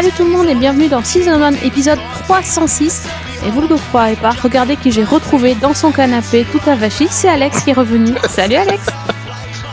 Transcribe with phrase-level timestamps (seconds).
[0.00, 3.08] Salut tout le monde et bienvenue dans Season 1 épisode 306.
[3.44, 7.08] Et vous ne le croyez pas, regardez qui j'ai retrouvé dans son canapé tout avachi,
[7.10, 8.14] c'est Alex qui est revenu.
[8.28, 8.86] Salut Alex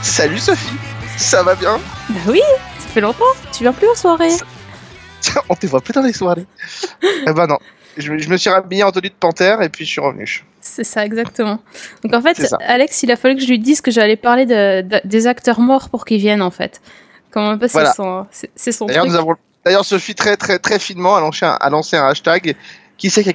[0.01, 0.77] Salut Sophie,
[1.15, 1.77] ça va bien?
[2.09, 2.41] Bah oui,
[2.79, 4.31] ça fait longtemps, tu viens plus en soirée.
[5.47, 6.47] On te voit plus dans les soirées.
[7.03, 7.59] eh ben non,
[7.95, 10.43] je, me suis rhabillé en tenue de panthère et puis je suis revenu.
[10.59, 11.59] C'est ça, exactement.
[12.03, 15.07] Donc en fait, Alex, il a fallu que je lui dise que j'allais parler de,
[15.07, 16.81] des acteurs morts pour qu'ils viennent en fait.
[17.29, 17.93] Comment voilà.
[18.55, 19.05] c'est son, D'ailleurs,
[19.65, 22.55] D'ailleurs, Sophie très très très finement a lancé un, a lancé un hashtag.
[22.97, 23.29] Qui c'est qui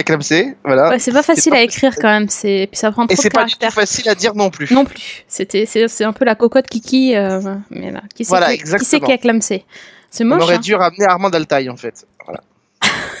[0.00, 0.88] a clamsé Voilà.
[0.88, 2.28] Ouais, c'est pas facile à écrire quand même.
[2.28, 4.72] C'est puis ça prend trop Et c'est pas du tout facile à dire non plus.
[4.72, 5.24] Non plus.
[5.28, 7.14] C'était c'est un peu la cocotte Kiki.
[7.14, 9.64] Euh, mais là, qui c'est qui, qui, qui a clamsé
[10.10, 10.40] C'est moche.
[10.40, 10.58] On aurait hein.
[10.58, 12.06] dû ramener Armand Altaï en fait.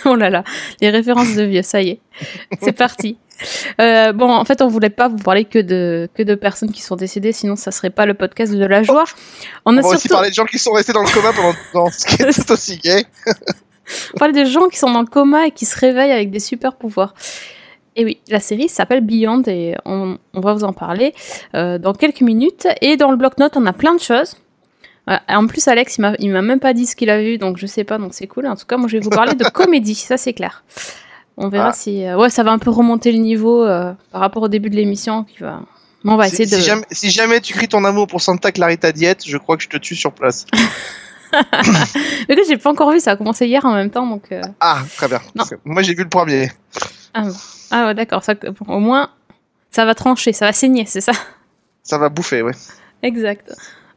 [0.10, 0.44] Oh là là,
[0.80, 2.00] les références de vieux, ça y est.
[2.62, 3.16] C'est parti.
[3.80, 6.82] Euh, bon, en fait, on voulait pas vous parler que de que de personnes qui
[6.82, 9.04] sont décédées, sinon ça serait pas le podcast de la joie.
[9.64, 11.32] On, a va aussi parler de gens qui sont restés dans le coma
[11.72, 13.04] pendant, ce qui est aussi gay.
[14.14, 16.40] on parle des gens qui sont dans le coma et qui se réveillent avec des
[16.40, 17.14] super pouvoirs.
[17.96, 21.14] Et oui, la série s'appelle Beyond et on, on, va vous en parler
[21.54, 22.66] euh, dans quelques minutes.
[22.80, 24.36] Et dans le bloc-notes, on a plein de choses.
[25.06, 27.84] En plus, Alex, il m'a même pas dit ce qu'il a vu, donc je sais
[27.84, 28.46] pas, donc c'est cool.
[28.46, 30.64] En tout cas, moi, je vais vous parler de comédie, ça c'est clair.
[31.36, 31.72] On verra ah.
[31.72, 32.04] si.
[32.04, 34.76] Euh, ouais, ça va un peu remonter le niveau euh, par rapport au début de
[34.76, 35.24] l'émission.
[35.24, 35.60] Qui va...
[36.04, 36.60] on va essayer si, de.
[36.60, 39.68] Jamais, si jamais, tu cries ton amour pour Santa Clarita Diet, je crois que je
[39.68, 40.46] te tue sur place.
[42.28, 44.06] Mais j'ai pas encore vu, ça a commencé hier en même temps.
[44.06, 44.30] donc.
[44.30, 44.40] Euh.
[44.60, 45.20] Ah, très bien.
[45.64, 46.50] Moi, j'ai vu le premier.
[47.12, 47.24] Ah,
[47.70, 48.22] ah ouais, d'accord.
[48.68, 49.10] au moins,
[49.70, 51.12] ça va trancher, ça va saigner, c'est ça?
[51.82, 52.54] Ça va bouffer, ouais.
[53.02, 53.52] Exact.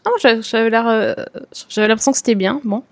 [0.07, 1.15] Ah,
[1.69, 2.61] j'avais l'impression que c'était bien.
[2.63, 2.83] Bon.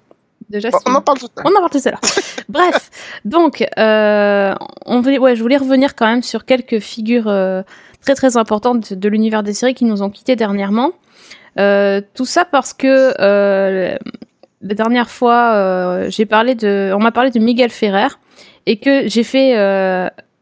[0.50, 1.52] Déjà, on en parle tout à l'heure.
[1.52, 2.02] On en parle tout à l'heure.
[2.50, 2.92] Bref,
[3.26, 4.54] donc, euh,
[4.86, 7.64] on ouais, je voulais revenir quand même sur quelques figures euh,
[8.02, 10.92] très très importantes de, l'univers des séries qui nous ont quittés dernièrement.
[11.58, 17.40] Euh, tout ça parce que la dernière fois, j'ai parlé de, on m'a parlé de
[17.40, 18.08] Miguel Ferrer
[18.68, 19.56] et que j'ai fait,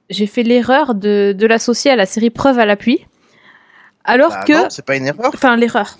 [0.09, 3.05] j'ai fait l'erreur de, de l'associer à la série Preuve à l'appui.
[4.05, 5.31] Alors bah que, c'est pas une erreur.
[5.33, 5.97] Enfin, l'erreur.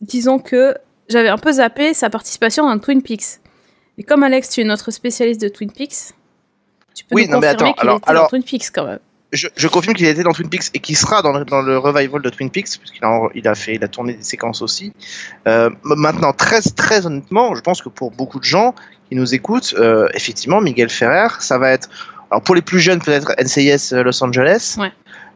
[0.00, 0.76] Disons que
[1.08, 3.40] j'avais un peu zappé sa participation dans Twin Peaks.
[3.96, 6.14] Et comme Alex, tu es notre spécialiste de Twin Peaks,
[6.94, 8.98] tu peux oui, nous confirmer qu'il était alors, dans Twin Peaks quand même.
[9.30, 12.22] Je, confirme qu'il était dans Twin Peaks et qu'il sera dans le, dans le, revival
[12.22, 14.94] de Twin Peaks puisqu'il a, il a fait, il a tourné des séquences aussi.
[15.46, 18.74] Euh, maintenant, très très honnêtement, je pense que pour beaucoup de gens
[19.08, 21.90] qui nous écoutent, euh, effectivement, Miguel Ferrer, ça va être,
[22.30, 24.92] alors pour les plus jeunes peut-être NCIS Los Angeles, ouais.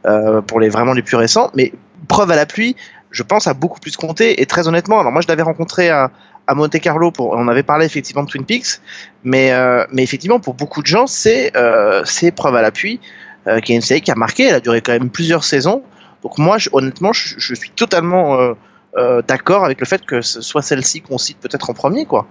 [0.06, 1.70] euh, pour les vraiment les plus récents, mais
[2.08, 2.76] preuve à la pluie,
[3.12, 4.42] je pense, à beaucoup plus compter.
[4.42, 6.10] Et très honnêtement, alors moi, je l'avais rencontré à,
[6.46, 8.80] à Monte Carlo, pour, on avait parlé effectivement de Twin Peaks,
[9.24, 13.00] mais, euh, mais effectivement, pour beaucoup de gens, c'est euh, preuve à l'appui,
[13.46, 15.82] euh, qui est une série qui a marqué, elle a duré quand même plusieurs saisons.
[16.22, 18.54] Donc moi, honnêtement, je, suis totalement
[18.96, 22.26] euh, d'accord avec le fait que ce soit celle-ci qu'on cite peut-être en premier, quoi.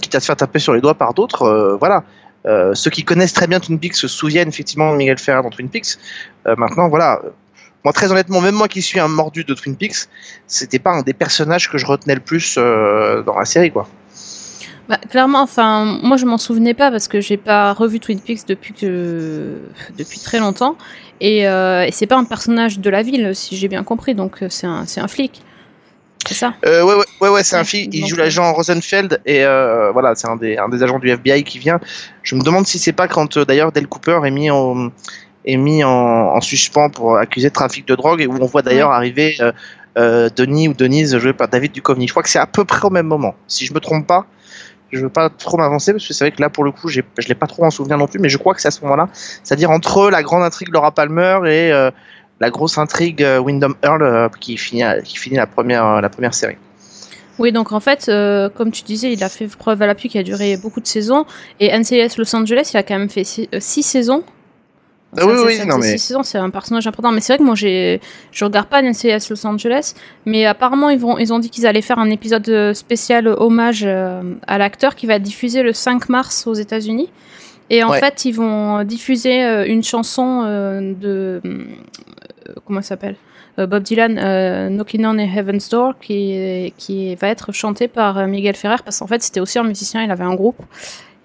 [0.00, 2.02] Quitte à se faire taper sur les doigts par d'autres, voilà.
[2.74, 5.68] ceux qui connaissent très bien Twin Peaks se souviennent effectivement de Miguel Ferrer dans Twin
[5.68, 5.98] Peaks.
[6.56, 7.22] maintenant, voilà,
[7.84, 10.08] moi, très honnêtement, même moi qui suis un mordu de Twin Peaks,
[10.46, 13.88] c'était pas un des personnages que je retenais le plus euh, dans la série, quoi.
[14.88, 18.46] Bah, clairement, enfin, moi je m'en souvenais pas parce que j'ai pas revu Twin Peaks
[18.48, 19.58] depuis que
[19.98, 20.76] depuis très longtemps
[21.20, 24.42] et, euh, et c'est pas un personnage de la ville si j'ai bien compris, donc
[24.42, 25.42] euh, c'est un un flic.
[26.26, 27.90] C'est ça euh, Ouais, ouais, ouais, c'est un flic.
[27.92, 31.44] Il joue l'agent Rosenfeld et euh, voilà, c'est un des, un des agents du FBI
[31.44, 31.80] qui vient.
[32.22, 34.90] Je me demande si c'est pas quand d'ailleurs Del Cooper est mis en,
[35.48, 38.62] est mis en, en, suspens pour accuser de trafic de drogue et où on voit
[38.62, 39.52] d'ailleurs arriver euh,
[39.98, 42.06] euh, Denis ou Denise joué par David Duchovny.
[42.06, 43.34] Je crois que c'est à peu près au même moment.
[43.48, 44.26] Si je me trompe pas,
[44.92, 47.00] je veux pas trop m'avancer parce que c'est vrai que là pour le coup je
[47.28, 49.08] l'ai pas trop en souvenir non plus, mais je crois que c'est à ce moment-là,
[49.42, 51.90] c'est-à-dire entre la grande intrigue Laura Palmer et euh,
[52.40, 56.56] la grosse intrigue Wyndham Earl euh, qui finit qui finit la première la première série.
[57.38, 60.18] Oui, donc en fait, euh, comme tu disais, il a fait preuve à l'appui qui
[60.18, 61.24] a duré beaucoup de saisons.
[61.60, 64.24] Et NCIS Los Angeles, il a quand même fait six, six saisons.
[65.16, 65.96] Ah oui, oui, non, mais...
[65.96, 67.12] c'est un personnage important.
[67.12, 68.00] Mais c'est vrai que moi, j'ai,
[68.30, 69.94] je regarde pas NCIS Los Angeles,
[70.26, 74.34] mais apparemment, ils, vont, ils ont dit qu'ils allaient faire un épisode spécial hommage euh,
[74.46, 77.08] à l'acteur qui va diffuser le 5 mars aux États-Unis.
[77.70, 81.40] Et en fait, ils vont diffuser euh, une chanson euh, de.
[82.66, 83.16] comment ça s'appelle?
[83.56, 84.14] Bob Dylan,
[84.70, 89.20] Knocking on Heaven's Door, qui, qui va être chantée par Miguel Ferrer, parce qu'en fait,
[89.20, 90.62] c'était aussi un musicien, il avait un groupe.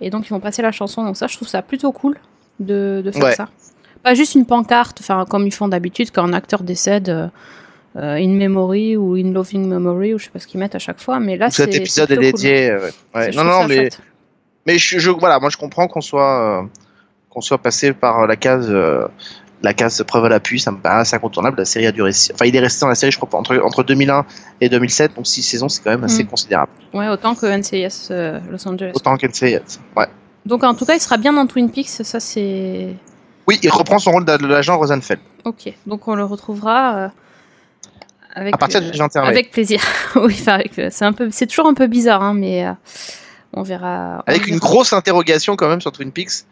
[0.02, 1.04] Et donc, ils vont passer la chanson.
[1.04, 2.18] Donc, ça, je trouve ça plutôt cool
[2.60, 3.50] de, de faire ça
[4.04, 7.10] pas juste une pancarte, enfin comme ils font d'habitude quand un acteur décède.
[7.10, 7.28] Euh,
[7.96, 10.80] euh, in memory ou in loving memory ou je sais pas ce qu'ils mettent à
[10.80, 13.30] chaque fois mais là cet épisode est, dédié euh, ouais.
[13.30, 13.90] non non mais
[14.66, 16.68] mais je, je, voilà moi je comprends qu'on soit
[17.30, 18.74] qu'on soit passé par la case
[19.62, 21.58] la case preuve à l'appui, ça me paraît assez incontournable.
[21.60, 23.84] La série a duré, enfin, il est resté dans la série, je crois, entre, entre
[23.84, 24.26] 2001
[24.60, 26.28] et 2007, donc 6 saisons, c'est quand même assez Mm.
[26.28, 26.72] considérable.
[26.94, 28.10] Ouais, autant que NCIS
[28.50, 28.92] Los Angeles.
[28.96, 29.80] Autant qu'NCIS.
[29.96, 30.08] Ouais.
[30.46, 32.96] Donc en tout cas, il sera bien dans Twin Peaks, ça c'est.
[33.48, 35.22] Oui, il reprend son rôle de l'agent Rosenfeld.
[35.46, 37.08] Ok, donc on le retrouvera euh,
[38.36, 39.82] avec, À partir euh, du gentil avec plaisir.
[40.16, 42.72] oui, euh, c'est un peu, c'est toujours un peu bizarre, hein, mais euh,
[43.54, 44.24] on verra.
[44.26, 46.46] on Avec une grosse interrogation quand même sur Twin Peaks.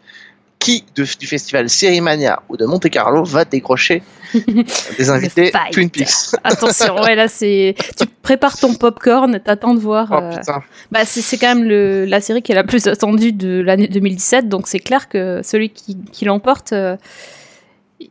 [0.62, 4.02] Qui de- du festival Série Mania ou de Monte Carlo va décrocher
[4.98, 5.52] des invités.
[5.72, 6.08] Twin Peaks
[6.44, 7.74] Attention, ouais, là c'est.
[7.98, 10.08] Tu prépares ton popcorn, t'attends de voir.
[10.12, 10.60] Oh euh.
[10.90, 14.48] Bah, c'est quand même le, la série qui est la plus attendue de l'année 2017,
[14.48, 16.72] donc c'est clair que celui qui, qui l'emporte.
[16.72, 16.96] euh,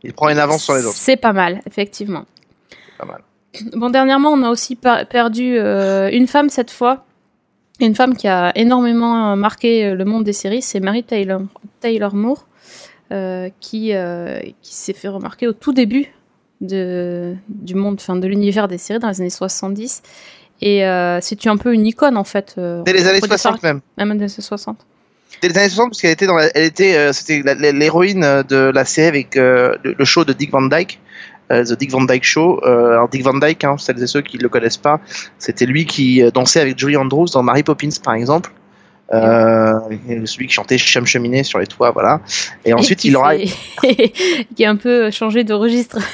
[0.02, 0.96] Il prend une avance sur les autres.
[0.96, 2.24] C'est pas mal, effectivement.
[2.98, 3.22] Pas mal.
[3.74, 7.04] Bon, dernièrement, on a aussi perdu euh, une femme cette fois.
[7.86, 11.40] Une femme qui a énormément euh, marqué euh, le monde des séries, c'est Mary Taylor,
[11.80, 12.46] Taylor Moore,
[13.10, 16.06] euh, qui, euh, qui s'est fait remarquer au tout début
[16.60, 20.02] de, du monde, enfin de l'univers des séries dans les années 70.
[20.60, 22.54] Et euh, c'est un peu une icône en fait.
[22.56, 23.80] Dès les années auprès des 60 même.
[23.98, 24.78] Même les années 60.
[25.40, 27.42] Dès les années 60 parce qu'elle était dans la- elle était c'était
[27.72, 31.00] l'héroïne de la série avec le, le show de Dick Van Dyke.
[31.52, 32.60] Euh, The Dick Van Dyke Show.
[32.64, 35.00] Euh, alors Dick Van Dyke, hein, celles et ceux qui ne le connaissent pas,
[35.38, 38.52] c'était lui qui euh, dansait avec Julie Andrews dans Mary Poppins par exemple.
[39.12, 39.78] Euh,
[40.24, 42.20] celui qui chantait Chum Cheminée sur les toits, voilà.
[42.64, 43.36] Et ensuite il aura
[44.56, 45.98] qui a un peu changé de registre.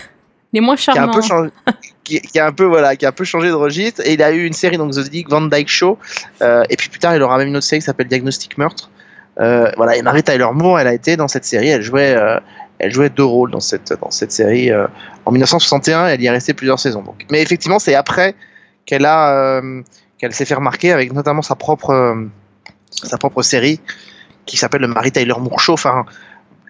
[0.52, 1.12] Les moins qui a un charmants.
[1.12, 1.50] peu changé,
[2.04, 4.00] qui, qui a un peu voilà, qui a un peu changé de registre.
[4.04, 5.98] Et il a eu une série donc The Dick Van Dyke Show.
[6.40, 8.90] Euh, et puis plus tard, il aura même une autre série qui s'appelle Diagnostic Meurtre.
[9.40, 9.96] Euh, voilà.
[9.96, 11.68] Et Mary Tyler Moore, elle a été dans cette série.
[11.68, 12.16] Elle jouait,
[12.78, 14.70] elle jouait deux rôles dans cette dans cette série.
[14.70, 14.86] euh,
[15.26, 17.02] en 1961, elle y est restée plusieurs saisons.
[17.02, 17.26] Donc.
[17.30, 18.34] Mais effectivement, c'est après
[18.86, 19.82] qu'elle a euh,
[20.18, 22.14] qu'elle s'est fait remarquer avec notamment sa propre euh,
[22.90, 23.80] sa propre série
[24.46, 25.74] qui s'appelle le Mary Tyler Moore Show.
[25.74, 26.06] Enfin,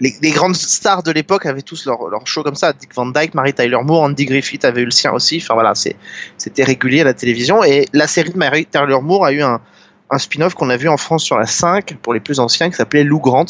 [0.01, 2.73] les, grandes stars de l'époque avaient tous leur, leur show comme ça.
[2.73, 5.41] Dick Van Dyke, Mary Tyler Moore, Andy Griffith avait eu le sien aussi.
[5.43, 7.65] Enfin voilà, c'était régulier à la télévision.
[7.65, 9.61] Et la série de Mary Tyler Moore a eu un,
[10.11, 12.77] un spin-off qu'on a vu en France sur la 5 pour les plus anciens qui
[12.77, 13.47] s'appelait Lou Grant.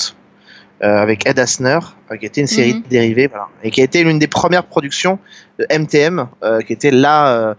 [0.82, 1.78] Euh, avec Ed Asner,
[2.10, 2.82] euh, qui était une série Mhm.
[2.88, 5.18] dérivée, voilà, et qui a été l'une des premières productions
[5.58, 7.56] de MTM, euh, qui était la,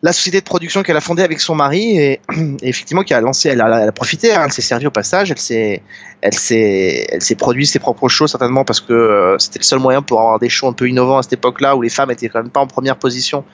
[0.00, 2.20] la société de production qu'elle a fondée avec son mari, et,
[2.62, 4.90] et effectivement qui a lancé, elle a, elle a profité, hein, elle s'est servie au
[4.90, 5.82] passage, elle s'est,
[6.20, 9.80] elle s'est, elle s'est produit ses propres shows certainement parce que euh, c'était le seul
[9.80, 12.28] moyen pour avoir des shows un peu innovants à cette époque-là où les femmes étaient
[12.28, 13.44] quand même pas en première position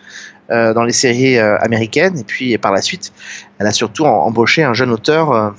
[0.51, 2.19] euh, dans les séries euh, américaines.
[2.19, 3.13] Et puis et par la suite,
[3.59, 5.55] elle a surtout embauché un jeune auteur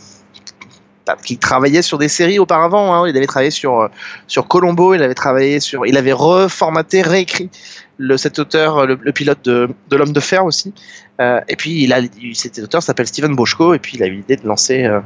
[1.24, 2.94] qui travaillait sur des séries auparavant.
[2.94, 3.08] hein.
[3.08, 3.88] Il avait travaillé sur euh,
[4.28, 7.50] sur Colombo, il avait travaillé sur, il avait reformaté, réécrit
[7.98, 10.74] le cet auteur, le, le pilote de, de l'homme de fer aussi.
[11.22, 12.02] Euh, et puis il a,
[12.34, 15.00] cet auteur s'appelle Steven Boschko et puis il a eu l'idée de lancer euh,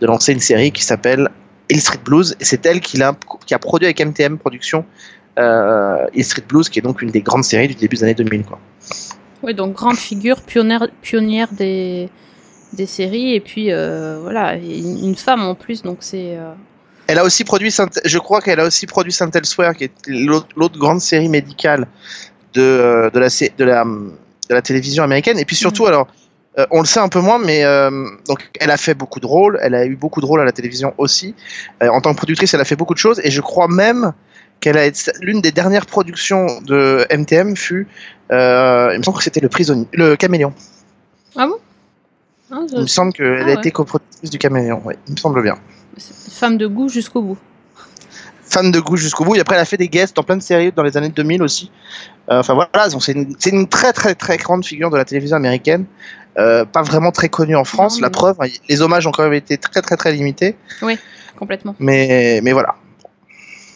[0.00, 1.28] de lancer une série qui s'appelle
[1.70, 3.14] Hill Street Blues et c'est elle qui a,
[3.46, 4.84] qui a produit avec MTM Productions
[5.38, 8.14] euh, Hill Street Blues qui est donc une des grandes séries du début des années
[8.14, 8.58] 2000 quoi.
[9.44, 12.08] Oui, donc grande figure, pionnière des,
[12.74, 16.36] des séries, et puis euh, voilà, une femme en plus, donc c'est.
[16.36, 16.52] euh,
[17.06, 19.92] Elle a aussi produit Saint, je crois qu'elle a aussi produit Saint Elsewhere qui est
[20.06, 21.86] l'autre grande série médicale
[22.54, 26.06] de euh, de la de la de la télévision américaine et puis surtout alors
[26.58, 27.90] euh, on le sait un peu moins, mais euh,
[28.28, 30.52] donc elle a fait beaucoup de rôles, elle a eu beaucoup de rôles à la
[30.52, 31.34] télévision aussi.
[31.82, 34.12] Euh, en tant que productrice, elle a fait beaucoup de choses, et je crois même
[34.60, 37.88] qu'elle a été l'une des dernières productions de MTM fut,
[38.30, 38.36] il
[38.98, 40.52] me semble que c'était le prisonnier, le caméléon.
[41.34, 41.56] Ah bon?
[42.50, 43.54] Ah, je- Il me semble qu'elle Ah a ouais.
[43.54, 45.54] été coproductrice du caméléon, oui, il me semble bien.
[46.30, 47.38] Femme de goût jusqu'au bout.
[48.46, 50.42] Fan de goût jusqu'au bout, et après elle a fait des guests dans plein de
[50.42, 51.70] séries dans les années 2000 aussi.
[52.30, 53.12] Euh, Enfin voilà, c'est
[53.50, 55.86] une, très très très grande figure de la télévision américaine.
[56.36, 58.36] Euh, pas vraiment très connue en France, Non, la preuve,
[58.68, 60.56] les hommages ont quand même été très très très limités,
[61.38, 61.74] Complètement.
[61.78, 62.74] mais, mais voilà.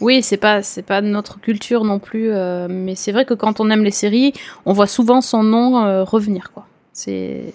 [0.00, 3.60] Oui, c'est pas c'est pas notre culture non plus, euh, mais c'est vrai que quand
[3.60, 4.32] on aime les séries,
[4.66, 6.66] on voit souvent son nom revenir, quoi.
[6.92, 7.52] C'est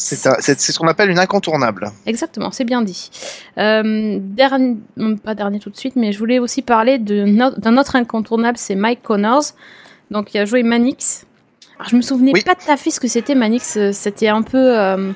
[0.00, 1.90] C'est un- c'est c'est ce qu'on appelle une incontournable.
[2.06, 3.10] Exactement, c'est bien dit.
[3.58, 4.76] Euh, dernier,
[5.24, 8.56] pas dernier tout de suite, mais je voulais aussi parler de no- d'un autre incontournable,
[8.58, 9.42] c'est Mike Connors,
[10.12, 11.26] donc il a joué Manix.
[11.78, 12.42] Alors, je me souvenais Oui.
[12.42, 15.10] pas tout à fait ce que c'était Manix, euh, c'était un peu euh,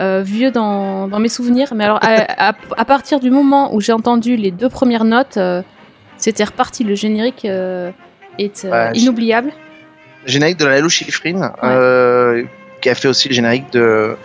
[0.00, 2.08] euh, vieux dans, dans mes souvenirs, mais alors à,
[2.50, 5.38] à- à partir du moment où j'ai entendu les deux premières notes,
[6.16, 9.52] c'était reparti, le générique est Ouais, inoubliable.
[10.24, 12.44] Générique de la Lalo Schifrin, euh,
[12.80, 14.16] qui a fait aussi le générique de,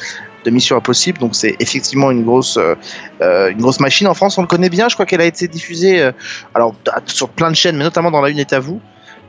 [0.47, 4.07] Mission Impossible, donc c'est effectivement une grosse, euh, une grosse machine.
[4.07, 6.11] En France, on le connaît bien, je crois qu'elle a été diffusée euh,
[6.55, 6.73] alors,
[7.05, 8.81] sur plein de chaînes, mais notamment dans La Une est à vous.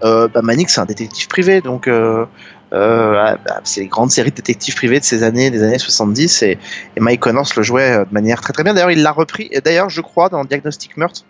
[0.04, 2.24] Euh, bah, c'est un détective privé, donc euh,
[2.72, 6.42] ah, bah, c'est les grandes séries de détectives privés de ces années, des années 70,
[6.42, 6.58] et,
[6.96, 8.72] et Mike Connors le jouait de manière très très bien.
[8.72, 11.24] D'ailleurs, il l'a repris, et d'ailleurs, je crois, dans Diagnostic Meurtre,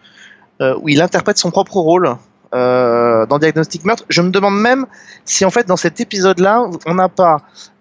[0.60, 2.16] où il interprète son propre rôle.
[2.54, 4.04] Euh, dans Diagnostic Meurtre.
[4.08, 4.86] Je me demande même
[5.24, 7.38] si en fait dans cet épisode-là, on n'a pas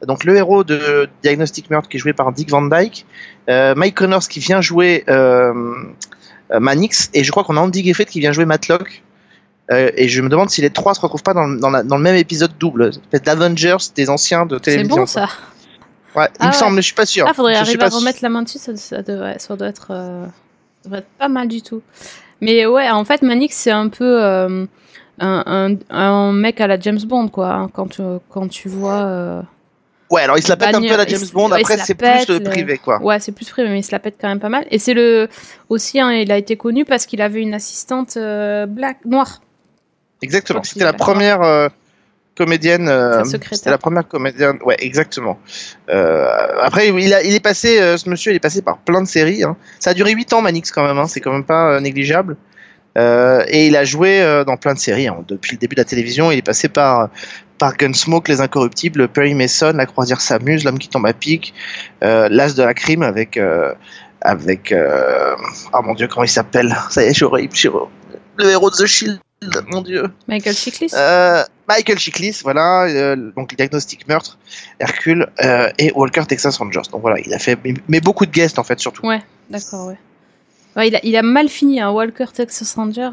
[0.07, 3.05] donc le héros de Diagnostic Meurtre qui est joué par Dick Van Dyke,
[3.49, 5.53] euh, Mike Connors qui vient jouer euh,
[6.59, 9.03] Manix, et je crois qu'on a Andy Gifford qui vient jouer Matlock.
[9.71, 11.95] Euh, et je me demande si les trois se retrouvent pas dans, dans, la, dans
[11.95, 12.91] le même épisode double,
[13.23, 15.05] d'Avengers des anciens de télévision.
[15.05, 15.29] C'est bon ça.
[16.15, 17.25] Ouais, il ah me semble, mais je suis pas sûr.
[17.27, 19.91] Ah, faudrait je arriver à remettre la main dessus, ça, ça, devrait, ça doit être,
[19.91, 20.31] euh, ça
[20.85, 21.81] devrait être pas mal du tout.
[22.41, 24.65] Mais ouais, en fait, Manix, c'est un peu euh,
[25.19, 27.53] un, un, un, mec à la James Bond, quoi.
[27.53, 29.03] Hein, quand, tu, quand tu vois.
[29.03, 29.41] Euh,
[30.09, 31.93] ouais, alors il se la pète un peu à la James Bond, ouais, après c'est
[31.93, 32.39] plus le...
[32.39, 32.99] privé, quoi.
[33.01, 34.65] Ouais, c'est plus privé, mais il se la pète quand même pas mal.
[34.71, 35.29] Et c'est le.
[35.69, 39.41] Aussi, hein, il a été connu parce qu'il avait une assistante euh, black, noire.
[40.23, 41.69] Exactement, c'était la première.
[42.37, 42.87] Comédienne.
[42.87, 44.59] Euh, C'était la première comédienne.
[44.63, 45.39] Ouais, exactement.
[45.89, 46.27] Euh,
[46.61, 49.07] après, il, a, il est passé, euh, ce monsieur, il est passé par plein de
[49.07, 49.43] séries.
[49.43, 49.57] Hein.
[49.79, 50.97] Ça a duré 8 ans, Manix, quand même.
[50.97, 51.07] Hein.
[51.07, 52.37] C'est quand même pas euh, négligeable.
[52.95, 55.07] Et il a joué dans plein de séries.
[55.07, 55.23] Hein.
[55.27, 57.09] Depuis le début de la télévision, il est passé par
[57.57, 61.53] par Gunsmoke, Les Incorruptibles, Perry Mason, La Croisière s'amuse, L'homme qui tombe à pic,
[62.01, 63.39] L'As de la crime avec
[64.19, 66.75] avec oh mon dieu comment il s'appelle?
[66.89, 67.47] Ça y est j'aurais
[68.37, 69.19] le héros de The Shield
[69.67, 70.03] mon dieu.
[70.27, 70.91] Michael Chiklis?
[70.93, 74.37] Euh, Michael Chiklis, voilà, euh, donc Diagnostic Meurtre,
[74.79, 76.81] Hercule euh, et Walker Texas Rangers.
[76.91, 77.57] Donc voilà, il a fait,
[77.87, 79.05] mais beaucoup de guests en fait surtout.
[79.05, 79.97] Ouais, d'accord, ouais.
[80.75, 83.09] ouais il, a, il, a, mal fini, hein, Walker Texas Ranger,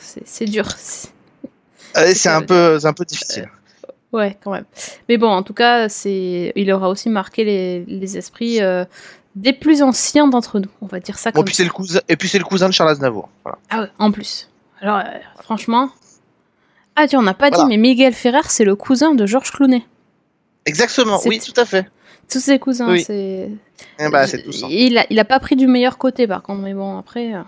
[0.00, 0.66] c'est dur.
[1.94, 3.48] c'est un, peu, un peu difficile.
[3.84, 4.66] Euh, ouais, quand même.
[5.08, 8.60] Mais bon, en tout cas, c'est, il aura aussi marqué les, les esprits
[9.36, 11.62] des plus anciens d'entre nous, on va dire ça bon, comme puis ça.
[11.62, 13.28] Le cousin, et puis c'est le cousin de Charles Aznavour.
[13.44, 13.58] Voilà.
[13.70, 14.49] Ah ouais, en plus.
[14.80, 15.90] Alors, euh, franchement.
[16.96, 17.64] Ah, tiens, on n'a pas voilà.
[17.64, 19.84] dit, mais Miguel Ferrer, c'est le cousin de Georges Clounet.
[20.66, 21.86] Exactement, oui, tout à fait.
[22.28, 23.02] Tous ses cousins, oui.
[23.02, 23.50] c'est.
[23.98, 24.66] Eh bah, c'est tout ça.
[24.70, 27.34] Il a, il a pas pris du meilleur côté, par contre, mais bon, après.
[27.34, 27.42] Euh...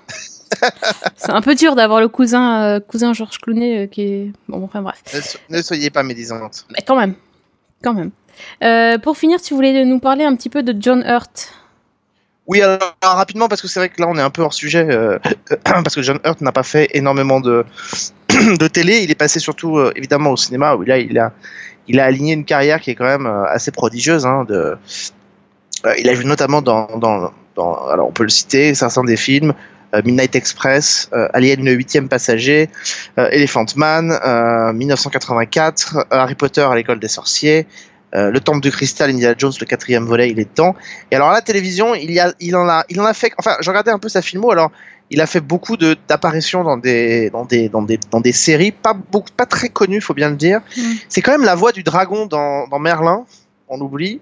[1.16, 4.32] c'est un peu dur d'avoir le cousin, euh, cousin Georges Clounet euh, qui est.
[4.48, 5.02] Bon, enfin, bref.
[5.14, 6.66] Ne, so ne soyez pas médisante.
[6.70, 7.14] Mais quand même.
[7.82, 8.10] Quand même.
[9.00, 11.52] Pour finir, tu voulais nous parler un petit peu de John Hurt.
[12.46, 14.86] Oui, alors, rapidement, parce que c'est vrai que là, on est un peu hors sujet,
[14.90, 15.18] euh,
[15.64, 17.64] parce que John Hurt n'a pas fait énormément de,
[18.28, 18.98] de télé.
[19.02, 21.32] Il est passé surtout, euh, évidemment, au cinéma, où là, il a,
[21.86, 24.26] il a aligné une carrière qui est quand même euh, assez prodigieuse.
[24.26, 24.44] Hein,
[25.98, 27.32] il a vu notamment dans, dans,
[27.88, 29.52] alors on peut le citer, certains des films,
[30.04, 32.70] Midnight Express, Alien le huitième passager,
[33.16, 34.16] Elephant Man,
[34.74, 37.66] 1984, Harry Potter à l'école des sorciers,
[38.14, 40.74] euh, le Temple de Cristal, Indiana Jones, le quatrième volet, il est temps.
[41.10, 43.32] Et alors à la télévision, il, y a, il, en a, il en a fait.
[43.38, 44.50] Enfin, je regardais un peu sa filmo.
[44.50, 44.70] Alors,
[45.10, 48.94] il a fait beaucoup d'apparitions dans des, dans, des, dans, des, dans des séries, pas,
[48.94, 50.60] beaucoup, pas très connues, faut bien le dire.
[50.76, 50.82] Mm.
[51.08, 53.24] C'est quand même la voix du dragon dans, dans Merlin,
[53.68, 54.20] on oublie.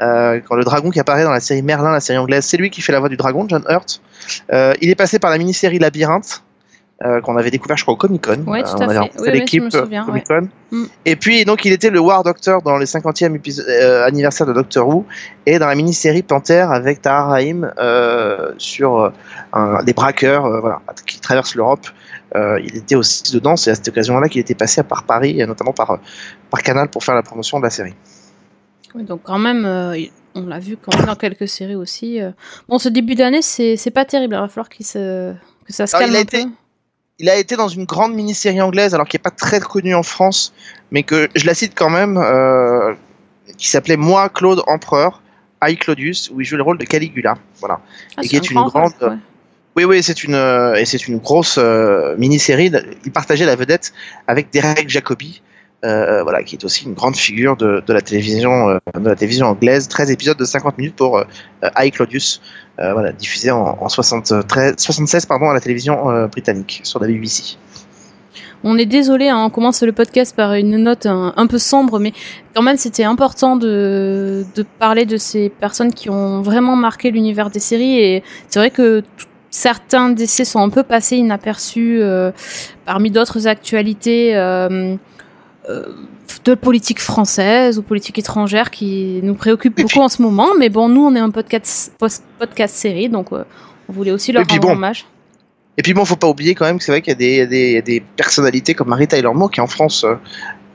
[0.00, 2.70] Euh, quand le dragon qui apparaît dans la série Merlin, la série anglaise, c'est lui
[2.70, 4.02] qui fait la voix du dragon, John Hurt.
[4.52, 6.42] Euh, il est passé par la mini-série Labyrinthe,
[7.04, 8.42] euh, qu'on avait découvert, je crois, au Comic Con.
[8.46, 9.10] Ouais, tout on à fait.
[9.20, 10.34] Oui, l'équipe oui, Comic Con.
[10.34, 10.48] Ouais.
[10.70, 10.84] Mm.
[11.04, 14.54] Et puis, donc, il était le War Doctor dans le 50e épisode, euh, anniversaire de
[14.54, 15.04] Doctor Who
[15.44, 19.12] et dans la mini-série Panther avec Tahar Rahim euh, sur
[19.52, 21.86] un, des braqueurs voilà, qui traversent l'Europe.
[22.34, 23.56] il était aussi dedans.
[23.56, 25.98] C'est à cette occasion-là qu'il était passé par Paris, et notamment par,
[26.50, 27.94] par Canal pour faire la promotion de la série.
[28.94, 29.66] Oui, donc, quand même
[30.34, 32.20] on l'a vu quand même dans quelques séries aussi.
[32.70, 34.34] Bon, ce début d'année, c'est pas terrible.
[34.34, 35.34] Il va falloir qu'il se,
[35.66, 36.50] que ça se Alors, calme un été, peu.
[37.18, 40.02] Il a été dans une grande mini-série anglaise, alors qui n'est pas très connue en
[40.02, 40.52] France,
[40.90, 42.94] mais que je la cite quand même, euh,
[43.56, 45.22] qui s'appelait Moi, Claude Empereur,
[45.62, 47.36] I Claudius, où il joue le rôle de Caligula.
[47.60, 47.80] Voilà.
[48.16, 48.92] Ah, et qui est une grande.
[49.00, 49.16] Ouais.
[49.76, 52.70] Oui, oui, c'est une, euh, et c'est une grosse euh, mini-série.
[53.04, 53.92] Il partageait la vedette
[54.26, 55.42] avec Derek Jacobi,
[55.84, 59.14] euh, voilà, qui est aussi une grande figure de, de la télévision, euh, de la
[59.14, 59.88] télévision anglaise.
[59.88, 61.24] 13 épisodes de 50 minutes pour euh,
[61.76, 62.40] I Claudius,
[62.78, 67.56] voilà, diffusé en, en 73, 76 pardon, à la télévision britannique sur la BBC.
[68.64, 72.12] On est désolé, hein, on commence le podcast par une note un, peu sombre, mais
[72.54, 77.50] quand même c'était important de, de, parler de ces personnes qui ont vraiment marqué l'univers
[77.50, 77.98] des séries.
[77.98, 79.02] Et c'est vrai que
[79.50, 82.00] certains décès sont un peu passés inaperçus
[82.84, 84.34] parmi d'autres actualités.
[86.44, 90.48] De politique française ou politique étrangère qui nous préoccupe beaucoup en ce moment.
[90.58, 91.92] Mais bon, nous, on est un podcast,
[92.38, 93.44] podcast série, donc euh,
[93.88, 95.06] on voulait aussi leur rendre bon, hommage.
[95.78, 97.76] Et puis bon, faut pas oublier quand même que c'est vrai qu'il y, y, y,
[97.76, 100.14] a des personnalités comme Marie Taylor Moore qui en France, euh,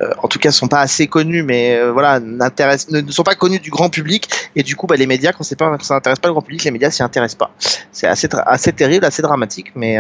[0.02, 3.36] euh, en tout cas, sont pas assez connues, mais euh, voilà, ne, ne sont pas
[3.36, 4.30] connues du grand public.
[4.56, 6.92] Et du coup, bah, les médias, quand ça n'intéresse pas le grand public, les médias
[6.92, 7.52] s'y intéressent pas.
[7.92, 9.98] C'est assez, assez terrible, assez dramatique, mais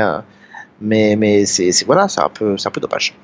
[0.84, 3.16] mais mais c'est voilà, c'est un peu, c'est un peu dommage.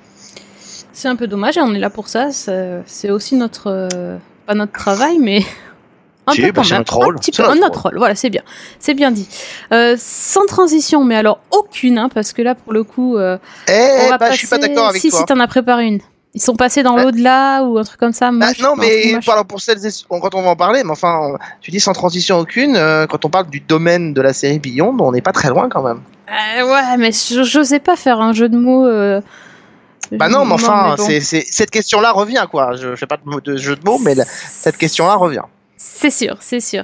[1.00, 2.30] C'est un peu dommage et on est là pour ça.
[2.32, 5.44] C'est aussi notre, euh, pas notre travail, mais
[6.30, 6.78] Un Si, peu bah, quand même.
[6.80, 7.16] notre rôle.
[7.16, 7.44] Un petit peu.
[7.44, 7.98] notre Notre rôle.
[8.00, 8.42] Voilà, c'est bien.
[8.80, 9.30] C'est bien dit.
[9.72, 13.38] Euh, sans transition, mais alors aucune, hein, parce que là, pour le coup, euh,
[13.70, 13.72] Eh,
[14.06, 14.34] on va bah, passer...
[14.34, 15.20] je suis pas d'accord avec si, toi.
[15.20, 16.00] si, t'en as préparé une.
[16.34, 18.28] Ils sont passés dans Bah- l'au-delà ou un truc comme ça.
[18.28, 18.60] Ah, moche.
[18.60, 21.80] non, mais voilà, pour celles et- quand on va en parler, mais enfin, tu dis
[21.80, 25.22] sans transition aucune, euh, quand on parle du domaine de la série Beyond, on n'est
[25.22, 26.02] pas très loin quand même.
[26.28, 28.86] Ouais, mais je- j'osais pas faire un jeu de mots.
[30.12, 31.04] Bah non, mais enfin, bon.
[31.04, 32.76] c'est, c'est- cette question-là revient, quoi.
[32.76, 35.42] Je fais pas de jeu de mots, mais la- cette question-là revient.
[35.78, 36.84] C'est sûr, c'est sûr.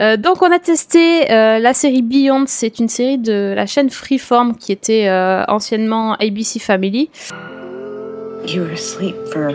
[0.00, 3.90] Euh, donc on a testé euh, la série Beyond, c'est une série de la chaîne
[3.90, 7.10] Freeform qui était euh, anciennement ABC Family.
[8.46, 9.52] You were asleep for a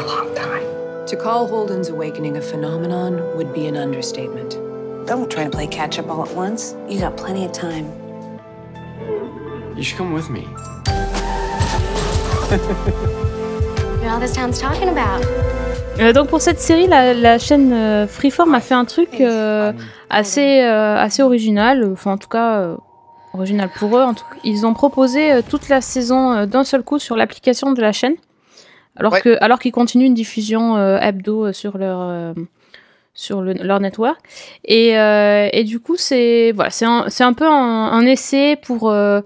[0.00, 0.64] long time.
[1.06, 4.58] To call Holden's awakening a phenomenon would be an understatement.
[5.06, 6.74] Don't try to play catch up all at once.
[6.88, 7.86] You got plenty of time.
[9.76, 10.46] You should come with me.
[16.00, 19.72] Euh, donc pour cette série, la, la chaîne euh, Freeform a fait un truc euh,
[20.10, 22.76] assez euh, assez original, enfin en tout cas euh,
[23.34, 24.02] original pour eux.
[24.02, 27.72] En tout cas, ils ont proposé toute la saison euh, d'un seul coup sur l'application
[27.72, 28.14] de la chaîne,
[28.96, 29.20] alors Ouais.
[29.20, 32.32] que alors qu'ils continuent une diffusion euh, hebdo sur leur euh,
[33.14, 34.18] sur le- leur network.
[34.64, 37.50] Et, euh, et du coup, c'est voilà, c'est un, c'est un peu un,
[37.92, 39.20] un essai pour euh,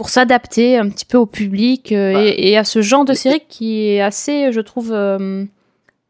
[0.00, 2.30] pour s'adapter un petit peu au public euh, Ouais.
[2.30, 5.44] et, et à ce genre de série qui est assez, je trouve, euh,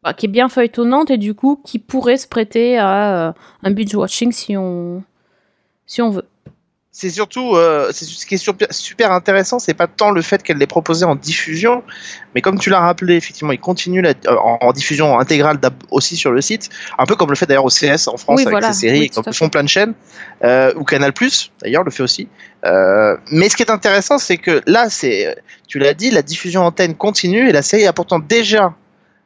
[0.01, 3.31] bah, qui est bien feuilletonnante et du coup qui pourrait se prêter à euh,
[3.63, 5.03] un binge watching si on
[5.85, 6.23] si on veut.
[6.93, 10.57] C'est surtout, euh, ce qui est super, super intéressant, c'est pas tant le fait qu'elle
[10.57, 11.83] l'ait proposé en diffusion,
[12.35, 15.57] mais comme tu l'as rappelé, effectivement, il continue la, euh, en, en diffusion intégrale
[15.89, 16.69] aussi sur le site,
[16.99, 18.73] un peu comme le fait d'ailleurs au CS en France Oui, avec voilà.
[18.73, 19.93] ses séries, Oui, comme le font plein de chaînes,
[20.43, 21.13] euh, ou Canal
[21.61, 22.27] d'ailleurs le fait aussi.
[22.65, 25.37] Euh, mais ce qui est intéressant, c'est que là, c'est,
[25.69, 28.73] tu l'as dit, la diffusion antenne continue et la série a pourtant déjà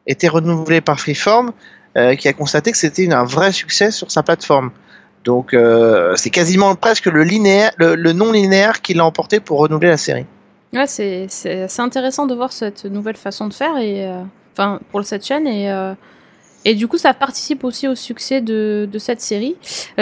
[0.05, 1.51] été renouvelée par Freeform,
[2.19, 4.69] qui a constaté que c'était un vrai succès sur sa plateforme.
[5.25, 9.59] Donc euh, c'est quasiment presque le linéaire, le, le non linéaire qui l'a emporté pour
[9.59, 10.25] renouveler la série.
[10.73, 14.21] Ouais, c'est c'est assez intéressant de voir cette nouvelle façon de faire et euh,
[14.53, 15.93] enfin pour cette chaîne et euh,
[16.63, 19.55] et du coup ça participe aussi au succès de, de cette série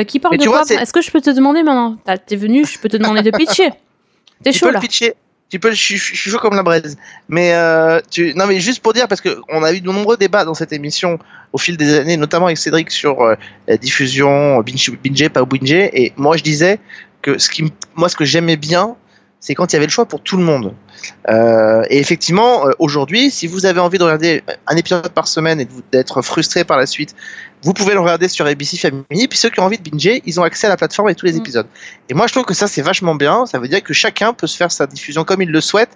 [0.08, 0.76] qui parle Mais de vois, quoi?
[0.82, 1.98] Est-ce que je peux te demander maintenant?
[2.26, 3.70] T'es venu, je peux te demander de pitcher.
[4.44, 4.80] T'es tu chaud peux là.
[4.80, 5.14] le pitcher.
[5.54, 6.98] Tu peux, je, suis- chaud comme la braise.
[7.30, 8.00] Mais euh,
[8.36, 10.74] non, mais juste pour dire parce que on a eu de nombreux débats dans cette
[10.74, 11.20] émission
[11.52, 13.36] au fil des années, notamment avec Cédric sur euh,
[13.68, 15.72] la diffusion binge, binge pas binge.
[15.72, 16.80] Et moi, je disais
[17.22, 18.96] que ce qui, moi, ce que j'aimais bien,
[19.46, 20.74] c'est quand il y avait le choix pour tout le monde.
[21.30, 25.60] Euh, et effectivement, euh, aujourd'hui, si vous avez envie de regarder un épisode par semaine
[25.60, 27.14] et d'être frustré par la suite,
[27.62, 29.28] vous pouvez le regarder sur ABC Family.
[29.28, 31.26] Puis ceux qui ont envie de binger, ils ont accès à la plateforme et tous
[31.26, 31.40] les Mm.
[31.40, 31.68] épisodes.
[32.08, 33.46] Et moi, je trouve que ça, c'est vachement bien.
[33.46, 35.90] Ça veut dire que chacun peut se faire sa diffusion comme il le souhaite.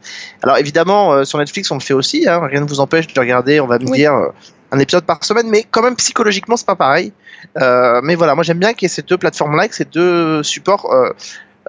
[0.44, 2.28] Alors, évidemment, euh, sur Netflix, on le fait aussi.
[2.28, 3.98] Hein, rien ne vous empêche de regarder, on va me Oui.
[4.00, 4.28] dire, euh,
[4.74, 5.48] un épisode par semaine.
[5.50, 7.14] Mais quand même, psychologiquement, c'est pas pareil.
[7.62, 10.92] Euh, mais voilà, moi, j'aime bien qu'il y ait ces deux plateformes-là, ces deux supports
[10.94, 11.12] euh,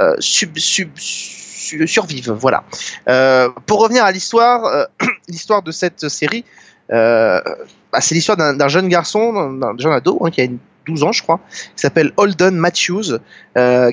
[0.01, 0.91] euh, sub, sub,
[1.69, 2.33] su- survivent.
[2.33, 2.65] Voilà.
[3.09, 4.85] Euh, pour revenir à l'histoire, euh,
[5.29, 6.45] l'histoire de cette série,
[6.93, 7.41] euh,
[7.93, 11.13] bah, c'est l'histoire d'un jeune garçon, d'un jeune ado, hein, qui a une 12 ans,
[11.13, 13.19] je crois, qui s'appelle Holden Matthews,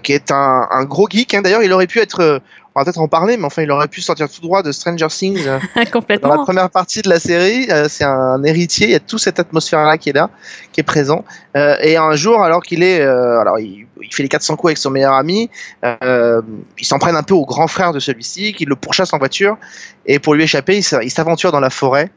[0.01, 1.33] qui est un, gros geek.
[1.33, 1.41] hein.
[1.41, 2.41] D'ailleurs, il aurait pu être,
[2.75, 5.07] on va peut-être en parler, mais enfin, il aurait pu sortir tout droit de Stranger
[5.07, 5.47] Things.
[5.47, 6.43] euh, dans la Complètement.
[6.43, 8.88] première partie de la série, euh, c'est un héritier.
[8.88, 10.29] Il y a toute cette atmosphère-là qui est là,
[10.73, 11.23] qui est présent.
[11.55, 14.71] Euh, et un jour, alors qu'il est, euh, alors il, il fait les 400 coups
[14.71, 15.49] avec son meilleur ami,
[15.83, 19.57] il s'en prenne un peu au grand frère de celui-ci, qui le pourchasse en voiture.
[20.05, 22.11] Et pour lui échapper, il s'aventure dans la forêt.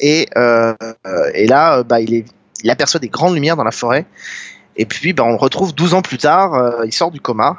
[0.00, 0.28] Et,
[1.34, 2.24] et là, bah, il, est,
[2.62, 4.06] il aperçoit des grandes lumières dans la forêt.
[4.76, 6.82] Et puis, bah, on le retrouve 12 ans plus tard.
[6.86, 7.58] il sort du coma.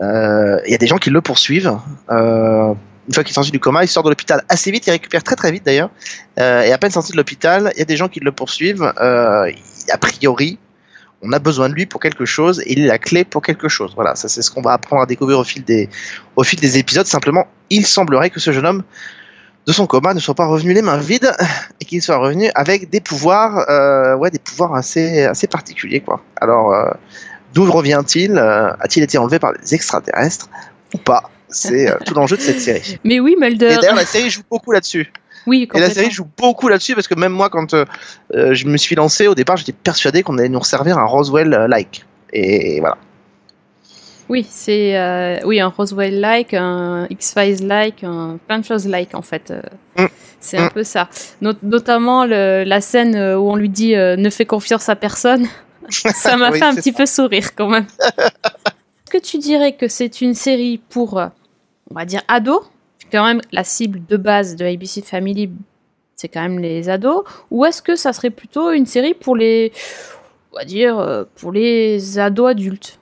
[0.00, 1.76] Euh, Il y a des gens qui le poursuivent.
[2.10, 2.74] Euh,
[3.06, 5.22] une fois qu'il est sorti du coma, il sort de l'hôpital assez vite, il récupère
[5.22, 5.90] très très vite d'ailleurs.
[6.38, 8.92] Euh, et à peine sorti de l'hôpital, il y a des gens qui le poursuivent.
[9.00, 9.50] Euh,
[9.90, 10.58] a priori,
[11.22, 13.68] on a besoin de lui pour quelque chose et il est la clé pour quelque
[13.68, 13.92] chose.
[13.94, 15.88] Voilà, ça c'est ce qu'on va apprendre à découvrir au fil des,
[16.78, 17.06] épisodes.
[17.06, 18.82] Simplement, il semblerait que ce jeune homme
[19.66, 21.32] de son coma ne soit pas revenu les mains vides
[21.80, 26.22] et qu'il soit revenu avec des pouvoirs, euh, ouais, des pouvoirs assez, assez particuliers quoi.
[26.38, 26.90] Alors, euh,
[27.54, 30.48] d'où revient-il Euh, A-t-il été enlevé par des extraterrestres
[30.94, 31.30] ou pas?
[31.48, 32.98] C'est euh, tout l'enjeu de cette série.
[33.04, 33.66] Mais oui, Mulder.
[33.72, 35.12] Et d'ailleurs, la série joue beaucoup là-dessus.
[35.46, 37.84] Oui, Et la série joue beaucoup là-dessus parce que même moi, quand euh,
[38.32, 42.04] je me suis lancé, au départ, j'étais persuadé qu'on allait nous servir un Roswell-like.
[42.32, 42.96] Et voilà.
[44.30, 49.52] Oui, c'est euh, oui un Roswell-like, un X-Files-like, un plein de choses like en fait.
[49.98, 50.06] Mm.
[50.40, 50.70] C'est un Mm.
[50.70, 51.08] peu ça.
[51.42, 55.46] Not- notamment le- la scène où on lui dit euh, ne fais confiance à personne.
[56.14, 57.86] ça m'a Oui, fait un petit peu sourire quand même.
[58.00, 61.28] Est-ce que tu dirais que c'est une série pour, euh,
[61.90, 62.62] on va dire, ados?
[63.12, 65.50] Quand même, la cible de base de ABC Family,
[66.16, 69.72] c'est quand même les ados, ou est-ce que ça serait plutôt une série pour les,
[70.52, 72.98] on va dire, euh, pour les ados adultes?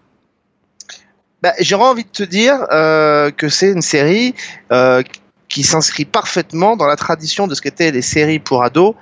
[1.42, 4.34] Bah, J'aurais envie de te dire euh, que c'est une série
[4.70, 5.02] euh,
[5.48, 8.94] qui s'inscrit parfaitement dans la tradition de ce qu'étaient les séries pour ados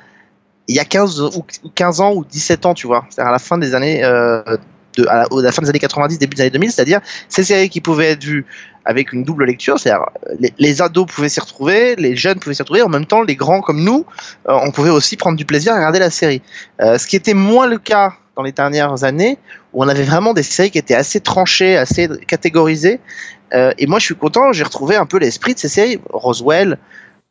[0.71, 3.05] il y a 15 ou 15 ans ou 17 ans, tu vois.
[3.11, 4.43] C'est-à-dire à la fin des années euh,
[5.09, 8.11] à la, fin des années 90, début des années 2000, c'est-à-dire ces séries qui pouvaient
[8.11, 8.47] être vues
[8.85, 10.07] avec une double lecture, c'est-à-dire
[10.39, 13.37] les, les ados pouvaient s'y retrouver, les jeunes pouvaient s'y retrouver, en même temps les
[13.37, 14.07] grands comme nous,
[14.49, 16.43] euh, on pouvait aussi prendre du plaisir à regarder la série.
[16.81, 19.39] Euh, ce qui était moins le cas dans les dernières années,
[19.73, 23.01] où on avait vraiment des séries qui étaient assez tranchées, assez catégorisées.
[23.53, 26.79] Euh, et moi, je suis content, j'ai retrouvé un peu l'esprit de ces séries, Roswell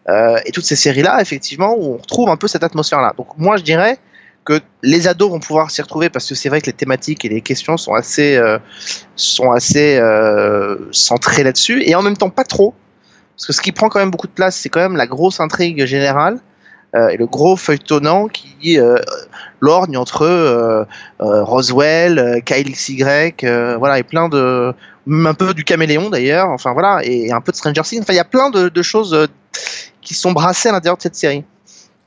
[0.07, 3.13] euh, et toutes ces séries-là, effectivement, où on retrouve un peu cette atmosphère-là.
[3.17, 3.97] Donc moi, je dirais
[4.45, 7.29] que les ados vont pouvoir s'y retrouver parce que c'est vrai que les thématiques et
[7.29, 8.57] les questions sont assez, euh,
[9.15, 12.73] sont assez euh, centrées là-dessus, et en même temps pas trop,
[13.35, 15.39] parce que ce qui prend quand même beaucoup de place, c'est quand même la grosse
[15.39, 16.39] intrigue générale.
[17.11, 18.79] Et le gros feuilletonnant qui
[19.59, 20.87] lorgne entre
[21.19, 23.03] Roswell, Kyle XY,
[23.77, 24.73] voilà, et plein de,
[25.09, 28.01] même un peu du caméléon d'ailleurs, enfin voilà, et un peu de Stranger Things.
[28.01, 29.27] Enfin, il y a plein de, choses
[30.09, 31.43] qui sont brassées à l'intérieur de cette série.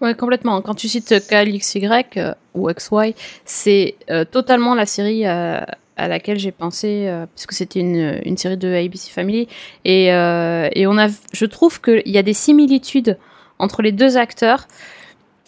[0.00, 0.60] Ouais, complètement.
[0.60, 5.60] Quand tu cites KLXY euh, ou XY, c'est euh, totalement la série euh,
[5.96, 9.46] à laquelle j'ai pensé, euh, puisque c'était une, une série de ABC Family.
[9.84, 13.16] Et, et on a, je trouve qu'il y a des similitudes
[13.60, 14.66] entre les deux acteurs.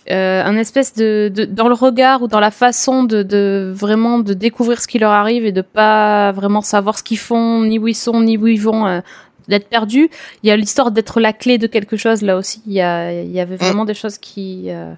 [0.08, 4.80] Un espèce de, dans le regard ou dans la façon de, de vraiment de découvrir
[4.80, 7.96] ce qui leur arrive et de pas vraiment savoir ce qu'ils font ni où ils
[7.96, 9.02] sont ni où ils vont
[9.48, 10.10] d'être perdus
[10.42, 12.62] il y a l'histoire d'être la clé de quelque chose là aussi.
[12.66, 14.92] Il y a il y avait vraiment des choses qui euh,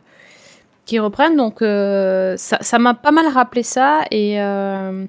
[0.85, 1.37] qui reprennent.
[1.37, 5.05] Donc euh, ça ça m'a pas mal rappelé ça et euh,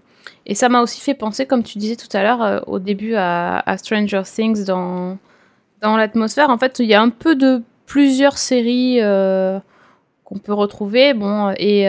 [0.45, 3.59] et ça m'a aussi fait penser comme tu disais tout à l'heure au début à,
[3.65, 5.17] à Stranger Things dans
[5.81, 6.49] dans l'atmosphère.
[6.49, 8.99] En fait il y a un peu de plusieurs séries
[10.23, 11.13] qu'on peut retrouver.
[11.13, 11.83] Bon et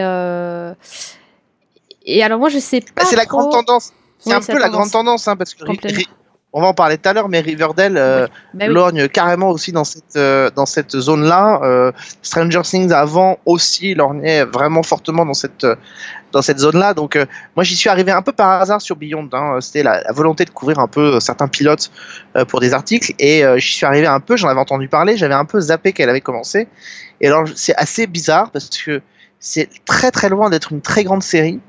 [2.05, 3.93] et alors moi je sais pas Bah, c'est la grande tendance.
[4.19, 5.63] C'est un peu la grande tendance, hein, parce que
[6.51, 8.73] on va en parler tout à l'heure, mais Riverdale euh, Bah oui.
[8.73, 11.59] lorgne carrément aussi dans cette euh, dans cette zone-là.
[11.63, 11.91] Euh,
[12.23, 15.75] Stranger Things avant aussi lorgnait vraiment fortement dans cette euh,
[16.31, 16.95] dans cette zone-là.
[16.95, 19.29] Donc euh, moi j'y suis arrivé un peu par hasard sur Beyond.
[19.31, 19.59] Hein.
[19.61, 21.91] C'était la, la volonté de couvrir un peu euh, certains pilotes
[22.35, 24.35] euh, pour des articles et euh, j'y suis arrivé un peu.
[24.35, 25.17] J'en avais entendu parler.
[25.17, 26.67] J'avais un peu zappé qu'elle avait commencé.
[27.21, 29.01] Et alors c'est assez bizarre parce que
[29.39, 31.59] c'est très très loin d'être une très grande série.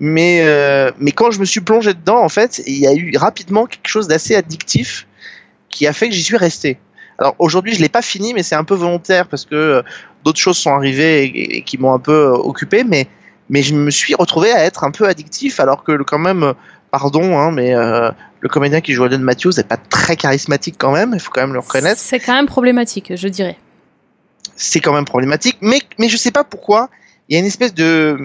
[0.00, 3.12] Mais, euh, mais quand je me suis plongé dedans, en fait, il y a eu
[3.16, 5.06] rapidement quelque chose d'assez addictif
[5.68, 6.78] qui a fait que j'y suis resté.
[7.18, 9.82] Alors aujourd'hui, je l'ai pas fini, mais c'est un peu volontaire parce que euh,
[10.24, 12.82] d'autres choses sont arrivées et, et qui m'ont un peu euh, occupé.
[12.82, 13.06] Mais,
[13.50, 16.42] mais je me suis retrouvé à être un peu addictif, alors que le- quand même,
[16.44, 16.52] euh,
[16.90, 18.10] pardon, hein, mais euh,
[18.40, 21.10] le comédien qui joue Alan Matthews n'est pas très charismatique quand même.
[21.12, 23.58] Il faut quand même le reconnaître c'est quand même problématique je dirais
[24.56, 25.56] c'est quand même problématique.
[25.60, 26.90] Mais, mais je sais pas pourquoi.
[27.30, 28.18] Il y a une espèce de,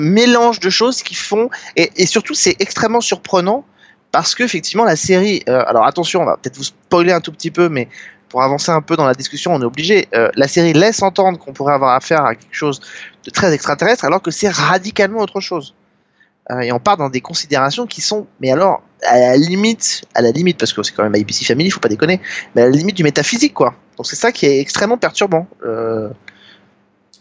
[0.00, 1.50] mélange de choses qui font.
[1.76, 3.64] Et, surtout, c'est extrêmement surprenant
[4.12, 5.42] parce que, effectivement, la série.
[5.48, 7.88] euh, alors, attention, on va peut-être vous spoiler un tout petit peu, mais
[8.30, 10.08] pour avancer un peu dans la discussion, on est obligé.
[10.14, 12.80] Euh, la série laisse entendre qu'on pourrait avoir affaire à quelque chose
[13.24, 15.74] de très extraterrestre, alors que c'est radicalement autre chose.
[16.50, 20.22] Euh, et on part dans des considérations qui sont, mais alors, à la limite, à
[20.22, 22.20] la limite, parce que c'est quand même ABC Family, faut pas déconner,
[22.54, 23.74] mais à la limite du métaphysique, quoi.
[23.96, 25.46] Donc c'est ça qui est extrêmement perturbant.
[25.64, 26.08] Euh,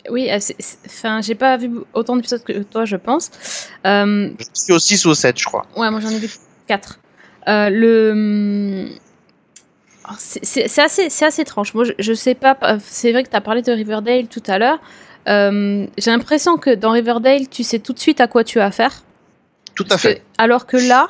[0.10, 0.38] oui euh,
[0.86, 3.32] enfin j'ai pas vu autant d'épisodes que toi je pense
[3.86, 5.66] euh, je suis au 6 ou au 7, je crois.
[5.76, 6.30] Ouais, moi j'en ai vu
[6.68, 7.00] 4.
[7.48, 8.88] Euh, le.
[10.10, 11.74] Oh, c'est- assez, assez étrange.
[11.74, 12.58] Moi, je, je sais pas.
[12.64, 14.80] euh, C'est vrai que tu as parlé de Riverdale tout à l'heure.
[15.28, 18.66] Euh, J'ai l'impression que dans Riverdale, tu sais tout de suite à quoi tu as
[18.66, 19.04] affaire.
[19.76, 20.16] Tout à fait.
[20.16, 21.10] que- alors que là,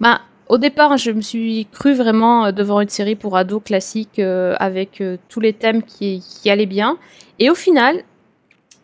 [0.00, 4.54] bah, au départ, je me suis cru vraiment devant une série pour ados classique euh,
[4.58, 6.98] avec euh, tous les thèmes qui, qui allaient bien.
[7.38, 8.02] Et au final,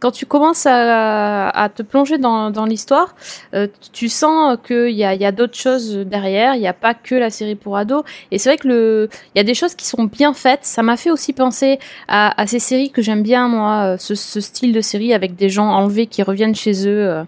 [0.01, 3.15] quand tu commences à, à te plonger dans, dans l'histoire,
[3.55, 6.55] euh, tu sens qu'il y a, y a d'autres choses derrière.
[6.55, 8.05] Il n'y a pas que la série pour ados.
[8.31, 10.65] Et c'est vrai que il y a des choses qui sont bien faites.
[10.65, 14.15] Ça m'a fait aussi penser à, à ces séries que j'aime bien, moi, euh, ce,
[14.15, 17.25] ce style de série avec des gens enlevés qui reviennent chez eux.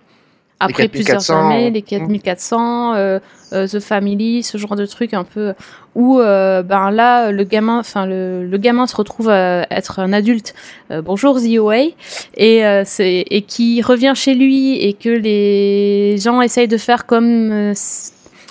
[0.61, 3.19] Après plusieurs 4400, années, les 4400, euh,
[3.53, 5.55] euh, The Family, ce genre de truc un peu
[5.97, 10.13] où euh, ben là le gamin, enfin le, le gamin se retrouve à être un
[10.13, 10.55] adulte.
[10.91, 11.77] euh, bonjour ZOA
[12.37, 17.07] et euh, c'est et qui revient chez lui et que les gens essayent de faire
[17.07, 17.73] comme euh,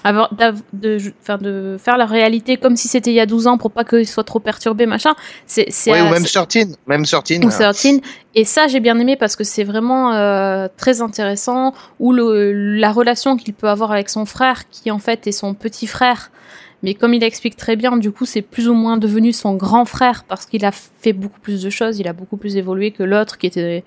[0.03, 0.29] avoir
[0.73, 3.71] de, enfin, de faire la réalité comme si c'était il y a 12 ans pour
[3.71, 5.13] pas qu'ils soient trop perturbés machin
[5.45, 6.77] c'est c'est Oui, ou euh, même c'est- 13.
[6.88, 7.39] Même 13.
[7.43, 8.01] ou 13.
[8.35, 11.73] Et ça, j'ai bien aimé parce que c'est vraiment euh, très intéressant.
[11.99, 15.53] Ou le, la relation qu'il peut avoir avec son frère, qui en fait est son
[15.55, 16.29] petit frère,
[16.83, 19.83] Mais comme il explique très bien, du coup, c'est plus ou moins devenu son grand
[19.85, 23.03] frère parce qu'il a fait beaucoup plus de choses, il a beaucoup plus évolué que
[23.03, 23.83] l'autre qui était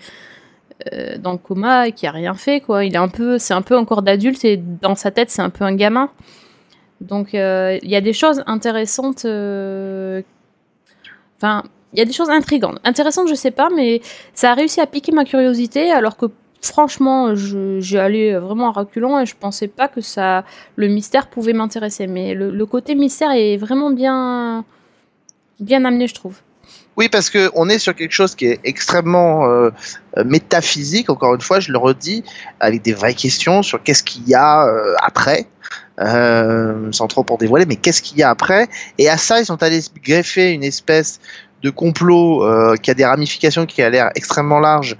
[0.92, 2.85] euh, dans le coma et qui a rien fait, quoi.
[2.85, 5.51] Il est un peu, c'est un peu encore d'adulte et dans sa tête, c'est un
[5.51, 6.11] peu un gamin.
[7.01, 9.25] Donc, euh, il y a des choses intéressantes.
[9.25, 10.23] euh,
[11.38, 12.79] Enfin, il y a des choses intrigantes.
[12.85, 14.01] Intéressantes, je sais pas, mais
[14.35, 16.27] ça a réussi à piquer ma curiosité alors que
[16.62, 20.45] franchement, j'y allais vraiment à reculons et je pensais pas que ça,
[20.77, 22.07] le mystère pouvait m'intéresser.
[22.07, 24.64] Mais le, le côté mystère est vraiment bien,
[25.59, 26.40] bien amené, je trouve.
[26.96, 29.70] Oui, parce que on est sur quelque chose qui est extrêmement euh,
[30.18, 31.09] euh, métaphysique.
[31.09, 32.22] Encore une fois, je le redis,
[32.61, 35.46] avec des vraies questions sur qu'est-ce qu'il y a euh, après,
[35.98, 38.68] sans trop pour dévoiler, mais qu'est-ce qu'il y a après.
[38.98, 41.20] Et à ça, ils sont allés greffer une espèce
[41.62, 42.44] de complot
[42.83, 44.96] qui a des ramifications qui a l'air extrêmement large,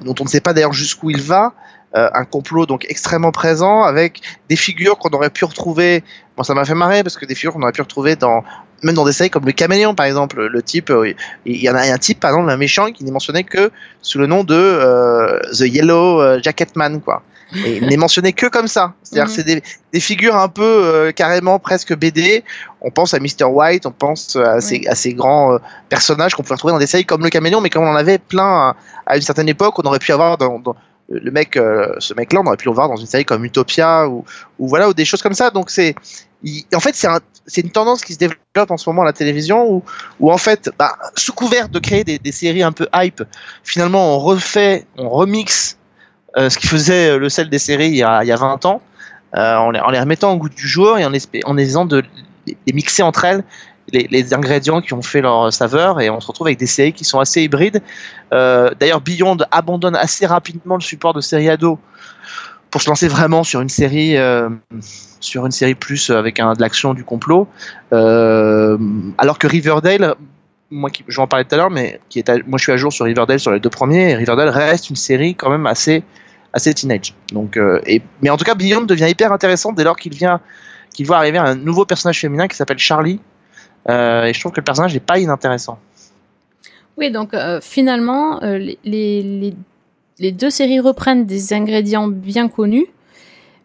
[0.00, 1.52] dont on ne sait pas d'ailleurs jusqu'où il va.
[1.94, 6.02] Un complot donc extrêmement présent avec des figures qu'on aurait pu retrouver.
[6.36, 8.42] Bon, ça m'a fait marrer parce que des figures qu'on aurait pu retrouver dans
[8.82, 10.46] même dans des séries comme le Caméléon par exemple.
[10.46, 11.12] Le type, euh,
[11.44, 13.70] il y en a un type par exemple un méchant qui n'est mentionné que
[14.02, 17.22] sous le nom de euh, The Yellow euh, Jacket Man quoi.
[17.64, 18.94] Et il n'est mentionné que comme ça.
[19.04, 19.62] C'est-à-dire que c'est des,
[19.92, 22.42] des figures un peu euh, carrément presque BD.
[22.80, 23.44] On pense à Mr.
[23.44, 25.58] White, on pense à ces, à ces grands euh,
[25.88, 28.18] personnages qu'on pouvait retrouver dans des séries comme le Caméléon, mais comme on en avait
[28.18, 30.74] plein à, à une certaine époque, on aurait pu avoir dans, dans-
[31.08, 34.08] le mec, euh, ce mec-là, on aurait pu le voir dans une série comme Utopia
[34.08, 34.24] ou,
[34.58, 35.50] ou voilà ou des choses comme ça.
[35.50, 35.94] Donc c'est,
[36.74, 39.12] en fait, c'est un, c'est une tendance qui se développe en ce moment à la
[39.12, 39.82] télévision où,
[40.20, 43.22] où en fait, bah, sous couvert de créer des, séries un peu hype,
[43.62, 45.78] finalement on refait, on remixe
[46.36, 48.36] euh, ce qui faisait euh, le sel des séries il y a, il y a
[48.36, 48.82] 20 ans,
[49.32, 51.12] en, les, en les remettant au goût du jour et en,
[51.44, 52.02] en essayant de
[52.46, 53.44] les mixer entre elles.
[53.92, 57.04] Les, ingrédients qui ont fait leur saveur et on se retrouve avec des séries qui
[57.04, 57.82] sont assez hybrides.
[58.32, 61.78] Euh, D'ailleurs, Beyond abandonne assez rapidement le support de série ado
[62.70, 64.50] pour se lancer vraiment sur une série, euh,
[65.20, 67.46] sur une série plus avec un, de l'action, du complot.
[67.92, 68.76] Euh,
[69.18, 70.16] alors que Riverdale,
[70.70, 72.64] moi qui, je vais en parler tout à l'heure, mais qui est à- moi je
[72.64, 75.48] suis à jour sur Riverdale sur les deux premiers, et Riverdale reste une série quand
[75.48, 76.02] même assez,
[76.52, 77.14] assez teenage.
[77.32, 77.56] Donc,
[78.20, 80.40] mais en tout cas, Beyond devient hyper intéressant dès lors qu'il vient,
[80.92, 83.20] qu'il voit arriver un nouveau personnage féminin qui s'appelle Charlie.
[83.88, 85.78] Euh, et je trouve que le personnage n'est pas inintéressant.
[86.96, 89.54] Oui, donc euh, finalement, euh, les,
[90.18, 92.86] les, deux séries reprennent des ingrédients bien connus,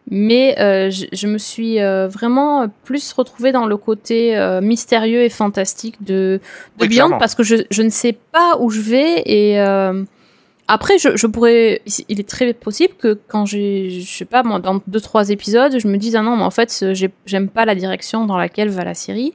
[0.10, 0.56] mais
[0.92, 6.42] je, je me suis vraiment plus retrouvée dans le côté mystérieux et fantastique de,
[6.78, 9.60] de Oui, Beyond parce que je, je ne sais pas où je vais et
[10.68, 14.60] après je, je pourrais il est très possible que quand j'ai je sais pas moi
[14.60, 16.86] dans deux trois épisodes je me dise ah non mais en fait
[17.26, 19.34] j'aime pas la direction dans laquelle va la série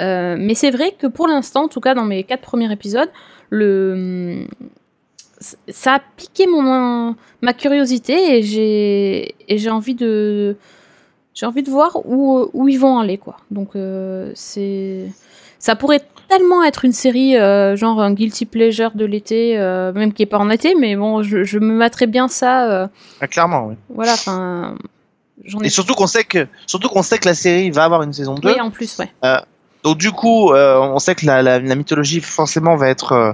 [0.00, 3.10] euh, mais c'est vrai que pour l'instant, en tout cas dans mes quatre premiers épisodes,
[3.50, 4.46] le
[5.68, 10.56] ça a piqué mon ma curiosité et j'ai et j'ai envie de
[11.34, 13.36] j'ai envie de voir où où ils vont aller quoi.
[13.50, 15.06] Donc euh, c'est
[15.58, 20.12] ça pourrait tellement être une série euh, genre un guilty pleasure de l'été, euh, même
[20.12, 22.88] qui est pas en été, mais bon, je, je me mettrais bien ça.
[23.20, 23.74] Ah, clairement, oui.
[23.90, 24.74] voilà, enfin,
[25.44, 25.66] ai.
[25.66, 28.34] Et surtout qu'on sait que, surtout qu'on sait que la série va avoir une saison
[28.34, 28.48] 2.
[28.48, 29.10] Oui, en plus, ouais.
[29.84, 33.32] Donc du coup, euh, on sait que la, mythologie forcément va être euh,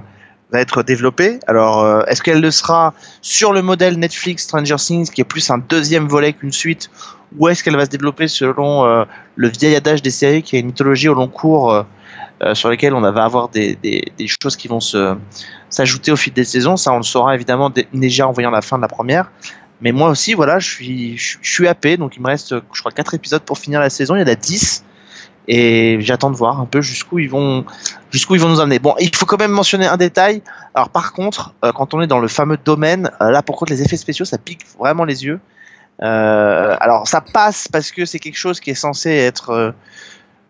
[0.51, 1.39] va être développée.
[1.47, 5.49] Alors, euh, est-ce qu'elle le sera sur le modèle Netflix Stranger Things, qui est plus
[5.49, 6.91] un deuxième volet qu'une suite,
[7.37, 9.05] ou est-ce qu'elle va se développer selon
[9.37, 11.85] le vieil adage des séries, qui est une mythologie au long cours,
[12.51, 14.81] sur lesquelles on va avoir des, des, choses qui vont
[15.69, 16.75] s'ajouter au fil des saisons?
[16.75, 19.31] Ça, on le saura évidemment dé- déjà en voyant la fin de la première.
[19.79, 21.95] Mais moi aussi, voilà, je suis, je, je suis happé.
[21.95, 24.17] Donc, il me reste, je crois, quatre épisodes pour finir la saison.
[24.17, 24.83] Il y en a 10
[25.47, 27.65] et j'attends de voir un peu jusqu'où ils vont
[28.11, 28.79] jusqu'où ils vont nous amener.
[28.79, 30.41] Bon, il faut quand même mentionner un détail.
[30.73, 33.71] Alors par contre, euh, quand on est dans le fameux domaine, euh, là pour contre
[33.71, 35.39] les effets spéciaux, ça pique vraiment les yeux.
[36.03, 39.73] Euh, alors ça passe parce que c'est quelque chose qui est censé être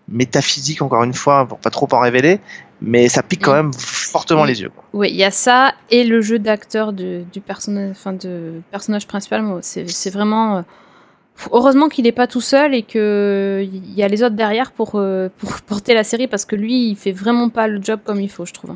[0.08, 2.40] métaphysique encore une fois pour pas trop en révéler,
[2.82, 4.50] mais ça pique quand même fortement Oui.
[4.50, 4.72] les yeux.
[4.94, 9.46] Oui, il y a ça et le jeu d'acteur du personnage, enfin de personnage principal.
[9.62, 10.64] c'est vraiment.
[11.52, 14.92] Heureusement qu'il n'est pas tout seul et que il y a les autres derrière pour,
[14.96, 18.20] euh, pour porter la série parce que lui, il fait vraiment pas le job comme
[18.22, 18.76] il faut, je trouve.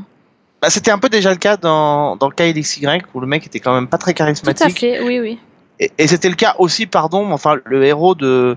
[0.61, 3.45] Bah, C'était un peu déjà le cas dans, dans le cas LXY où le mec
[3.45, 4.79] était quand même pas très Tout à charismatique.
[4.79, 5.37] fait, oui, oui.
[5.79, 8.55] Et, et c'était le cas aussi, pardon, enfin le héros de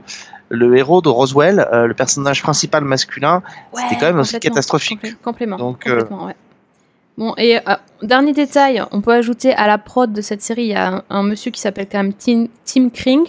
[0.51, 3.42] le héros de Roswell, euh, le personnage principal masculin,
[3.75, 5.03] C'était quand même aussi catastrophique.
[5.03, 5.57] complè- complément.
[5.59, 6.37] Donc, euh, complètement, ouais.
[7.18, 10.68] Bon, et euh, dernier détail, on peut ajouter à la prod de cette série, il
[10.68, 13.27] y a un, un monsieur qui s'appelle quand même Tim, Tim Kring,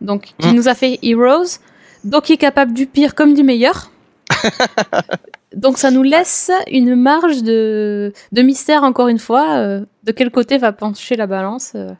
[0.00, 0.52] donc qui Mm.
[0.54, 1.58] nous a fait Heroes,
[2.04, 3.90] donc il est capable du pire comme du meilleur.
[5.54, 10.30] donc ça nous laisse une marge de, de mystère encore une fois, euh, de quel
[10.30, 11.90] côté va pencher la balance euh,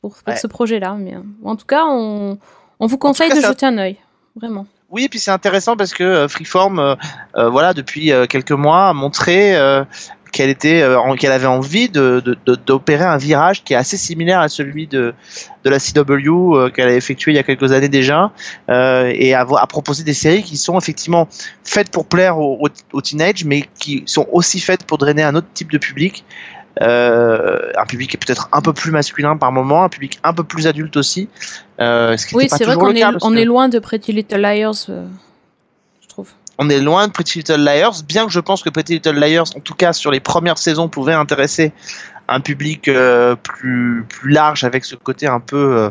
[0.00, 0.36] pour, pour Ouais.
[0.36, 0.96] ce projet-là.
[0.98, 2.38] Mais euh, en tout cas, on,
[2.78, 3.96] on vous conseille cas, de jeter un œil,
[4.36, 4.66] vraiment.
[4.90, 9.56] Oui, et puis c'est intéressant parce que Freeform, euh, voilà, depuis quelques mois, a montré
[10.36, 12.22] qu'elle était, euh, qu'elle avait envie de,
[12.66, 15.14] d'opérer un virage qui est assez similaire à celui de,
[15.64, 18.32] de la CW euh, qu'elle a effectué il y a quelques années déjà,
[18.68, 21.26] euh, et à, proposer des séries qui sont effectivement
[21.64, 25.34] faites pour plaire aux au, au teenage, mais qui sont aussi faites pour drainer un
[25.34, 26.22] autre type de public.
[26.82, 30.34] Euh, un public qui est peut-être un peu plus masculin par moment, un public un
[30.34, 31.30] peu plus adulte aussi.
[31.80, 35.06] Euh, ce qui Oui, c'est vrai qu'on est, on loin de Pretty Little Liars, euh.
[36.58, 39.48] On est loin de Pretty Little Liars, bien que je pense que Pretty Little Liars,
[39.56, 41.72] en tout cas sur les premières saisons, pouvait intéresser
[42.28, 45.90] un public euh, plus, plus large avec ce côté un peu euh,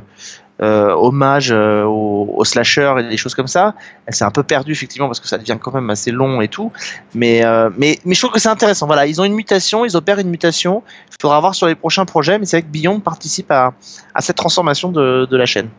[0.61, 3.73] euh, hommage euh, au, au slasher et des choses comme ça.
[4.05, 6.47] Elle s'est un peu perdue effectivement parce que ça devient quand même assez long et
[6.47, 6.71] tout.
[7.13, 7.43] Mais,
[7.77, 8.85] mais, mais je trouve que c'est intéressant.
[8.87, 10.83] Voilà, ils ont une mutation, ils opèrent une mutation.
[11.11, 13.73] Il faudra voir sur les prochains projets, mais c'est vrai que Beyond participe à,
[14.13, 15.69] à cette transformation de, de la chaîne.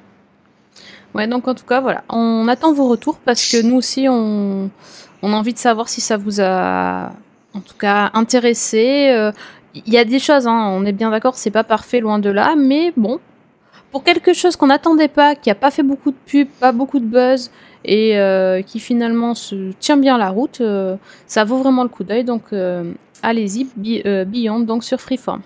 [1.16, 2.04] Ouais, donc en tout cas, voilà.
[2.10, 4.68] On attend vos retours parce que nous aussi, on,
[5.22, 7.10] on a envie de savoir si ça vous a,
[7.54, 9.08] en tout cas, intéressé.
[9.10, 9.32] Euh,
[9.74, 12.28] Il y a des choses, hein, on est bien d'accord, c'est pas parfait, loin de
[12.28, 13.18] là, mais bon,
[13.92, 16.98] pour quelque chose qu'on n'attendait pas, qui a pas fait beaucoup de pubs, pas beaucoup
[16.98, 17.50] de buzz,
[17.84, 22.04] et euh, qui finalement se tient bien la route, euh, ça vaut vraiment le coup
[22.04, 22.24] d'œil.
[22.24, 22.52] Donc,
[23.22, 25.40] allez-y, Beyond, donc sur Freeform.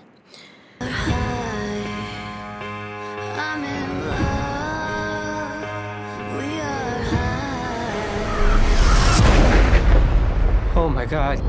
[10.91, 11.39] My god.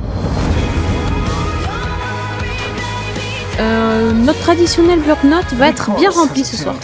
[3.61, 6.75] Euh, notre traditionnel bloc-notes va être bien rempli ce soir.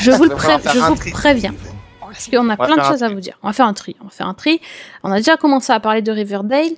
[0.00, 1.54] Je vous le pré- je vous préviens.
[2.00, 3.38] Parce qu'on a plein de choses à vous dire.
[3.42, 3.96] On va faire un tri.
[4.00, 4.60] On va faire un tri.
[5.02, 6.70] On a déjà commencé à parler de Riverdale.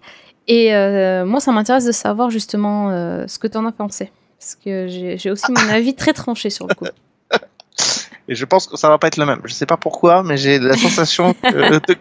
[0.49, 4.13] Et euh, moi, ça m'intéresse de savoir justement euh, ce que tu en as pensé.
[4.39, 6.87] Parce que j'ai j'ai aussi mon avis très tranché sur le coup.
[8.29, 9.41] Et je pense que ça va pas être le même.
[9.45, 11.97] Je sais pas pourquoi, mais j'ai la sensation que, de-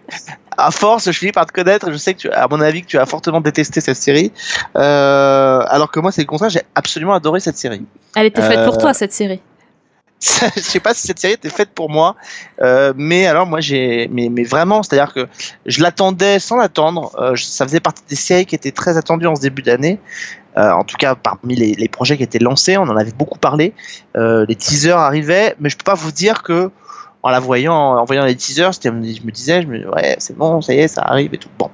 [0.58, 1.92] à force, je finis par te connaître.
[1.92, 4.32] Je sais que, tu, à mon avis, que tu as fortement détesté cette série.
[4.76, 6.50] Euh, alors que moi, c'est le contraire.
[6.50, 7.86] J'ai absolument adoré cette série.
[8.16, 9.42] Elle était faite pour Euh, toi, cette série.
[10.56, 12.16] je sais pas si cette série était faite pour moi,
[12.62, 15.28] euh, mais alors moi j'ai, mais, mais vraiment, c'est-à-dire que
[15.66, 17.12] je l'attendais sans l'attendre.
[17.20, 20.00] Euh, ça faisait partie des séries qui étaient très attendues en ce début d'année.
[20.58, 23.74] Euh, en tout cas, parmi les, projets qui étaient lancés, on en avait beaucoup parlé.
[24.16, 26.72] Les teasers arrivaient, mais je peux pas vous dire que
[27.22, 30.62] en la voyant, en voyant les teasers, je me disais, je me, ouais, c'est bon,
[30.62, 31.50] ça y est, ça arrive et tout.
[31.60, 31.70] Bon,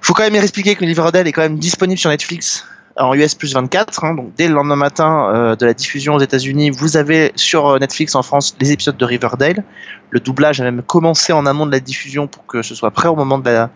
[0.00, 3.54] faut quand même expliquer que Riverdale est quand même disponible sur Netflix en US plus
[3.54, 4.04] 24.
[4.04, 7.66] hein, donc dès le lendemain matin euh, de la diffusion aux États-Unis, vous avez sur
[7.66, 9.64] euh, Netflix en France les épisodes de Riverdale.
[10.10, 13.08] Le doublage a même commencé en amont de la diffusion pour que ce soit prêt
[13.08, 13.70] au moment de la,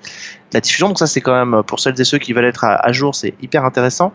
[0.60, 0.88] diffusion.
[0.88, 3.34] Donc ça c'est quand même pour celles et ceux qui veulent être à, jour, c'est
[3.42, 4.12] hyper intéressant.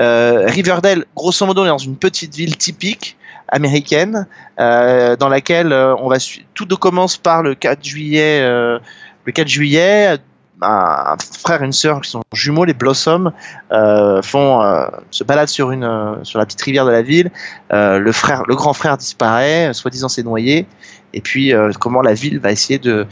[0.00, 3.16] Euh, Riverdale, grosso modo, est dans une petite ville typique
[3.48, 4.26] américaine
[4.60, 6.16] euh, dans laquelle euh, on va
[6.54, 8.40] tout commence par le 4 juillet.
[8.42, 8.78] euh,
[9.26, 10.18] le 4 juillet,
[10.64, 13.32] un, frère et une sœur qui sont jumeaux, les Blossom,
[13.72, 17.30] euh, font euh, se baladent sur une euh, sur la petite rivière de la ville.
[17.70, 20.66] Le frère, le grand frère disparaît, soi-disant s'est noyé.
[21.12, 23.06] Et puis comment la ville va essayer de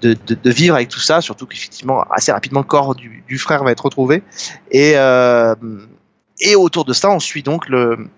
[0.00, 3.64] de, de, vivre avec tout ça, surtout qu'effectivement assez rapidement le corps du, du frère
[3.64, 4.22] va être retrouvé.
[4.70, 4.94] Et
[6.40, 8.08] et autour de ça, on suit donc le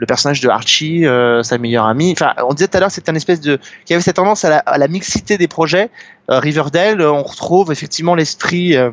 [0.00, 2.12] le personnage de Archie, euh, sa meilleure amie.
[2.12, 4.48] Enfin, on disait tout à l'heure, c'était une espèce de, qui avait cette tendance à
[4.48, 5.90] la, à la mixité des projets.
[6.30, 8.90] Euh, Riverdale, on retrouve effectivement l'esprit euh,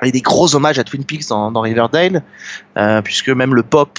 [0.00, 2.22] avec des gros hommages à Twin Peaks dans, dans Riverdale,
[2.76, 3.98] euh, puisque même le pop,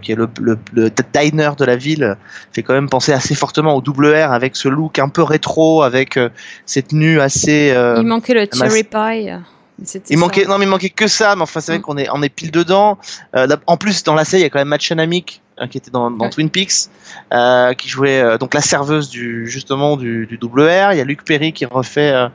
[0.00, 2.16] qui est le, le, le diner de la ville,
[2.52, 5.82] fait quand même penser assez fortement au double R avec ce look un peu rétro,
[5.82, 6.28] avec euh,
[6.66, 7.74] cette tenue assez.
[7.98, 9.32] Il manquait le cherry pie.
[9.80, 10.16] Euh, il ça.
[10.16, 11.82] manquait, non mais il manquait que ça, mais enfin c'est vrai Mm.
[11.82, 12.98] qu'on est, on est pile dedans.
[13.36, 15.68] Euh, là- en plus dans la série il y a quand même Matt Shanamik hein,
[15.68, 16.30] qui était dans, dans Ouais.
[16.30, 16.88] Twin Peaks,
[17.32, 20.92] euh, qui jouait euh, donc la serveuse du justement du, du double R.
[20.92, 22.28] Il y a Luc Perry qui refait, euh,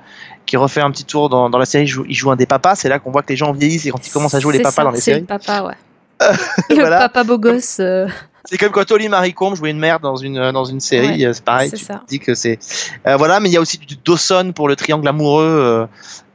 [0.45, 1.85] qui refait un petit tour dans, dans la série.
[1.85, 2.75] Il joue, il joue un des papas.
[2.75, 4.59] C'est là qu'on voit que les gens vieillissent et quand ils commencent à jouer les
[4.59, 5.21] C'est papas ça, dans les c'est séries.
[5.21, 5.75] le papa, ouais.
[6.69, 6.99] le Voilà.
[6.99, 7.79] papa beau gosse.
[8.39, 11.19] Euh, C'est comme quand Oli Marie Combe jouait une mère dans une dans une série,
[11.19, 11.69] Ouais, euh, c'est pareil.
[11.69, 12.01] c'est Tu ça.
[12.07, 12.57] dis que c'est
[13.07, 15.85] Euh, voilà, mais il y a aussi du Dawson pour le triangle amoureux euh,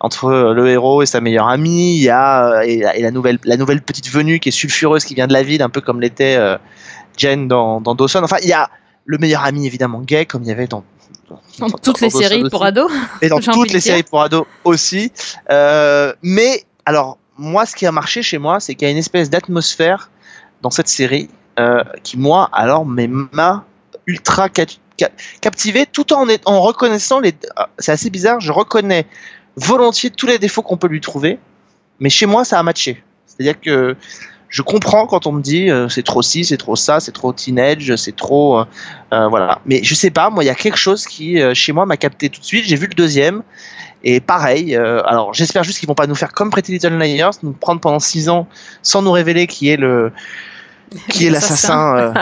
[0.01, 1.97] entre euh, le héros et sa meilleure amie.
[1.97, 4.53] Il y a euh, et, la- et la nouvelle la nouvelle petite venue qui est
[4.53, 6.57] sulfureuse qui vient de la ville, un peu comme l'était euh,
[7.16, 8.20] Jen dans dans Dawson.
[8.22, 8.68] Enfin, il y a
[9.07, 10.85] le meilleur ami évidemment gay comme il y avait dans
[11.59, 12.51] dans toutes les séries aussi.
[12.51, 12.91] pour ados.
[13.22, 15.11] et dans toutes les séries pour ados aussi.
[15.51, 18.99] Euh, mais alors moi, ce qui a marché chez moi, c'est qu'il y a une
[18.99, 20.11] espèce d'atmosphère
[20.62, 21.43] dans cette série euh,
[22.02, 23.64] qui moi alors m'a
[24.07, 24.66] ultra ca-
[24.98, 26.26] ca- captivé tout en,
[26.61, 29.07] reconnaissant les ah, c'est assez bizarre je reconnais
[29.57, 31.38] volontiers tous les défauts qu'on peut lui trouver
[32.00, 33.96] mais chez moi ça a matché c'est à dire que
[34.55, 37.32] je comprends quand on me dit euh, c'est trop ci, c'est trop ça, c'est trop
[37.32, 38.64] teenage, c'est trop euh,
[39.12, 39.61] euh, voilà.
[39.66, 41.96] Mais je sais pas, moi il y a quelque chose qui euh, chez moi m'a
[41.96, 42.64] capté tout de suite.
[42.64, 43.42] J'ai vu le deuxième
[44.05, 44.76] et pareil.
[44.76, 47.80] euh, alors j'espère juste qu'ils vont pas nous faire comme Pretty Little Liars, nous prendre
[47.80, 48.46] pendant six ans
[48.82, 50.12] sans nous révéler qui est le
[51.09, 52.12] qui est l'assassin euh,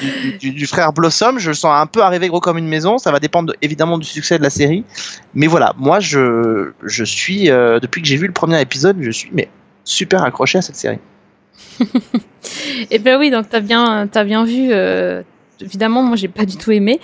[0.02, 1.38] du, du- du frère Blossom.
[1.38, 2.98] Je le sens un peu arriver gros comme une maison.
[2.98, 4.84] Ça va dépendre de- évidemment du succès de la série.
[5.34, 9.10] Mais voilà, moi je je suis euh, depuis que j'ai vu le premier épisode, je
[9.10, 9.48] suis mais
[9.84, 10.98] super accroché à cette série.
[12.90, 14.68] Et ben oui, donc t'as bien, t'as bien vu.
[14.72, 15.22] euh,
[15.60, 17.00] évidemment, moi, j'ai pas du tout aimé.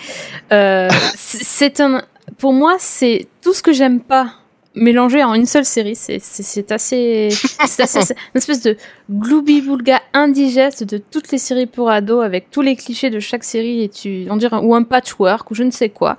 [0.53, 2.03] Euh, c'est un,
[2.39, 4.35] pour moi, c'est tout ce que j'aime pas
[4.75, 5.95] mélangé en une seule série.
[5.97, 8.77] C'est, assez, c'est assez, c'est une espèce de
[9.11, 13.83] gloubi-boulga indigeste de toutes les séries pour ados avec tous les clichés de chaque série
[13.83, 16.17] et tu, on dirait, ou un patchwork ou je ne sais quoi.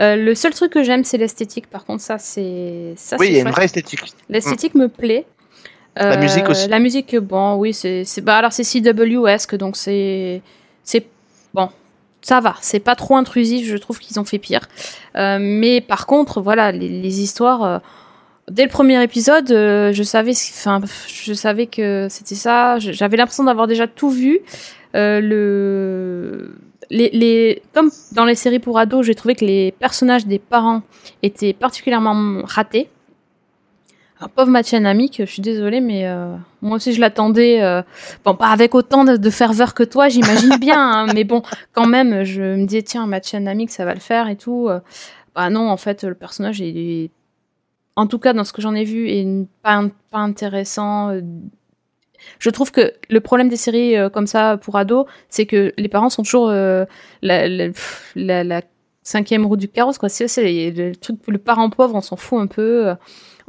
[0.00, 1.68] Euh, le seul truc que j'aime, c'est l'esthétique.
[1.68, 4.00] Par contre, ça, c'est, ça, oui, c'est il y a une vraie esthétique.
[4.28, 5.26] L'esthétique me plaît.
[5.96, 6.68] La musique aussi.
[6.68, 10.42] La musique, bon, oui, c'est, c'est, bah alors c'est CW-esque, donc c'est,
[10.84, 11.04] c'est,
[11.52, 11.70] bon,
[12.20, 14.68] ça va, c'est pas trop intrusif, je trouve qu'ils ont fait pire.
[15.16, 17.78] Euh, mais par contre, voilà, les, les histoires, euh,
[18.50, 23.44] dès le premier épisode, euh, je savais, enfin, je savais que c'était ça, j'avais l'impression
[23.44, 24.40] d'avoir déjà tout vu.
[24.94, 26.54] Euh, le,
[26.90, 30.82] les, les, comme dans les séries pour ados, j'ai trouvé que les personnages des parents
[31.22, 32.88] étaient particulièrement ratés.
[34.18, 37.62] Alors, pauvre Mathieu Amik, je suis désolée, mais euh, moi aussi je l'attendais.
[37.62, 37.82] euh,
[38.24, 41.42] bon, pas avec autant de, de ferveur que toi, j'imagine bien, hein, mais bon,
[41.72, 44.68] quand même, je me disais, tiens, Mathieu Amik, ça va le faire et tout.
[45.36, 47.10] Bah non, en fait, le personnage, il est,
[47.98, 49.26] en tout cas, dans ce que j'en ai vu, est
[49.60, 49.82] pas,
[50.12, 51.10] pas intéressant.
[51.10, 51.20] euh.
[52.38, 55.88] Je trouve que le problème des séries euh, comme ça pour ados, c'est que les
[55.88, 56.84] parents sont toujours euh,
[57.22, 58.60] la,
[59.02, 60.08] cinquième roue du carrosse, quoi.
[60.08, 62.94] C'est le truc, le parent pauvre, on s'en fout un peu.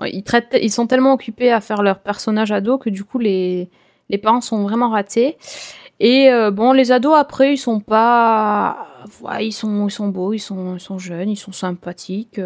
[0.04, 3.70] Ils, traitent, ils sont tellement occupés à faire leur personnage ado que du coup les,
[4.10, 5.38] les parents sont vraiment ratés.
[6.00, 8.88] Et bon, les ados après, ils sont pas,
[9.42, 12.40] ils sont, ils sont beaux, ils sont, ils sont jeunes, ils sont sympathiques.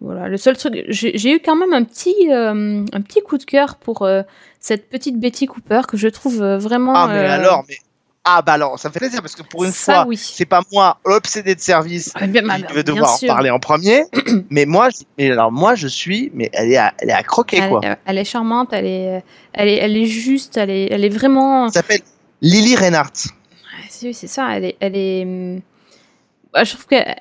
[0.00, 3.44] Voilà, le seul truc, j'ai eu quand même un petit, euh, un petit coup de
[3.44, 4.22] cœur pour euh,
[4.58, 6.94] cette petite Betty Cooper que je trouve euh, vraiment.
[6.94, 7.76] Ah mais alors, mais
[8.24, 10.16] ah bah alors, ça me fait plaisir parce que pour une ça, fois, oui.
[10.16, 14.04] c'est pas moi obsédé de service Ah, bien, qui vais devoir en parler en premier,
[14.50, 17.22] mais moi, je- mais alors moi je suis, mais elle est à, elle est à
[17.22, 17.80] croquer Elle, quoi.
[18.04, 21.66] elle- est charmante, elle est, elle est, elle est juste, elle est, elle est vraiment.
[21.66, 22.00] Elle s'appelle
[22.42, 23.12] Lily Reinhardt.
[24.02, 24.76] Ouais, C'est ça, elle est.
[24.80, 25.22] Elle est...
[25.24, 25.60] hum,
[26.52, 27.16] bah, je trouve que c'est-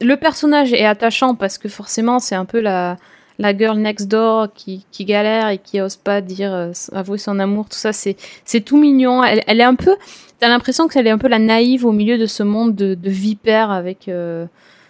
[0.00, 2.96] le personnage est attachant parce que forcément, c'est un peu la,
[3.38, 7.38] la girl next door qui, qui galère et qui ose pas dire, euh, avouer son
[7.38, 7.92] amour, tout ça.
[7.92, 9.24] C'est c'est tout mignon.
[9.24, 9.96] Elle, elle est un peu.
[10.40, 13.10] T'as l'impression qu'elle est un peu la naïve au milieu de ce monde de, de
[13.10, 14.46] vipères avec euh,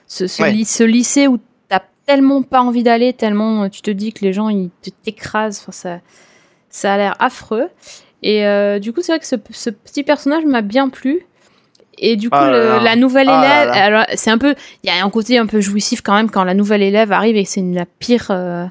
[0.07, 0.51] ce, ce, Ouais.
[0.53, 4.25] ly- ce lycée où t'as tellement pas envie d'aller, tellement euh, tu te dis que
[4.25, 4.71] les gens ils
[5.05, 5.61] t'écrasent.
[5.61, 6.01] Enfin, ça,
[6.71, 7.69] ça a l'air affreux.
[8.25, 11.27] Et euh, du coup, c'est vrai que ce, ce petit personnage m'a bien plu.
[11.99, 12.81] Et du coup, Ah le- là.
[12.83, 15.61] la nouvelle là élève, alors c'est un peu, il y a un côté un peu
[15.61, 18.65] jouissif quand même quand la nouvelle élève arrive et c'est la pire, euh,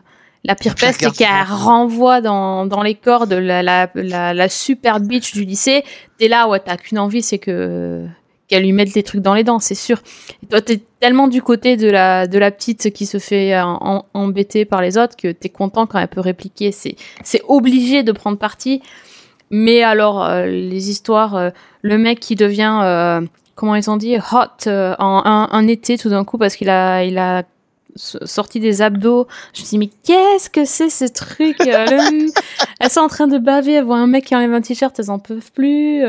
[0.43, 1.15] la pire peste garçon.
[1.17, 5.83] qu'elle renvoie dans, dans les corps de la, la, la, la super bitch du lycée.
[6.17, 8.05] T'es là, ouais, t'as qu'une envie, c'est que
[8.47, 9.99] qu'elle lui mette des trucs dans les dents, c'est sûr.
[10.43, 13.63] Et toi, t'es tellement du côté de la, de la petite qui se fait euh,
[13.63, 16.73] en- embêter par les autres que t'es content quand elle peut répliquer.
[16.73, 18.81] C'est, c'est obligé de prendre parti.
[19.51, 21.49] Mais alors, euh, les histoires, euh,
[21.81, 23.21] le mec qui devient, euh,
[23.55, 25.21] comment ils ont dit, hot euh, en
[25.51, 27.43] un, été tout d'un coup parce qu'il a, il a
[27.95, 29.27] sorti des abdos.
[29.53, 32.31] Je me suis dit, mais qu'est-ce que c'est ce truc le-
[32.79, 35.11] Elles sont en train de baver, elles voient un mec qui enlève un t-shirt, elles
[35.11, 36.03] en peuvent plus.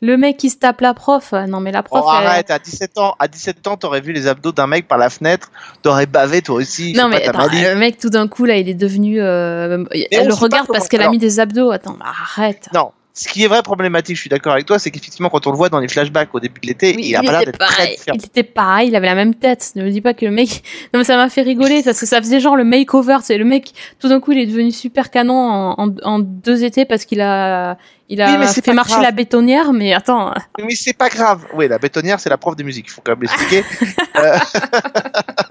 [0.00, 2.04] Le mec qui se tape la prof, euh, non mais la prof.
[2.06, 4.86] Oh, elle- arrête, à 17 ans, à 17 ans, t'aurais vu les abdos d'un mec
[4.86, 5.50] par la fenêtre,
[5.82, 6.92] t'aurais bavé toi aussi.
[6.92, 9.20] Non mais pas, attends, le mec tout d'un coup là, il est devenu.
[9.20, 9.84] Euh...
[10.10, 11.70] Elle le regarde parce qu'elle a mis des abdos.
[11.70, 12.68] Attends, arrête.
[12.72, 15.50] Non, ce qui est vrai problématique, je suis d'accord avec toi, c'est qu'effectivement quand on
[15.50, 17.58] le voit dans les flashbacks au début de l'été, Oui, il a pas l'air d'être
[17.58, 18.16] très différent.
[18.16, 19.72] Il était pareil, il avait la même tête.
[19.74, 20.62] Ne me dis pas que le mec.
[20.94, 23.18] Non mais ça m'a fait rigoler parce que ça faisait genre le makeover.
[23.22, 23.72] C'est le mec.
[23.98, 27.20] Tout d'un coup, il est devenu super canon en, en, en deux étés parce qu'il
[27.20, 27.76] a
[28.08, 29.02] il a Oui, mais fait marcher grave.
[29.02, 29.72] la bétonnière.
[29.72, 30.32] Mais attends.
[30.58, 31.44] Mais c'est pas grave.
[31.54, 33.64] Oui, la bétonnière, c'est la prof de musique, il faut quand même l'expliquer.
[34.16, 34.36] Euh,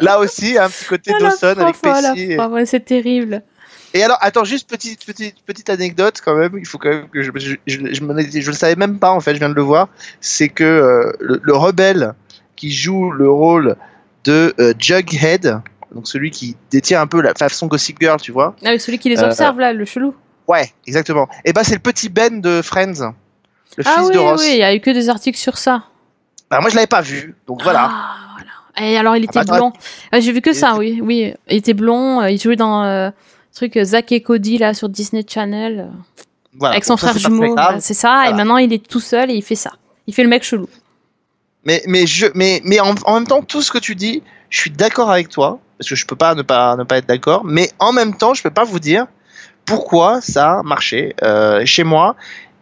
[0.00, 2.32] Là aussi, un petit côté Ah, Dawson avec la Pessy.
[2.32, 3.42] et- c'est terrible.
[3.94, 6.52] Et alors, attends, juste petite, petite, petite anecdote quand même.
[6.58, 9.34] Il faut quand même que je, je, je, je, le savais même pas en fait.
[9.34, 9.88] Je viens de le voir.
[10.20, 12.12] C'est que euh, le, le rebelle
[12.56, 13.76] qui joue le rôle
[14.24, 15.60] de euh, Jughead,
[15.94, 18.54] donc celui qui détient un peu la façon Gossip Girl, tu vois.
[18.62, 20.14] Avec celui qui les Euh, observe là, le chelou.
[20.46, 21.28] Ouais, exactement.
[21.44, 23.12] Et ben c'est le petit Ben de Friends,
[23.76, 24.40] le Ah fils oui, de Ross.
[24.42, 25.84] oui, il y a eu que des articles sur ça.
[26.50, 27.88] Bah, moi je l'avais pas vu, donc voilà.
[27.90, 28.90] Ah, voilà.
[28.90, 29.72] Et alors, il était bah, blond.
[30.12, 31.00] Ah, J'ai vu que il ça, était- oui.
[31.02, 32.20] Oui, il était blond.
[32.22, 33.12] euh, Il jouait dans.
[33.54, 35.96] Truc euh, Zack et Cody là sur Disney Channel euh,
[36.58, 37.56] Voilà, avec son ça, frère jumeau.
[37.80, 38.28] c'est ça.
[38.28, 39.72] Et maintenant il est tout seul et il fait ça.
[40.06, 40.68] Il fait le mec chelou.
[41.64, 44.58] Mais, mais, je, mais, mais en, en même temps, tout ce que tu dis, je
[44.58, 47.44] suis d'accord avec toi, parce que je peux pas ne pas, ne pas être d'accord,
[47.44, 49.06] mais en même temps, je peux pas vous dire
[49.66, 52.16] pourquoi ça a marché euh, chez moi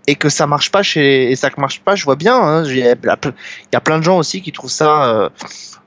[0.08, 1.94] et que ça marche pas chez et ça ne marche pas.
[1.94, 3.32] Je vois bien, hein, il y, a ple-
[3.62, 5.28] il y a plein de gens aussi qui trouvent ça, euh,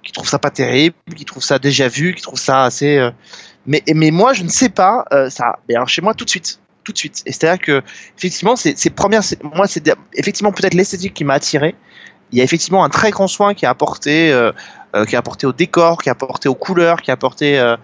[0.04, 2.97] qui trouvent ça pas terrible, qui trouvent ça déjà vu, qui trouvent ça assez.
[2.97, 3.12] euh,
[3.66, 6.30] mais, mais moi, je ne sais pas, euh, ça a bien chez moi tout de
[6.30, 6.60] suite.
[6.84, 7.22] Tout de suite.
[7.26, 7.84] Et c'est-à-dire que,
[8.18, 9.22] effectivement, c'est première,
[9.53, 11.76] moi, c'est effectivement peut-être l'esthétique qui m'a attiré
[12.32, 14.51] il y a effectivement un très grand soin qui est apporté, euh,
[14.95, 17.60] euh, qui est apporté au décor, qui est apporté aux couleurs, qui est apporté.
[17.60, 17.76] euh,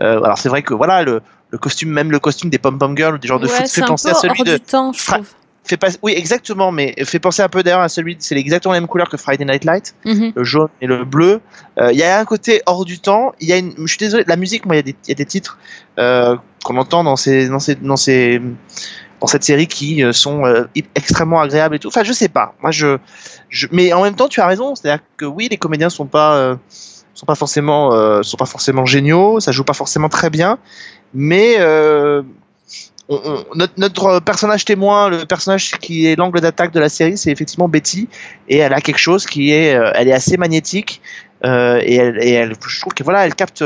[0.00, 2.96] euh, alors c'est vrai que voilà le, le costume, même le costume des pom pom
[2.96, 4.54] girls ou des genres de ouais, foot c'est fait penser à celui de.
[4.56, 5.28] du temps, je Fra- trouve.
[5.66, 8.16] Fait pas, oui exactement, mais fait penser un peu d'ailleurs à celui.
[8.18, 10.32] C'est exactement la même couleur que Friday Night Light, Mhm.
[10.36, 11.40] le jaune et le bleu.
[11.78, 13.32] Euh, Il y a un côté hors du temps.
[13.40, 13.72] Il y a une.
[13.78, 15.58] Je suis désolé, la musique, moi il y a des, il y a des titres
[15.98, 18.42] euh, qu'on entend dans ces dans ces dans ces
[19.20, 21.88] dans cette série qui euh, sont euh, extrêmement agréables et tout.
[21.88, 22.54] Enfin, je sais pas.
[22.60, 22.98] Moi, je,
[23.48, 24.74] je, mais en même temps, tu as raison.
[24.74, 26.58] C'est-à-dire que oui, les comédiens sont pas,
[27.14, 29.40] sont pas forcément, sont pas forcément géniaux.
[29.40, 30.58] Ça joue pas forcément très bien.
[31.14, 31.56] Mais
[33.08, 37.16] on- on- notre, notre personnage témoin, le personnage qui est l'angle d'attaque de la série,
[37.18, 38.08] c'est effectivement Betty,
[38.48, 41.00] et elle a quelque chose qui est, euh, elle est assez magnétique.
[41.44, 43.62] euh, et elle, et elle, je trouve que voilà, elle capte,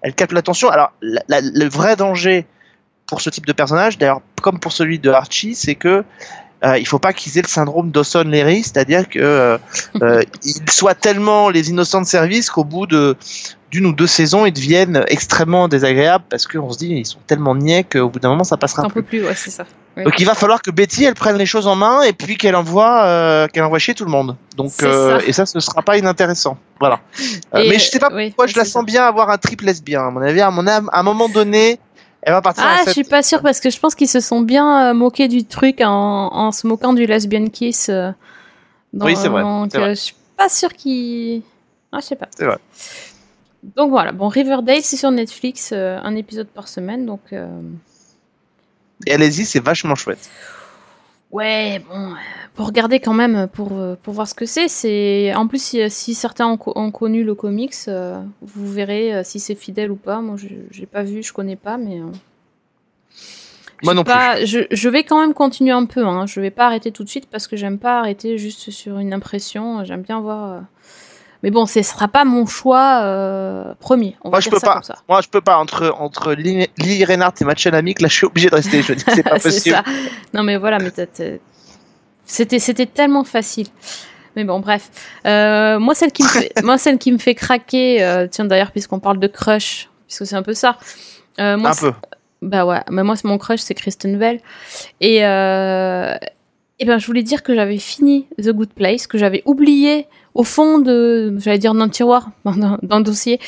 [0.00, 0.70] elle capte l'attention.
[0.70, 2.46] Alors, la- la- le vrai danger
[3.06, 6.04] pour ce type de personnage, d'ailleurs comme pour celui de Archie, c'est que
[6.64, 9.58] euh, il faut pas qu'ils aient le syndrome Dawson Leary, c'est-à-dire que euh,
[10.02, 13.14] euh, ils soient tellement les innocents de service qu'au bout de
[13.70, 17.54] d'une ou deux saisons, ils deviennent extrêmement désagréables parce qu'on se dit ils sont tellement
[17.54, 19.02] niais qu'au bout d'un moment ça passera Un plus.
[19.02, 19.64] peu plus, ouais, c'est ça.
[19.96, 20.04] Oui.
[20.04, 22.54] Donc il va falloir que Betty elle prenne les choses en main et puis qu'elle
[22.56, 24.36] envoie euh, qu'elle envoie chier tout le monde.
[24.56, 25.26] Donc euh, ça.
[25.26, 26.56] et ça ce sera pas inintéressant.
[26.80, 27.00] Voilà.
[27.54, 30.06] Euh, mais je sais pas oui, pourquoi je la sens bien avoir un triple lesbien.
[30.06, 31.78] À mon avis, à mon âme, à un moment donné,
[32.22, 32.64] elle va partir.
[32.66, 35.44] Ah, je suis pas sûre parce que je pense qu'ils se sont bien moqués du
[35.44, 35.88] truc en,
[36.32, 37.88] en se moquant du lesbian kiss.
[37.90, 38.14] dans-
[39.04, 39.90] Oui, c'est vrai, Donc, vrai.
[39.96, 41.42] je suis pas sûre qu'ils.
[41.90, 42.26] Ah, je sais pas.
[42.36, 42.58] C'est vrai.
[43.62, 47.20] Donc voilà, bon, Riverdale, c'est sur Netflix, euh, un épisode par semaine, donc.
[47.32, 47.46] euh,
[49.06, 50.30] Et allez-y, c'est vachement chouette.
[51.30, 52.14] Ouais, bon, euh,
[52.54, 55.34] pour regarder quand même, pour, pour voir ce que c'est, c'est.
[55.34, 59.38] En plus, si, si certains ont, co- ont connu le comics, euh, vous verrez si
[59.40, 60.20] c'est fidèle ou pas.
[60.20, 62.00] Moi, je j'ai pas vu, je connais pas, mais.
[63.84, 66.26] Moi non pas- Je, je vais quand même continuer un peu, hein.
[66.26, 69.12] je vais pas arrêter tout de suite parce que j'aime pas arrêter juste sur une
[69.12, 70.62] impression, j'aime bien voir.
[71.42, 74.16] Mais bon, ce sera pas mon choix euh, premier.
[74.24, 74.72] On Moi, va je dire peux ça pas.
[74.74, 74.96] comme ça.
[75.08, 78.00] Moi, je peux pas entre entre Lee Lee Reinhardt et Amic.
[78.00, 78.82] Là, je suis obligé de rester.
[78.82, 79.76] Je dis, c'est pas C'est possible.
[79.76, 79.84] ça.
[80.34, 80.90] Non mais voilà, mais
[82.26, 83.68] c'était c'était tellement facile.
[84.36, 84.90] Mais bon, bref.
[85.26, 88.02] Euh, moi, celle qui me fait, moi, celle qui me fait craquer.
[88.04, 90.76] euh, tiens, d'ailleurs, puisqu'on parle de crush, puisque c'est un peu ça.
[91.40, 91.92] euh, moi, Un peu.
[92.42, 94.40] Bah ouais, mais moi, mon crush, c'est Kristen Bell.
[95.00, 96.14] Et, euh,
[96.80, 100.44] et ben, je voulais dire que j'avais fini The Good Place, que j'avais oublié au
[100.44, 103.40] fond de, j'allais dire le tiroir, dans, le dossier,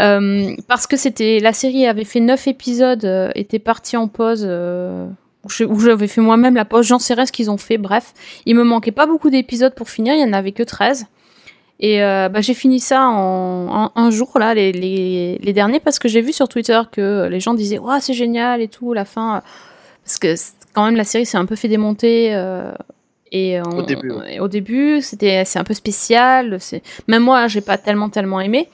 [0.00, 4.44] euh, parce que c'était la série avait fait neuf épisodes, euh, était partie en pause.
[4.48, 5.08] Euh,
[5.68, 8.14] où j'avais fait moi-même la pause, j'en sais rien ce qu'ils ont fait, bref.
[8.46, 11.06] Il me manquait pas beaucoup d'épisodes pour finir, il y en avait que 13.
[11.78, 16.20] Et euh, bah, j'ai fini ça en, un jour, là, les, derniers, parce que j'ai
[16.20, 19.42] vu sur Twitter que les gens disaient Ouais, c'est génial et tout, la fin.
[20.04, 20.34] Parce que
[20.76, 22.34] quand même, la série s'est un peu fait démonter.
[22.34, 22.70] euh,
[23.32, 24.34] et on- Au début, ouais.
[24.36, 26.58] et au début, c'était c'est un peu spécial.
[26.60, 28.68] C'est même moi, j'ai pas tellement tellement aimé.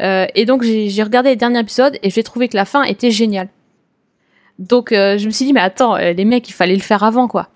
[0.00, 3.10] Euh, et donc j'ai regardé les derniers épisodes et j'ai trouvé que la fin était
[3.10, 3.48] géniale.
[4.58, 7.28] Donc euh, je me suis dit mais attends, les mecs, il fallait le faire avant
[7.28, 7.48] quoi.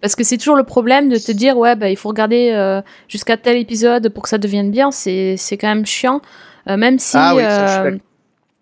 [0.00, 3.36] Parce que c'est toujours le problème de te dire ouais bah il faut regarder jusqu'à
[3.36, 4.90] tel épisode pour que ça devienne bien.
[4.90, 6.22] C'est c'est quand même chiant.
[6.66, 8.00] Même si Ah oui, ça, je suis euh, d'accord.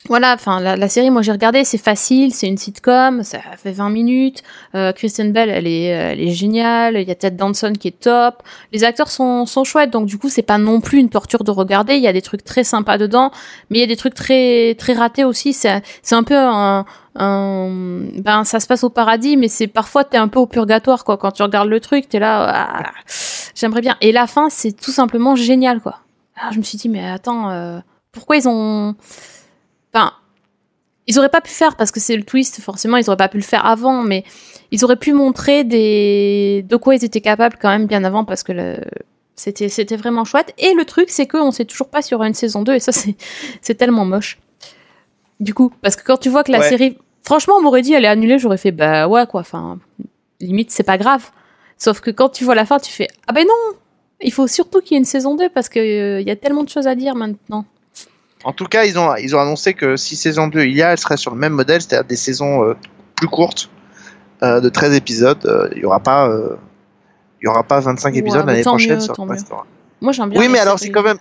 [0.09, 3.73] Voilà, enfin la, la série, moi j'ai regardé, c'est facile, c'est une sitcom, ça fait
[3.73, 4.43] 20 minutes.
[4.75, 6.97] Euh, Kristen Bell, elle est, elle est géniale.
[7.01, 8.43] Il y a Ted Danson qui est top.
[8.73, 11.51] Les acteurs sont, sont chouettes, donc du coup c'est pas non plus une torture de
[11.51, 11.95] regarder.
[11.97, 13.31] Il y a des trucs très sympas dedans,
[13.71, 15.53] mais il y a des trucs très très ratés aussi.
[15.53, 16.85] C'est c'est un peu un,
[17.17, 17.71] un-
[18.17, 21.17] ben ça se passe au paradis, mais c'est parfois t'es un peu au purgatoire quoi.
[21.17, 22.83] Quand tu regardes le truc, t'es là, ah,
[23.55, 23.97] j'aimerais bien.
[24.01, 25.99] Et la fin, c'est tout simplement génial quoi.
[26.41, 27.79] Alors je me suis dit mais attends, euh,
[28.13, 28.95] pourquoi ils ont
[29.93, 30.13] Enfin,
[31.07, 32.61] ils auraient pas pu faire parce que c'est le twist.
[32.61, 34.25] Forcément, ils auraient pas pu le faire avant, mais
[34.71, 38.43] ils auraient pu montrer des de quoi ils étaient capables quand même bien avant parce
[38.43, 38.77] que le...
[39.35, 40.53] c'était c'était vraiment chouette.
[40.59, 42.81] Et le truc, c'est qu'on sait toujours pas s'il y aura une saison 2 et
[42.81, 43.17] ça c'est
[43.63, 44.39] c'est tellement moche.
[45.41, 46.69] Du coup, parce que quand tu vois que la Ouais.
[46.69, 49.41] série, franchement, on m'aurait dit elle est annulée, j'aurais fait bah ouais quoi.
[49.41, 49.79] Enfin,
[50.41, 51.31] limite c'est pas grave.
[51.79, 53.79] Sauf que quand tu vois la fin, tu fais ah ben non.
[54.21, 56.65] Il faut surtout qu'il y ait une saison 2 parce que euh, y a tellement
[56.65, 57.65] de choses à dire maintenant.
[58.49, 60.93] En tout cas, ils ont, ils ont annoncé que si saison 2 il y a,
[60.93, 62.75] elle serait sur le même modèle, c'est-à-dire des saisons euh,
[63.15, 63.69] plus courtes,
[64.43, 65.45] euh, de 13 épisodes.
[65.45, 66.33] Euh, Il y aura pas,
[67.43, 69.15] il y aura pas 25 Ouais, épisodes l'année prochaine mieux, sur.
[70.01, 70.41] Moi, j'aime bien.
[70.41, 71.19] Oui, mais alors c'est quand même.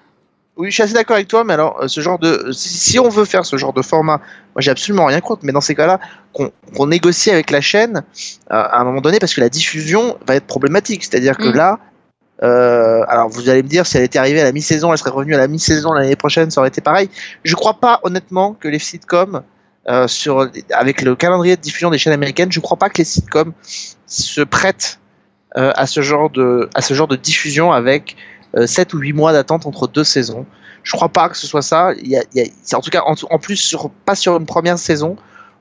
[0.56, 3.26] Oui, je suis assez d'accord avec toi, mais alors ce genre de, si, on veut
[3.26, 4.20] faire ce genre de format,
[4.56, 6.00] moi j'ai absolument rien contre, mais dans ces cas-là,
[6.34, 8.04] qu'on négocie avec la chaîne
[8.50, 11.04] à un moment donné, parce que la diffusion va être problématique.
[11.04, 11.56] C'est-à-dire que Mm.
[11.56, 11.80] là,
[12.44, 15.10] euh, alors vous allez me dire, si elle était arrivée à la mi-saison, elle serait
[15.12, 17.10] revenue à la mi-saison l'année prochaine, ça aurait été pareil.
[17.44, 19.42] Je crois pas honnêtement que les sitcoms
[19.90, 23.06] euh, sur avec le calendrier de diffusion des chaînes américaines, je crois pas que les
[23.06, 23.54] sitcoms
[24.06, 25.00] se prêtent
[25.56, 28.16] euh, à ce genre de à ce genre de diffusion avec
[28.66, 30.46] 7 ou 8 mois d'attente entre deux saisons.
[30.84, 31.92] Je crois pas que ce soit ça.
[32.02, 35.18] Y a, en tout cas en, en plus sur pas sur une première saison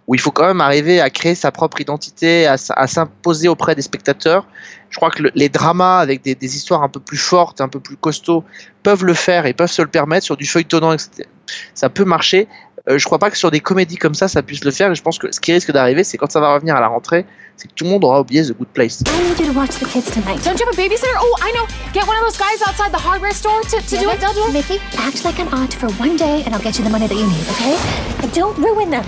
[0.08, 3.82] où il faut quand même arriver à créer sa propre identité, à, s'imposer auprès des
[3.82, 4.46] spectateurs.
[4.90, 7.68] Je crois que le- les dramas avec des, des histoires un peu plus fortes, un
[7.68, 8.44] peu plus costauds,
[8.84, 11.28] peuvent le faire et peuvent se le permettre sur du feuilletonnant, etc.
[11.74, 12.46] Ça peut marcher.
[12.88, 14.92] Euh, je crois pas que sur des comédies comme ça, ça puisse le faire.
[14.92, 16.86] Et je pense que ce qui risque d'arriver, c'est quand ça va revenir à la
[16.86, 17.26] rentrée,
[17.56, 19.00] c'est que tout le monde aura oublié The Good Place.
[19.00, 20.40] I need you to watch the kids tonight.
[20.44, 21.18] Don't you have a babysitter?
[21.20, 21.66] Oh, I know.
[21.92, 24.20] Get one of those guys outside the hardware store to, to do it.
[24.20, 24.52] They'll do it.
[24.52, 27.16] Mickey, act like an aunt for one day and I'll get you the money that
[27.16, 27.76] you need, okay?
[28.22, 29.04] And don't ruin them.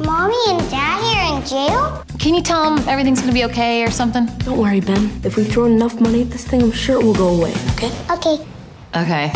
[0.00, 2.04] Mommy and Dad here in jail?
[2.18, 4.26] Can you tell them everything's gonna be okay or something?
[4.38, 5.08] Don't worry, Ben.
[5.22, 7.92] If we throw enough money at this thing, I'm sure it will go away, okay?
[8.10, 8.44] Okay.
[8.96, 9.30] Okay.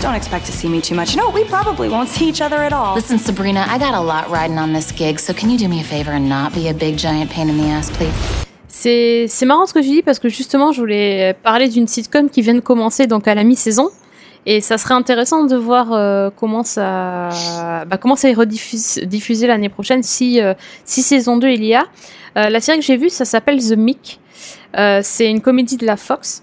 [0.00, 1.12] Don't expect to see me too much.
[1.12, 2.96] You know, we probably won't see each other at all.
[2.96, 5.80] Listen, Sabrina, I got a lot riding on this gig, so can you do me
[5.80, 8.12] a favor and not be a big giant pain in the ass, please?
[8.66, 12.28] C'est c'est marrant ce que tu dis parce que justement, je voulais parler d'une sitcom
[12.28, 13.90] qui vient de commencer donc à la mi-saison.
[14.44, 17.28] Et ça serait intéressant de voir euh, comment ça,
[17.86, 21.74] bah, comment ça est rediffusé diffusé l'année prochaine si, euh, si saison 2 il y
[21.74, 21.84] a.
[22.34, 24.18] La série que j'ai vue, ça s'appelle The Mick.
[24.78, 26.42] Euh, c'est une comédie de la Fox.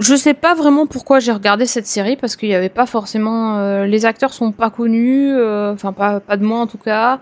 [0.00, 3.84] Je sais pas vraiment pourquoi j'ai regardé cette série parce qu'il n'y avait pas forcément
[3.84, 7.20] les acteurs sont pas connus, enfin pas pas de moi en tout cas.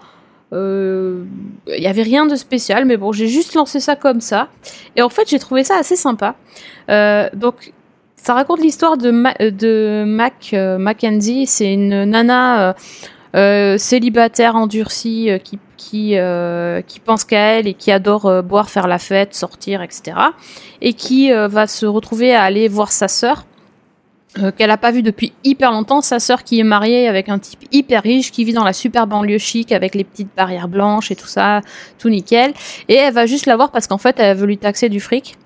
[0.52, 1.26] Il
[1.66, 4.48] y avait rien de spécial, mais bon, j'ai juste lancé ça comme ça.
[4.96, 6.34] Et en fait, j'ai trouvé ça assez sympa.
[7.34, 7.74] Donc,
[8.24, 11.46] ça raconte l'histoire de, Ma- euh, de Mac euh, Mackenzie.
[11.46, 12.72] C'est une nana euh,
[13.36, 16.16] euh, célibataire endurcie euh, qui qui
[16.86, 20.16] qui pense qu'à elle et qui adore boire, faire la fête, sortir, etc.
[20.80, 23.44] Et qui va se retrouver à aller voir sa sœur.
[24.56, 27.64] qu'elle a pas vue depuis hyper longtemps, sa sœur qui est mariée avec un type
[27.70, 31.16] hyper riche qui vit dans la super banlieue chic avec les petites barrières blanches et
[31.16, 31.60] tout ça,
[31.98, 32.54] tout nickel.
[32.88, 35.36] Et elle va juste la voir parce qu'en fait elle veut lui taxer du fric.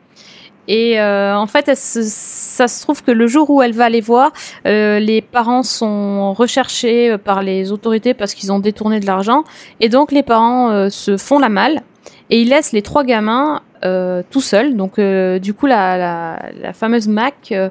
[0.68, 4.32] Et euh, en fait, ça se trouve que le jour où elle va les voir,
[4.66, 9.44] euh, les parents sont recherchés par les autorités parce qu'ils ont détourné de l'argent.
[9.80, 11.80] Et donc les parents euh, se font la malle
[12.28, 14.76] et ils laissent les trois gamins euh, tout seuls.
[14.76, 17.70] Donc euh, du coup, la, la, la fameuse Mac, euh,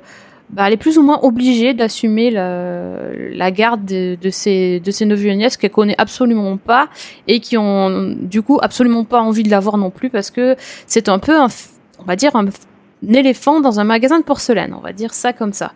[0.50, 4.90] bah, elle est plus ou moins obligée d'assumer la, la garde de, de ses, de
[4.90, 6.88] ses neveux et nièces qu'elle connaît absolument pas
[7.28, 10.56] et qui ont du coup absolument pas envie de la voir non plus parce que
[10.88, 11.48] c'est un peu un,
[12.00, 12.46] on va dire un
[13.08, 15.72] éléphant dans un magasin de porcelaine, on va dire ça comme ça.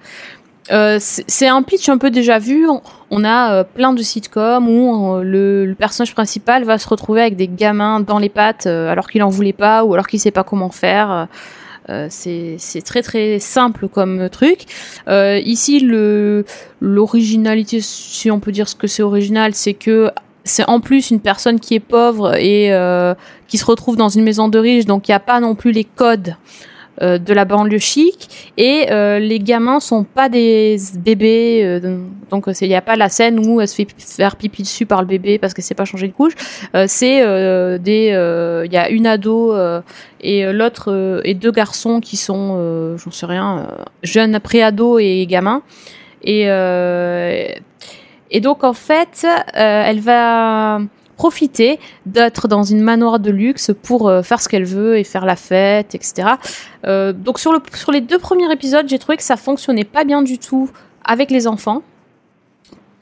[0.72, 2.68] Euh, c'est un pitch un peu déjà vu.
[3.10, 7.36] On, a euh, plein de sitcoms où euh, le, personnage principal va se retrouver avec
[7.36, 10.44] des gamins dans les pattes alors qu'il en voulait pas ou alors qu'il sait pas
[10.44, 11.28] comment faire.
[12.10, 14.66] C'est très très simple comme truc.
[15.10, 15.86] Ici,
[16.80, 20.10] l'originalité, si on peut dire ce que c'est original, c'est que
[20.46, 22.72] c'est en plus une personne qui est pauvre et
[23.48, 25.72] qui se retrouve dans une maison de riche, donc il n'y a pas non plus
[25.72, 26.36] les codes
[27.02, 32.00] euh, de la banlieue chic et euh, les gamins sont pas des bébés euh,
[32.30, 35.02] donc il n'y a pas la scène où elle se fait faire pipi dessus par
[35.02, 36.34] le bébé parce que c'est pas changé de couche.
[36.88, 37.20] C'est
[37.80, 39.54] des il y a une ado
[40.22, 43.68] et l'autre et deux garçons qui sont j'en sais rien
[44.04, 45.62] jeunes pré-ado et gamins.
[46.24, 46.44] Et
[48.32, 50.80] et donc en fait elle va
[51.22, 55.24] profiter d'être dans une manoir de luxe pour euh, faire ce qu'elle veut et faire
[55.24, 56.30] la fête, etc.
[56.88, 60.04] Euh, donc sur, le, sur les deux premiers épisodes, j'ai trouvé que ça fonctionnait pas
[60.04, 60.68] bien du tout
[61.06, 61.84] avec les enfants,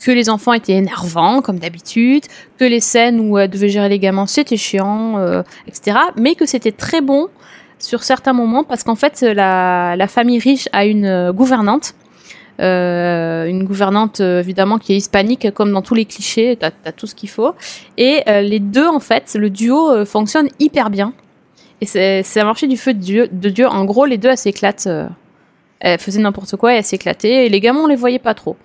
[0.03, 2.23] que les enfants étaient énervants comme d'habitude,
[2.57, 5.97] que les scènes où elle devait gérer les gamins c'était chiant, euh, etc.
[6.17, 7.29] Mais que c'était très bon
[7.77, 11.95] sur certains moments parce qu'en fait la, la famille riche a une gouvernante
[12.59, 17.07] une gouvernante euh, évidemment qui est hispanique comme dans tous les clichés, t'as as tout
[17.07, 17.53] ce qu'il faut.
[17.97, 21.13] Et euh, les deux en fait, le duo euh, fonctionne hyper bien.
[21.81, 23.67] Et c'est un marché du feu de Dieu.
[23.67, 24.87] En gros, les deux elles s'éclatent.
[24.87, 25.07] euh,
[25.79, 27.45] elles faisaient n'importe quoi et elles s'éclataient.
[27.45, 28.57] Et les gamins on les voyait pas trop.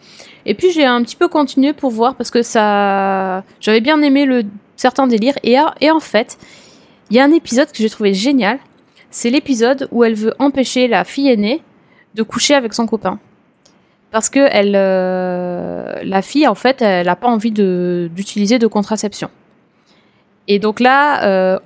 [0.47, 4.24] Et puis j'ai un petit peu continué pour voir parce que ça, j'avais bien aimé
[4.26, 4.42] le
[4.76, 5.34] certain délire.
[5.45, 6.38] Et, et en fait,
[7.11, 8.59] il y a un épisode que j'ai trouvé génial.
[9.11, 11.62] C'est l'épisode où elle veut empêcher la fille aînée
[12.16, 13.20] de coucher avec son copain
[14.14, 19.28] parce que elle, euh, la fille, en fait, elle n'a pas envie d'utiliser de, contraception.
[20.46, 21.58] Et donc là, euh,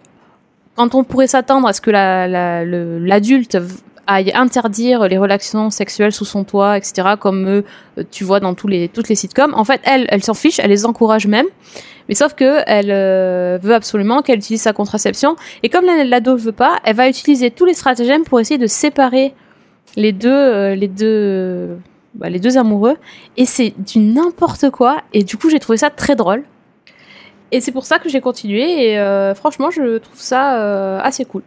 [0.74, 3.59] quand on pourrait s'attendre à ce que l'adulte
[4.07, 7.62] aille interdire les relations sexuelles sous son toit, etc., comme euh,
[8.11, 11.26] tu vois dans toutes les sitcoms, en fait, elle, elle s'en fiche, elle les encourage
[11.26, 11.46] même.
[12.09, 12.88] Mais sauf que elle
[13.61, 15.36] veut absolument qu'elle utilise sa contraception.
[15.62, 18.66] Et comme la- l'ado veut pas, elle va utiliser tous les stratagèmes pour essayer de
[18.66, 19.34] séparer
[19.96, 21.76] les deux, les deux,
[22.19, 22.97] bah, les deux amoureux.
[23.37, 25.01] Et c'est du n'importe quoi.
[25.12, 26.45] Et du coup, j'ai trouvé ça très drôle.
[27.51, 28.91] Et c'est pour ça que j'ai continué.
[28.91, 31.43] Et euh, franchement, je trouve ça euh, assez cool.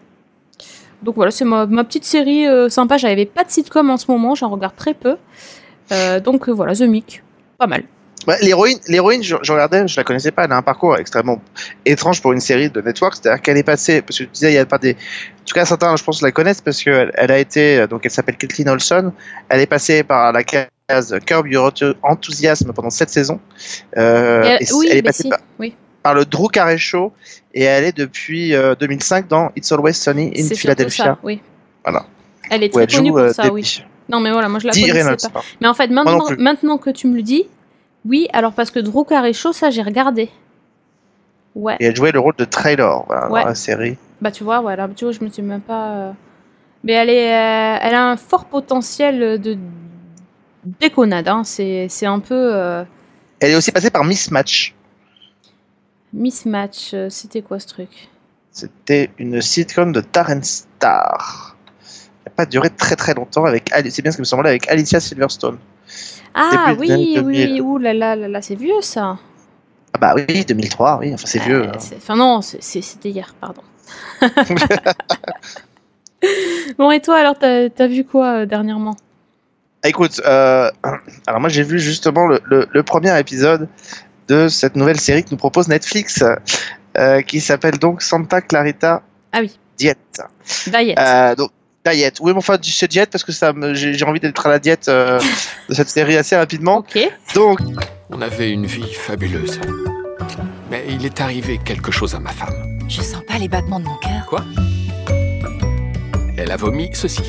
[1.04, 2.98] Donc voilà, c'est ma, petite série euh, sympa.
[2.98, 5.18] J'avais pas de sitcom en ce moment, j'en regarde très peu.
[6.24, 7.22] Donc voilà, The Mick,
[7.58, 7.84] pas mal.
[8.28, 10.46] Ouais, l'héroïne, l'héroïne, je, je regardais, je la connaissais pas.
[10.46, 11.42] Elle a un parcours extrêmement
[11.86, 13.16] étrange pour une série de network.
[13.16, 15.54] C'est-à-dire qu'elle est passée, parce que tu disais, il y a pas des, en tout
[15.56, 18.70] cas certains, je pense, la connaissent parce qu'elle elle a été, donc elle s'appelle Kathleen
[18.70, 19.12] Olson.
[19.50, 20.68] Elle est passée par la case
[21.26, 21.72] Curb Your
[22.04, 23.40] Enthusiasm pendant sept saisons.
[23.98, 25.76] Euh, elle- et oui, elle est bah passée si, par, oui.
[26.04, 27.14] par le Drew Carey Show
[27.54, 31.04] et elle est depuis euh, 2005 dans It's Always Sunny in Philadelphia.
[31.06, 31.42] ça, oui.
[31.84, 32.06] Voilà.
[32.50, 33.84] Elle est très elle connue joue pour euh, ça, oui.
[34.10, 35.30] Non, mais voilà, moi je la connaissais pas.
[35.30, 35.48] pardon.
[35.62, 37.46] Mais en fait, maintenant, maintenant que tu me le dis,
[38.06, 40.30] oui, alors parce que Drew Carey Show, ça j'ai regardé.
[41.56, 41.76] Ouais.
[41.80, 43.42] Et elle jouait le rôle de Traylor voilà, Ouais.
[43.42, 43.98] dans la série.
[44.22, 45.92] Bah tu vois, voilà, tu vois, je me suis même pas.
[45.96, 46.12] euh,
[46.84, 49.58] Mais elle est, euh, elle a un fort potentiel de
[50.80, 51.28] déconnade.
[51.28, 51.44] Hein.
[51.44, 52.84] C'est, c'est un peu euh,
[53.40, 54.74] Elle est aussi passée par Mismatch.
[56.14, 56.94] mismatch.
[56.94, 58.10] euh, C'était quoi ce truc?
[58.52, 61.56] C'était une sitcom de Terrence Star.
[62.26, 64.68] Elle n'a pas duré très très longtemps avec c'est bien ce qui me semblait avec
[64.70, 65.58] Alicia Silverstone.
[66.34, 67.62] Ah oui, oui, 2000.
[67.62, 69.18] ouh là là là là, c'est vieux ça.
[69.94, 71.64] Ah bah oui, 2003, oui, enfin c'est vieux.
[71.64, 71.96] Euh, hein.
[71.98, 73.62] Enfin non, c'était hier, pardon.
[76.78, 78.96] bon et toi alors, t'as, t'as vu quoi euh, dernièrement?
[79.84, 80.70] Ah, Écoute, euh,
[81.28, 83.68] alors moi j'ai vu justement le, le- le premier épisode
[84.28, 86.24] de cette nouvelle série que nous propose Netflix,
[86.98, 89.02] euh, qui s'appelle donc Santa Clarita
[89.34, 89.98] Ah oui, Diet.
[90.68, 90.96] Diet.
[91.38, 91.52] Donc
[91.86, 92.18] diet.
[92.22, 94.60] Oui, mais enfin c'est diète parce que ça me- j'ai j'ai envie d'être à la
[94.60, 95.20] diète euh,
[95.70, 96.78] de cette série assez rapidement.
[96.78, 97.00] ok.
[97.36, 97.60] Donc
[98.10, 99.60] On avait une vie fabuleuse.
[100.70, 102.54] Mais il est arrivé quelque chose à ma femme.
[102.88, 104.26] Je sens pas les battements de mon cœur.
[104.28, 104.44] Quoi?
[106.38, 107.22] Elle a vomi ceci.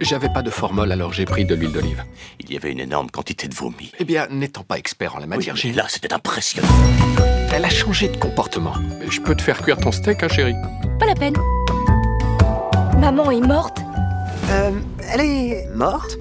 [0.00, 2.04] J'avais pas de formol, alors j'ai pris de l'huile d'olive.
[2.40, 3.90] Il y avait une énorme quantité de vomi.
[3.98, 5.72] Eh bien, n'étant pas expert en la matière, j'ai...
[5.72, 6.68] là, c'était impressionnant.
[7.54, 8.74] Elle a changé de comportement.
[9.00, 10.56] Mais je peux te faire cuire ton steak, hein, chérie?
[10.98, 11.36] Pas la peine.
[13.04, 13.80] Maman est morte
[14.50, 14.70] Euh,
[15.12, 16.16] elle est morte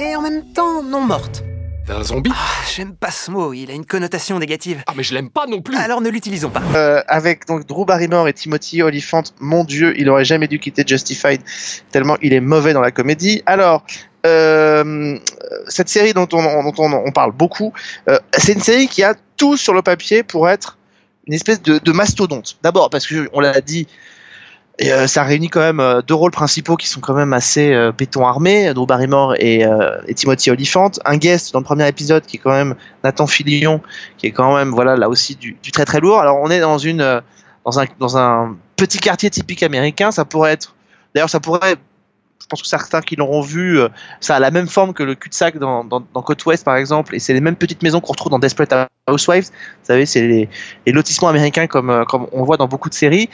[0.00, 1.42] et en même temps non morte.
[1.86, 4.82] T'es un zombie Ah, J'aime pas ce mot, il a une connotation négative.
[4.86, 6.62] Ah, mais je l'aime pas non plus Alors ne l'utilisons pas.
[6.74, 10.84] euh, avec donc Drew Barrymore et Timothy Olyphant, mon Dieu, il aurait jamais dû quitter
[10.86, 11.42] Justified
[11.90, 13.42] tellement il est mauvais dans la comédie.
[13.44, 13.84] Alors
[14.26, 15.18] euh,
[15.68, 17.74] cette série dont on, dont on, on parle beaucoup,
[18.08, 20.78] euh, c'est une série qui a tout sur le papier pour être
[21.26, 22.56] une espèce de, de mastodonte.
[22.62, 23.86] D'abord parce que on l'a dit.
[24.80, 27.74] Et, euh, ça réunit quand même euh, deux rôles principaux qui sont quand même assez
[27.74, 30.90] euh, béton armé, Drew Barrymore et, euh, et Timothy Olyphant.
[31.04, 32.74] Un guest dans le premier épisode qui est quand même
[33.04, 33.82] Nathan Fillion,
[34.16, 36.18] qui est quand même voilà là aussi du, du très très lourd.
[36.18, 37.20] Alors on est dans une euh,
[37.66, 40.10] dans un dans un petit quartier typique américain.
[40.12, 40.74] Ça pourrait être
[41.14, 41.76] d'ailleurs ça pourrait
[42.50, 43.88] pense que certains qui l'auront vu, euh,
[44.20, 47.14] ça a la même forme que le cul-de-sac dans, dans, dans Côte Ouest par exemple,
[47.14, 48.74] et c'est les mêmes petites maisons qu'on retrouve dans Desperate
[49.08, 49.46] Housewives.
[49.46, 50.48] Vous savez, c'est les,
[50.92, 53.30] lotissements américains comme, euh, comme on voit dans beaucoup de séries.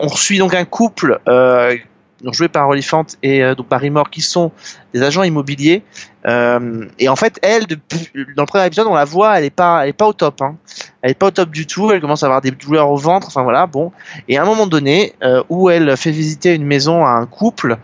[0.00, 1.76] On suit donc un couple euh,
[2.22, 4.50] donc par Oliphant et euh, donc Barrymore qui sont
[4.92, 5.82] des agents immobiliers.
[6.26, 9.50] Euh, et en fait, elle, depuis, dans le premier épisode, on la voit, elle est
[9.50, 10.42] pas, elle est pas au top.
[10.42, 10.56] Hein.
[11.02, 11.90] Elle est pas au top du tout.
[11.90, 13.28] Elle commence à avoir des douleurs au ventre.
[13.28, 13.92] Enfin voilà, bon.
[14.28, 17.78] Et à un moment donné, euh, où elle fait visiter une maison à un couple,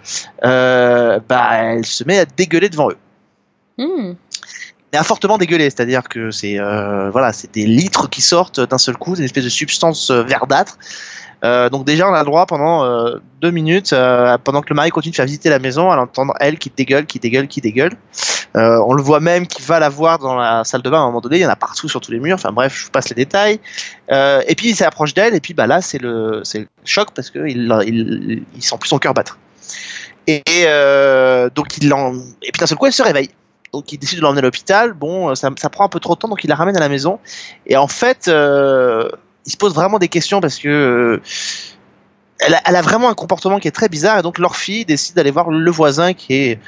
[0.44, 2.98] euh, bah, elle se met à dégueuler devant eux.
[4.92, 8.78] Et à fortement dégueuler, c'est-à-dire que c'est euh, voilà, c'est des litres qui sortent d'un
[8.78, 10.78] seul coup, c'est une espèce de substance verdâtre.
[11.44, 14.76] Euh, donc déjà, on a le droit pendant euh, deux minutes, euh, pendant que le
[14.76, 17.60] mari continue de faire visiter la maison, à l'entendre elle qui dégueule, qui dégueule, qui
[17.60, 17.92] dégueule.
[18.56, 21.06] On le voit même qui va la voir dans la salle de bain à un
[21.06, 21.38] moment donné.
[21.38, 22.36] Il y en a partout sur tous les murs.
[22.36, 23.58] Enfin bref, je vous passe les détails.
[24.10, 26.42] Et puis il s'approche d'elle, et puis bah là c'est le
[26.84, 29.38] choc parce que il il, sent plus son cœur battre.
[30.28, 30.42] Et,
[31.54, 31.92] donc il
[32.42, 33.30] et puis d'un seul coup elle se réveille.
[33.72, 34.92] Donc il décide de l'emmener à l'hôpital.
[34.92, 36.88] Bon, ça, ça prend un peu trop de temps, donc il la ramène à la
[36.88, 37.18] maison.
[37.66, 38.30] Et en fait,
[39.46, 41.22] il se pose vraiment des questions parce que euh,
[42.38, 44.18] elle, a, elle a vraiment un comportement qui est très bizarre.
[44.18, 46.60] Et donc leur fille décide d'aller voir le voisin qui est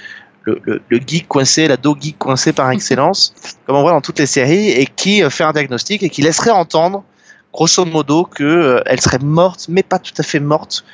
[0.43, 3.35] le, le, le geek coincé, la do geek coincé par excellence,
[3.67, 6.23] comme on voit dans toutes les séries, et qui euh, fait un diagnostic et qui
[6.23, 7.03] laisserait entendre
[7.57, 10.85] grosso modo que euh, elle serait morte, mais pas tout à fait morte,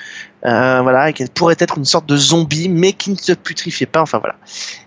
[0.47, 3.87] euh, voilà, et qu'elle pourrait être une sorte de zombie, mais qui ne se putrifiait
[3.87, 4.01] pas.
[4.01, 4.37] Enfin voilà.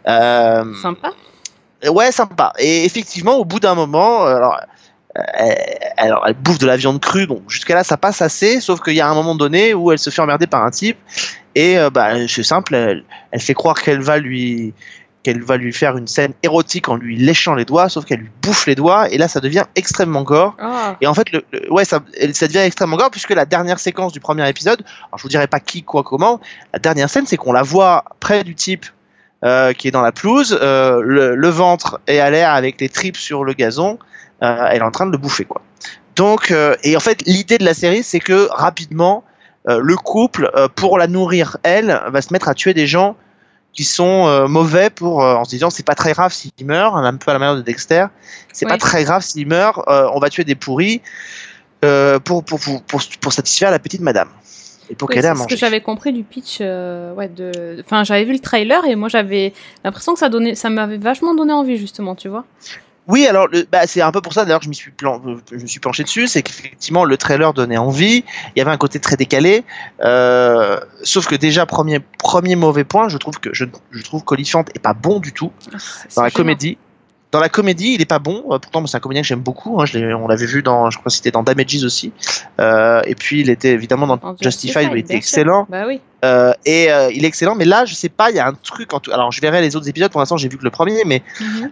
[0.08, 1.12] Euh, Sympa.
[1.88, 2.54] ouais, sympa.
[2.60, 4.58] Et effectivement, au bout d'un moment, alors,
[5.98, 8.96] alors, elle bouffe de la viande crue, donc jusqu'à là, ça passe assez, sauf qu'il
[8.96, 10.98] y a un moment donné où elle se fait emmerder par un type,
[11.56, 14.74] et euh, bah, c'est simple, elle, elle fait croire qu'elle va lui
[15.24, 18.30] qu'elle va lui faire une scène érotique en lui léchant les doigts, sauf qu'elle lui
[18.44, 20.56] bouffe les doigts, et là, ça devient extrêmement gore.
[20.60, 20.98] Ah.
[21.02, 22.00] Et en fait, le, le- ouais, ça,
[22.34, 25.48] ça devient extrêmement gore puisque la dernière séquence du premier épisode, alors je vous dirai
[25.48, 26.40] pas qui, quoi, comment,
[26.74, 28.86] la dernière scène, c'est qu'on la voit près du type
[29.44, 32.90] euh, qui est dans la pelouse, euh, le, le ventre est à l'air avec les
[32.90, 34.04] tripes sur le gazon, euh,
[34.42, 35.62] elle est en train de le bouffer, quoi.
[36.16, 39.24] Donc, euh, et en fait, l'idée de la série, c'est que rapidement,
[39.68, 43.16] euh, le couple, euh, pour la nourrir, elle, va se mettre à tuer des gens
[43.74, 46.96] qui sont euh, mauvais pour euh, en se disant c'est pas très grave s'il meurt
[46.96, 48.06] un peu à la manière de Dexter
[48.54, 51.02] c'est pas très grave s'il meurt euh, on va tuer des pourris
[51.84, 54.30] euh, pour, pour, pour, pour, pour satisfaire la petite madame
[54.90, 56.60] et pour Oui, qu'elle ait à ce que j'avais compris du pitch.
[56.62, 57.82] euh, ouais, de.
[57.84, 61.34] Enfin, j'avais vu le trailer et moi j'avais l'impression que ça donnait, ça m'avait vachement
[61.34, 62.46] donné envie justement, tu vois.
[63.08, 65.38] Oui, alors bah, c'est un peu pour ça d'ailleurs que je m'y suis plan, euh,
[65.52, 68.24] je me suis penché dessus, c'est qu'effectivement le trailer donnait envie,
[68.56, 69.64] il y avait un côté très décalé,
[70.04, 74.66] euh, sauf que déjà premier premier mauvais point, je trouve que je, je trouve qu'Oliphant
[74.74, 75.78] est pas bon du tout Ah,
[76.16, 76.78] dans la comédie.
[77.32, 78.46] Dans la comédie, il est pas bon.
[78.52, 79.82] Euh, pourtant, c'est un comédien que j'aime beaucoup.
[79.82, 79.86] Hein.
[79.86, 82.14] Je on l'avait vu dans, je crois, que c'était dans Damages aussi.
[82.62, 85.68] Euh, et puis, il était évidemment dans En Justified, où il était excellent.
[85.70, 86.00] Bah oui.
[86.24, 87.56] Euh, et euh, il est excellent.
[87.56, 88.94] Mais là, je sais pas, il y a un truc.
[88.94, 89.12] En tout...
[89.12, 90.12] Alors, je verrai les autres épisodes.
[90.12, 91.72] Pour l'instant, j'ai vu que le premier, mais Mhm.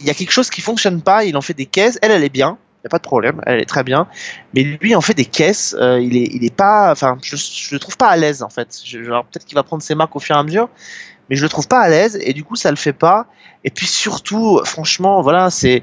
[0.00, 1.24] il y a quelque chose qui fonctionne pas.
[1.24, 1.98] Il en fait des caisses.
[2.02, 2.58] Elle, elle est bien.
[2.82, 3.40] Il y a pas de problème.
[3.46, 4.08] Elle est très bien.
[4.54, 5.76] Mais lui, en fait des caisses.
[5.80, 6.90] Il est, il est pas.
[6.90, 8.80] Enfin, je, je le trouve pas à l'aise en fait.
[8.84, 10.68] Je, peut-être qu'il va prendre ses marques au fur et à mesure.
[11.28, 12.18] Mais je le trouve pas à l'aise.
[12.22, 13.26] Et du coup, ça le fait pas.
[13.64, 15.82] Et puis surtout, franchement, voilà, c'est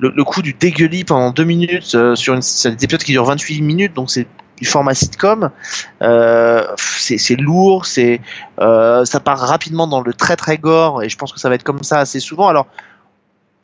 [0.00, 3.26] le, coup du dégueulis pendant deux minutes euh, sur une, c'est des épisodes qui durent
[3.26, 5.50] 28 minutes, donc c'est du format sitcom.
[6.02, 8.20] Euh, c'est lourd, c'est
[8.60, 11.54] euh, ça part rapidement dans le très très gore, et je pense que ça va
[11.54, 12.48] être comme ça assez souvent.
[12.48, 12.66] Alors,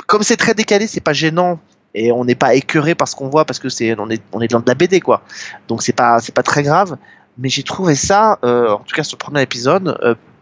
[0.07, 1.59] comme c'est très décalé, c'est pas gênant.
[1.99, 4.43] Et on n'est pas écœuré par ce qu'on voit parce que c'est on est on
[4.43, 5.23] est dans de la BD quoi.
[5.67, 6.99] Donc c'est pas c'est pas très grave.
[7.39, 9.97] Mais j'ai trouvé ça, en tout cas sur le premier épisode,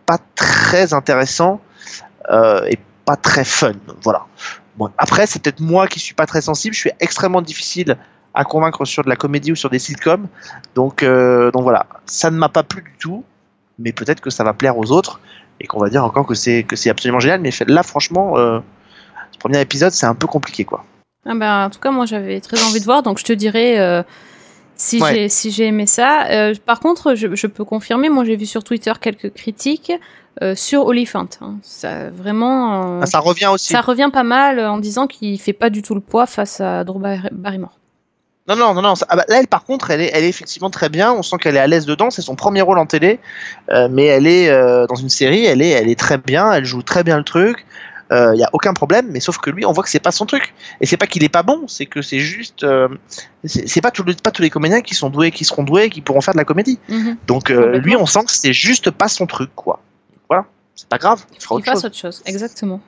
[0.07, 1.61] pas très intéressant
[2.31, 3.75] euh, et pas très fun.
[4.03, 4.27] Voilà.
[4.77, 6.75] Bon, après, c'est peut-être moi qui suis pas très sensible.
[6.75, 7.97] Je suis extrêmement difficile
[8.35, 10.27] à convaincre sur de la comédie ou sur des sitcoms.
[10.75, 13.25] Donc, euh, donc voilà, ça ne m'a pas plu du tout.
[13.79, 15.21] Mais peut-être que ça va plaire aux autres
[15.61, 17.41] et qu'on va dire encore que c'est que c'est absolument génial.
[17.41, 18.61] Mais là, franchement, euh,
[19.33, 20.85] ce premier épisode, c'est un peu compliqué, quoi.
[21.27, 24.05] Ah bah, en tout cas, moi j'avais très envie de voir, donc je te dirais
[24.77, 25.15] si Ouais.
[25.15, 26.27] j'ai si j'ai aimé ça.
[26.31, 29.93] Euh, par contre, je, je peux confirmer, moi j'ai vu sur Twitter quelques critiques
[30.43, 31.29] euh, sur Oliphant.
[31.41, 31.57] hein.
[31.63, 33.73] Ça vraiment, euh, Ah, ça revient aussi.
[33.73, 36.83] ça revient pas mal en disant qu'il fait pas du tout le poids face à
[36.85, 37.79] Drew Bar- Barrymore.
[38.47, 38.93] Non, non, non, non.
[39.09, 41.13] ah bah, là, elle, par contre, elle est, elle est effectivement très bien.
[41.15, 42.11] On sent qu'elle est à l'aise dedans.
[42.11, 43.19] C'est son premier rôle en télé,
[43.91, 44.51] mais elle est
[44.87, 45.47] dans une série.
[45.47, 46.53] Elle est, elle est très bien.
[46.53, 47.65] Elle joue très bien le truc.
[48.11, 49.09] Il y a aucun problème.
[49.11, 50.55] Mais sauf que lui, on voit que c'est pas son truc.
[50.81, 51.67] Et c'est pas qu'il est pas bon.
[51.69, 52.65] C'est que c'est juste.
[52.65, 52.89] euh,
[53.45, 56.21] c'est pas, tout pas tous les comédiens qui sont doués, qui seront doués, qui pourront
[56.21, 56.79] faire de la comédie.
[56.89, 57.17] Mhm.
[57.27, 59.81] Donc euh, lui, on sent que c'est juste pas son truc, quoi.
[60.29, 60.45] Voilà.
[60.75, 61.25] C'est pas grave.
[61.35, 61.85] Il fera Il autre fasse chose.
[61.85, 62.81] autre chose, exactement.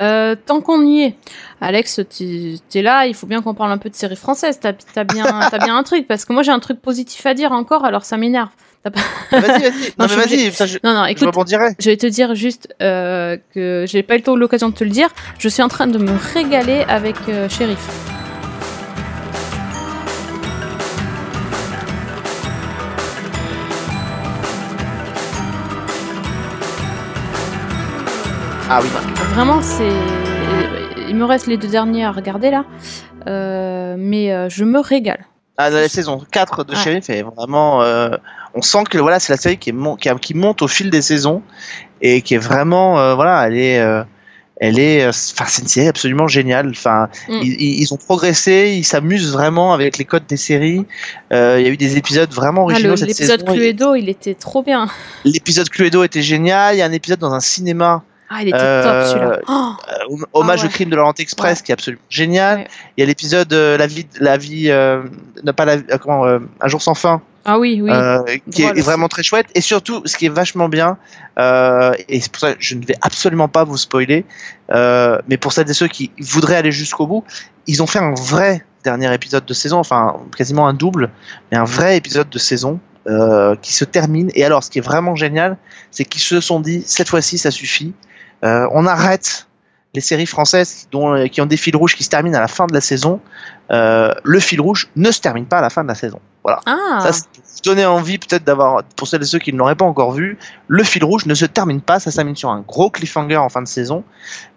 [0.00, 1.16] Euh, tant qu'on y est,
[1.60, 4.60] Alex, tu es là, il faut bien qu'on parle un peu de séries françaises.
[4.60, 7.34] T'as as bien, t'as bien un truc, parce que moi j'ai un truc positif à
[7.34, 8.50] dire encore, alors ça m'énerve.
[8.84, 8.90] Pas-
[9.32, 9.70] Vas-y, vas-y.
[9.70, 10.24] Non, Non, je mais suis vas-y.
[10.34, 11.28] obligée- ça, je, Non, non, je écoute,
[11.78, 14.84] je vais te dire juste euh, que j'ai pas eu le temps- l'occasion de te
[14.84, 15.08] le dire.
[15.38, 17.78] Je suis en train de me régaler avec euh, Shérif.
[28.70, 28.88] Ah oui.
[29.34, 29.88] Vraiment, c'est.
[31.08, 32.64] Il me reste les deux derniers à regarder là,
[33.26, 35.26] Euh, mais euh, je me régale.
[35.60, 36.78] Ah, la saison 4 de Ouais.
[36.82, 37.82] Sheriff est vraiment.
[37.82, 38.10] euh,
[38.54, 40.68] on sent que voilà, c'est la série qui, est mon- qui, a- qui monte au
[40.68, 41.42] fil des saisons
[42.00, 42.98] et qui est vraiment.
[43.00, 43.80] euh, voilà, elle est.
[43.80, 44.04] euh,
[44.60, 45.06] elle est.
[45.08, 46.68] Enfin, c'est une série absolument géniale.
[46.70, 47.40] Enfin, Mm.
[47.42, 50.84] ils, ont progressé, ils s'amusent vraiment avec les codes des séries.
[51.32, 53.44] Il y a eu des épisodes vraiment Ah, originaux cette L'épisode.
[53.44, 54.88] Cluedo, il était trop bien.
[55.24, 56.74] L'épisode Cluedo était génial.
[56.74, 58.02] Il y a un épisode dans un cinéma.
[58.30, 59.38] Ah, il était Euh, top celui-là.
[59.48, 60.68] Oh, euh, hommage Ah ouais.
[60.68, 61.64] au crime de l'Orient Express Ouais.
[61.64, 62.58] qui est absolument génial.
[62.58, 62.68] Ouais.
[62.96, 65.02] Il y a l'épisode euh, la vie, la vie, euh,
[65.42, 67.22] n'a pas la, euh, comment, euh, un jour sans fin.
[67.46, 67.90] ah oui, oui.
[67.90, 69.46] euh, qui Drôle est vraiment très chouette.
[69.54, 70.98] Et surtout, ce qui est vachement bien,
[71.38, 74.26] euh, et c'est pour ça que je ne vais absolument pas vous spoiler,
[74.74, 77.24] euh, mais pour celles et ceux qui voudraient aller jusqu'au bout,
[77.66, 81.10] ils ont fait un vrai dernier épisode de saison, enfin quasiment un double,
[81.50, 84.30] mais un vrai épisode de saison euh, qui se termine.
[84.34, 85.56] Et alors, ce qui est vraiment génial,
[85.90, 87.94] c'est qu'ils se sont dit, cette fois-ci, ça suffit.
[88.44, 89.46] Euh, on arrête
[89.94, 92.66] les séries françaises dont, qui ont des fils rouges qui se terminent à la fin
[92.66, 93.20] de la saison.
[93.70, 96.20] Euh, le fil rouge ne se termine pas à la fin de la saison.
[96.44, 96.60] Voilà.
[96.66, 97.00] Ah.
[97.00, 100.12] Ça, vous donner envie peut-être d'avoir, pour celles et ceux qui ne l'auraient pas encore
[100.12, 103.48] vu, le fil rouge ne se termine pas, ça s'amène sur un gros cliffhanger en
[103.48, 104.04] fin de saison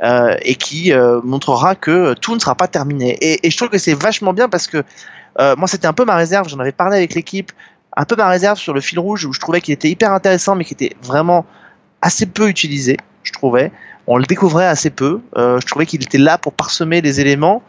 [0.04, 3.18] euh, et qui euh, montrera que tout ne sera pas terminé.
[3.22, 4.84] Et, et je trouve que c'est vachement bien parce que
[5.40, 7.52] euh, moi c'était un peu ma réserve, j'en avais parlé avec l'équipe,
[7.98, 10.56] un peu ma réserve sur le fil rouge où je trouvais qu'il était hyper intéressant
[10.56, 11.46] mais qui était vraiment
[12.02, 13.72] assez peu utilisé, je trouvais.
[14.08, 15.22] On le découvrait assez peu.
[15.38, 17.62] Euh, je trouvais qu'il était là pour parsemer les éléments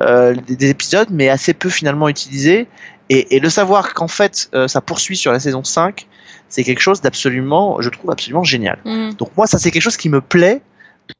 [0.00, 2.68] euh, des, des épisodes, mais assez peu finalement utilisé.
[3.08, 6.06] Et, et le savoir qu'en fait euh, ça poursuit sur la saison 5,
[6.48, 8.78] c'est quelque chose d'absolument, je trouve absolument génial.
[8.84, 9.10] Mm.
[9.14, 10.62] Donc moi ça c'est quelque chose qui me plaît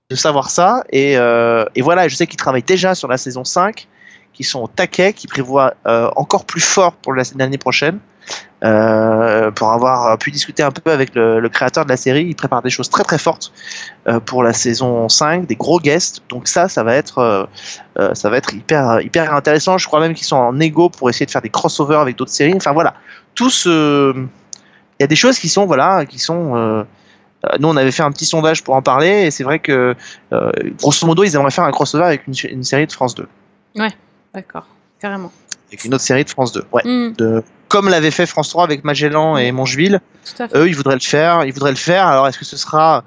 [0.09, 0.84] de savoir ça.
[0.91, 3.88] Et, et voilà, je sais qu'ils travaillent déjà sur la saison 5,
[4.32, 5.74] qui sont au taquet, qui prévoient
[6.16, 7.99] encore plus fort pour la- l'année prochaine.
[8.62, 12.34] Euh, pour avoir pu discuter un peu avec le, le créateur de la série, il
[12.36, 13.52] prépare des choses très très fortes
[14.06, 16.20] euh, pour la saison 5, des gros guests.
[16.28, 17.18] Donc ça, ça va être,
[17.98, 19.78] euh, ça va être hyper hyper intéressant.
[19.78, 22.32] Je crois même qu'ils sont en égo pour essayer de faire des crossovers avec d'autres
[22.32, 22.52] séries.
[22.54, 22.94] Enfin voilà,
[23.34, 26.84] tout ce, il y a des choses qui sont voilà, qui sont euh,
[27.58, 29.94] nous, on avait fait un petit sondage pour en parler, et c'est vrai que,
[30.34, 33.26] euh, grosso modo, ils aimeraient faire un crossover avec une, une série de France 2,
[33.76, 33.88] Ouais,
[34.34, 34.66] d'accord,
[35.00, 35.32] carrément.
[35.68, 36.64] avec une autre série de France 2.
[36.70, 36.82] Ouais.
[36.84, 40.00] Mm, De, comme l'avait fait France 3 avec Magellan et Mongeville,
[40.54, 41.44] eux, ils voudraient le faire.
[41.44, 42.06] Ils voudraient le faire.
[42.06, 43.04] Alors, est-ce que ce sera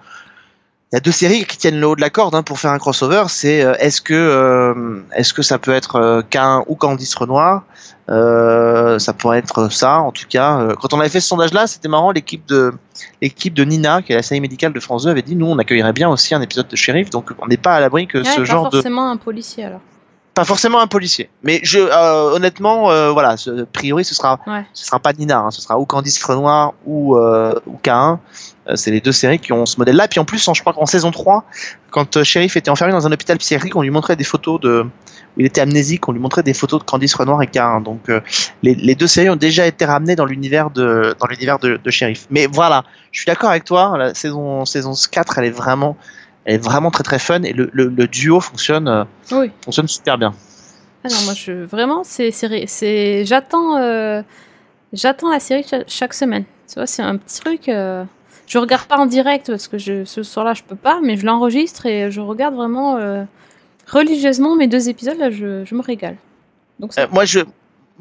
[0.91, 2.72] Il y a deux séries qui tiennent le haut de la corde hein, pour faire
[2.72, 3.26] un crossover.
[3.28, 7.64] C'est euh, est-ce que euh, est-ce que ça peut être euh, Cain ou Candice Renoir?
[8.09, 10.70] Euh, Ça pourrait être ça, en tout cas.
[10.82, 12.11] Quand on avait fait ce sondage-là, c'était marrant.
[12.11, 12.74] L'équipe de
[13.22, 15.57] l'équipe de Nina, qui est la série médicale de France 2, avait dit nous, on
[15.59, 17.09] accueillerait bien aussi un épisode de shérif.
[17.09, 19.66] Donc, on n'est pas à l'abri que Ouais, ce pas genre de forcément un policier
[19.66, 19.82] alors.
[20.34, 21.30] Pas forcément un policier.
[21.44, 24.66] Mais je, euh, honnêtement, euh, voilà, ce, a priori, ce sera, Ouais.
[24.74, 28.18] ce sera pas Nina, hein, ce sera ou Candice Renoir ou, euh, ou K1.
[28.68, 30.08] Euh, c'est les deux séries qui ont ce modèle-là.
[30.08, 31.44] Puis en plus, en- je crois qu'en saison 3,
[31.92, 34.82] quand euh, Sheriff était enfermé dans un hôpital psychiatrique, on lui montrait des photos de,
[35.36, 37.84] où il était amnésique, on lui montrait des photos de Candice Renoir et K1.
[37.84, 38.22] Donc euh,
[38.64, 41.92] les, les deux séries ont déjà été ramenées dans l'univers de, dans l'univers de, de
[41.92, 42.26] Sheriff.
[42.32, 43.96] Mais voilà, je suis d'accord avec toi.
[43.98, 45.96] La saison, saison 4, elle est vraiment,
[46.46, 49.52] elle est vraiment très très fun et le, le, le duo fonctionne, euh, Oui.
[49.64, 50.34] fonctionne super bien.
[51.06, 54.22] Ah non, moi je vraiment c'est c'est c'est j'attends euh,
[54.94, 56.46] j'attends la série cha- chaque semaine.
[56.68, 57.68] Tu vois, c'est un petit truc.
[57.70, 58.04] euh,
[58.48, 61.26] je regarde pas en direct parce que je, ce soir-là je peux pas, mais je
[61.26, 63.24] l'enregistre et je regarde vraiment euh,
[63.88, 65.18] religieusement mes deux épisodes.
[65.18, 66.16] Là, je, je me régale.
[66.80, 67.39] Donc moi, je,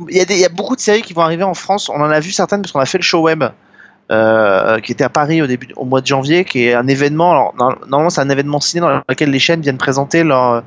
[0.08, 1.88] il y, a des- il y a beaucoup de séries qui vont arriver en France.
[1.88, 3.44] On en a vu certaines parce qu'on a fait le show web.
[4.10, 7.54] Euh, qui était à Paris au début, au mois de janvier, qui est un événement.
[7.56, 10.62] Normalement, c'est un événement ciné dans lequel les chaînes viennent présenter leur,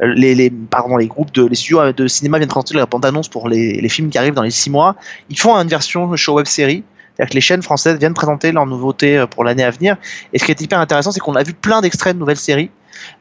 [0.00, 3.48] les, les, pardon, les groupes de, les studios de cinéma viennent présenter leur bande-annonce pour
[3.48, 4.96] les, films qui arrivent dans les six mois.
[5.28, 6.82] Ils font une version show web série.
[7.14, 9.96] C'est-à-dire que les chaînes françaises viennent présenter leurs nouveautés euh, pour l'année à venir.
[10.32, 12.70] Et ce qui est hyper intéressant, c'est qu'on a vu plein d'extraits de nouvelles séries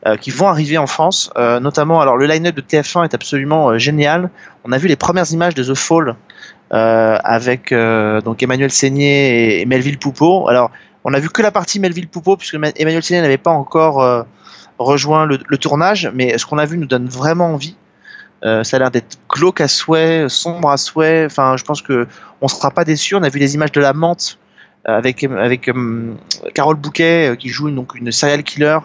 [0.06, 1.32] euh, qui vont arriver en France.
[1.38, 4.30] Euh, notamment, alors le line-up de TF1 est absolument euh, génial.
[4.64, 6.14] On a vu les premières images de The Fall euh,
[6.72, 10.48] avec euh, donc Emmanuel Seigné et, Melville Poupeau.
[10.48, 10.72] Alors,
[11.04, 14.02] on a vu que la partie Melville Poupeau puisque Ma- Emmanuel Seigné n'avait pas encore
[14.04, 14.24] euh,
[14.78, 17.76] rejoint le, tournage, mais ce qu'on a vu nous donne vraiment envie.
[18.46, 21.26] Euh, ça a l'air d'être glauque à souhait, sombre à souhait.
[21.26, 22.08] Enfin, je pense que
[22.40, 23.16] on sera pas déçu.
[23.16, 24.38] On a vu les images de la menthe
[24.88, 26.14] euh, avec avec euh,
[26.54, 28.80] Carole Bouquet euh, qui joue donc une serial killer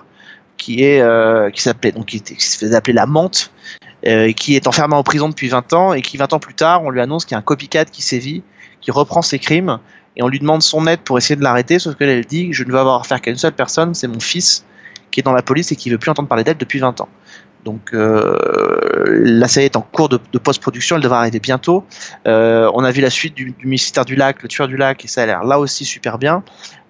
[0.57, 3.53] qui euh, qui s'appelait donc qui se faisait appeler la menthe
[4.07, 6.83] euh, qui est enfermée en prison depuis 20 ans et qui 20 ans plus tard
[6.85, 8.43] on lui annonce qu'il y a un copycat qui sévit
[8.81, 9.79] qui reprend ses crimes
[10.17, 12.65] et on lui demande son aide pour essayer de l'arrêter sauf qu'elle elle dit je
[12.65, 14.65] ne veux avoir affaire qu'à une seule personne c'est mon fils
[15.11, 17.09] qui est dans la police et qui veut plus entendre parler d'elle depuis 20 ans
[17.65, 18.37] donc euh,
[19.07, 21.85] la série est en cours de, post-production, elle devrait arriver bientôt.
[22.27, 25.03] Euh, on a vu la suite du, du mystère du lac, le tueur du lac,
[25.03, 26.45] et ça a l'air là aussi super bien.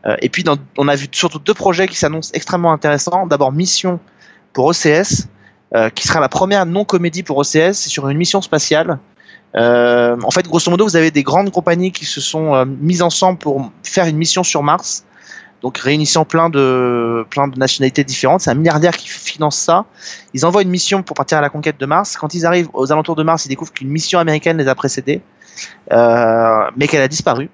[0.06, 0.44] Euh, et puis
[0.76, 3.26] on a vu surtout deux projets qui s'annoncent extrêmement intéressants.
[3.26, 4.00] D'abord Mission
[4.52, 4.98] pour OCS, euh,
[5.94, 8.98] qui sera la première non-comédie pour OCS, sur une mission spatiale.
[9.56, 13.02] Euh, en fait, grosso modo, vous avez des grandes compagnies qui se sont euh, mises
[13.02, 15.04] ensemble pour faire une mission sur Mars,
[15.62, 18.40] donc réunissant plein de plein de nationalités différentes.
[18.40, 19.84] C'est un milliardaire qui finance ça.
[20.32, 22.16] Ils envoient une mission pour partir à la conquête de Mars.
[22.16, 25.22] Quand ils arrivent aux alentours de Mars, ils découvrent qu'une mission américaine les a précédés,
[25.92, 27.48] euh, mais qu'elle a disparu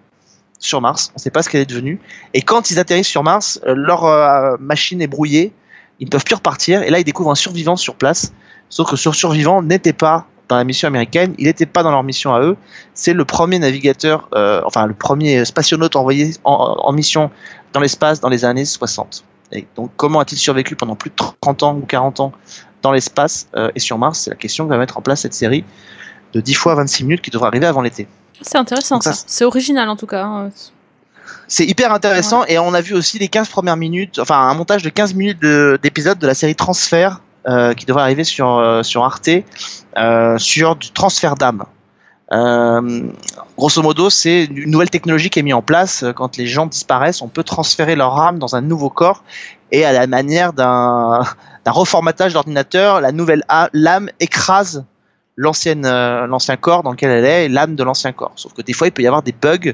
[0.59, 1.11] sur Mars.
[1.13, 2.01] On ne sait pas ce qu'elle est devenue.
[2.33, 5.53] Et quand ils atterrissent sur Mars, euh, leur euh, machine est brouillée.
[6.01, 6.83] Ils ne peuvent plus repartir.
[6.83, 8.33] Et là, ils découvrent un survivant sur place.
[8.69, 11.35] Sauf que ce survivant n'était pas dans la mission américaine.
[11.39, 12.57] Il n'était pas dans leur mission à eux.
[12.95, 17.31] C'est le premier navigateur, euh, enfin le premier spationaute envoyé en, en mission
[17.73, 19.25] dans l'espace dans les années 60.
[19.53, 22.33] Et donc, comment a-t-il survécu pendant plus de 30 ans ou 40 ans
[22.83, 24.21] dans l'espace euh, et sur Mars?
[24.21, 25.65] C'est la question que va mettre en place cette série
[26.33, 28.07] de 10 fois 26 minutes qui devrait arriver avant l'été.
[28.43, 29.25] C'est intéressant Donc ça, ça.
[29.27, 30.49] C'est original en tout cas.
[31.49, 34.83] C'est hyper intéressant et on a vu aussi les 15 premières minutes, enfin un montage
[34.83, 38.83] de 15 minutes de- d'épisodes de, la série Transfert euh, qui devrait arriver sur, euh,
[38.83, 39.31] sur Arte
[39.99, 41.65] euh, sur du transfert d'âme.
[42.33, 43.09] Euh,
[43.57, 46.05] grosso modo, c'est une nouvelle technologie qui est mise en place.
[46.15, 49.25] Quand les gens disparaissent, on peut transférer leur âme dans un nouveau corps
[49.73, 51.23] et à la manière d'un
[51.67, 54.85] reformatage d'ordinateur, la nouvelle lame écrase
[55.37, 58.33] l'ancienne euh, l'ancien corps dans lequel elle est et l'âme de l'ancien corps.
[58.37, 59.73] Sauf que des fois, il peut y avoir des bugs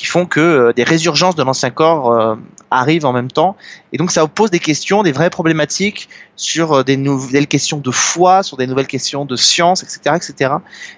[0.00, 2.36] qui font que euh, des résurgences de l'ancien corps euh,
[2.70, 3.54] arrivent en même temps.
[3.92, 8.42] Et donc ça pose des questions, des vraies problématiques sur des nouvelles questions de foi,
[8.42, 10.16] sur des nouvelles questions de science, etc.
[10.16, 10.54] etc.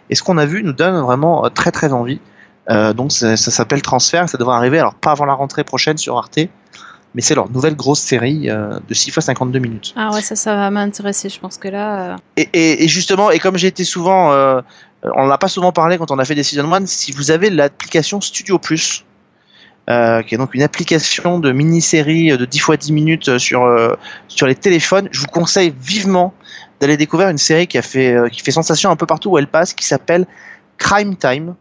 [0.08, 2.20] Et ce qu'on a vu nous donne vraiment très très envie.
[2.68, 6.16] donc ça, ça s'appelle Transfert, ça devrait arriver, alors pas avant la rentrée prochaine sur
[6.16, 6.38] Arte,
[7.14, 9.94] mais c'est leur nouvelle grosse série euh, de 6 fois 52 minutes.
[9.96, 12.12] Ah ouais, ça, ça va m'intéresser, je pense que là...
[12.12, 14.32] Euh, et, et, justement, et comme j'ai été souvent...
[15.04, 17.50] Euh, on n'a pas souvent parlé quand on a fait Season 1, si vous avez
[17.50, 19.04] l'application Studio Plus,
[19.90, 23.66] euh, qui est donc une application de mini-série de 10 fois 10 minutes sur,
[24.28, 26.34] sur les téléphones, je vous conseille vivement
[26.80, 29.46] d'aller découvrir une série qui, a fait, qui fait sensation un peu partout où elle
[29.46, 30.26] passe, qui s'appelle
[30.78, 31.54] Crime Time.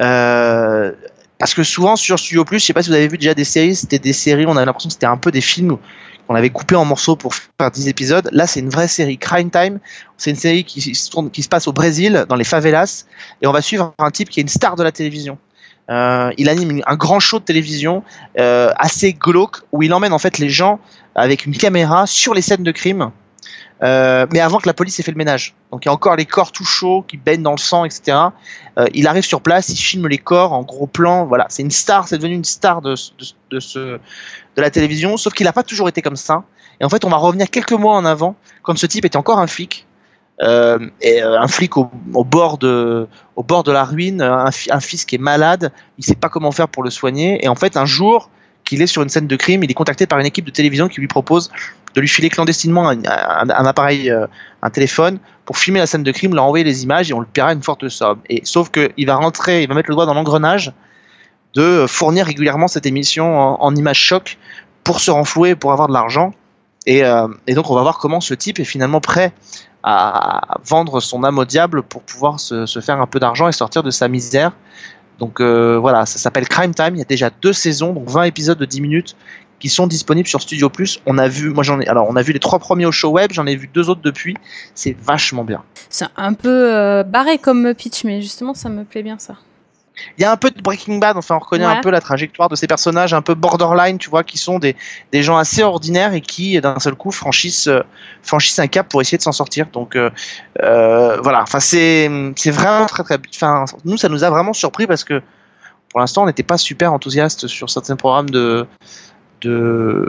[0.00, 0.92] Euh,
[1.38, 3.44] parce que souvent sur Studio Plus, je sais pas si vous avez vu déjà des
[3.44, 5.78] séries, c'était des séries, on avait l'impression que c'était un peu des films
[6.28, 8.28] qu'on avait coupé en morceaux pour faire 10 épisodes.
[8.32, 9.16] Là, c'est une vraie série.
[9.16, 9.80] Crime Time,
[10.18, 13.06] c'est une série qui, se passe au Brésil, dans les favelas,
[13.40, 15.38] et on va suivre un type qui est une star de la télévision.
[15.90, 18.02] Euh, il anime un grand show de télévision
[18.38, 20.80] euh, assez glauque où il emmène en fait les gens
[21.14, 23.10] avec une caméra sur les scènes de crime
[23.82, 25.54] euh, mais avant que la police ait fait le ménage.
[25.70, 28.18] Donc il y a encore les corps tout chauds qui baignent dans le sang, etc.
[28.92, 31.26] Il arrive sur place, il filme les corps en gros plan.
[31.26, 33.98] Voilà, c'est une star, c'est devenu une star de, ce,
[34.58, 35.16] de la télévision.
[35.16, 36.42] Sauf qu'il n'a pas toujours été comme ça.
[36.80, 39.38] Et en fait, on va revenir quelques mois en avant, quand ce type était encore
[39.38, 39.86] un flic.
[40.40, 45.04] Euh, euh, un flic au, bord de au bord de la ruine, un, un, fils
[45.04, 47.44] qui est malade, il sait pas comment faire pour le soigner.
[47.44, 48.30] Et en fait, un jour,
[48.64, 50.88] qu'il est sur une scène de crime, il est contacté par une équipe de télévision
[50.88, 51.50] qui lui propose
[51.94, 53.04] de lui filer clandestinement un,
[53.48, 54.26] appareil, euh,
[54.62, 57.26] un téléphone, pour filmer la scène de crime, leur envoyer les images et on le
[57.26, 58.20] paiera une forte somme.
[58.28, 60.72] Et sauf qu'il va rentrer, il va mettre le doigt dans l'engrenage
[61.54, 64.38] de fournir régulièrement cette émission en, images choc
[64.84, 66.32] pour se renflouer, pour avoir de l'argent.
[66.86, 69.32] Et, euh, donc on va voir comment ce type est finalement prêt
[69.82, 73.52] à vendre son âme au diable pour pouvoir se, se faire un peu d'argent et
[73.52, 74.52] sortir de sa misère.
[75.18, 76.94] Donc euh, voilà, ça s'appelle Crime Time.
[76.94, 79.16] Il y a déjà deux saisons, donc 20 épisodes de 10 minutes
[79.58, 81.00] qui sont disponibles sur Studio Plus.
[81.06, 83.10] On a vu, moi j'en ai, alors on a vu les trois premiers au show
[83.10, 84.36] web, j'en ai vu deux autres depuis.
[84.74, 85.62] C'est vachement bien.
[85.90, 89.34] C'est un peu euh, barré comme pitch, mais justement ça me plaît bien ça.
[90.16, 92.48] Il y a un peu de Breaking Bad, enfin on reconnaît un peu la trajectoire
[92.48, 94.76] de ces personnages un peu borderline, tu vois, qui sont des,
[95.12, 97.82] des gens assez ordinaires et qui d'un seul coup franchissent, euh,
[98.22, 99.66] franchissent un cap pour essayer de s'en sortir.
[99.72, 100.10] Donc euh,
[100.62, 104.86] euh, voilà, enfin c'est c'est vraiment très très, enfin nous ça nous a vraiment surpris
[104.86, 105.22] parce que
[105.90, 108.66] pour l'instant on n'était pas super enthousiaste sur certains programmes de
[109.42, 110.08] de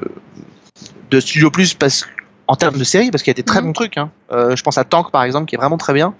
[1.12, 2.06] de Studio Plus parce
[2.50, 3.68] en termes de série parce qu'il y a des très mhm.
[3.68, 3.98] bons trucs.
[3.98, 4.12] Hein.
[4.32, 6.16] Euh, je pense à Tank par exemple qui est vraiment très bien,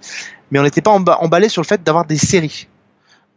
[0.50, 2.68] mais on n'était pas emballé sur le fait d'avoir des séries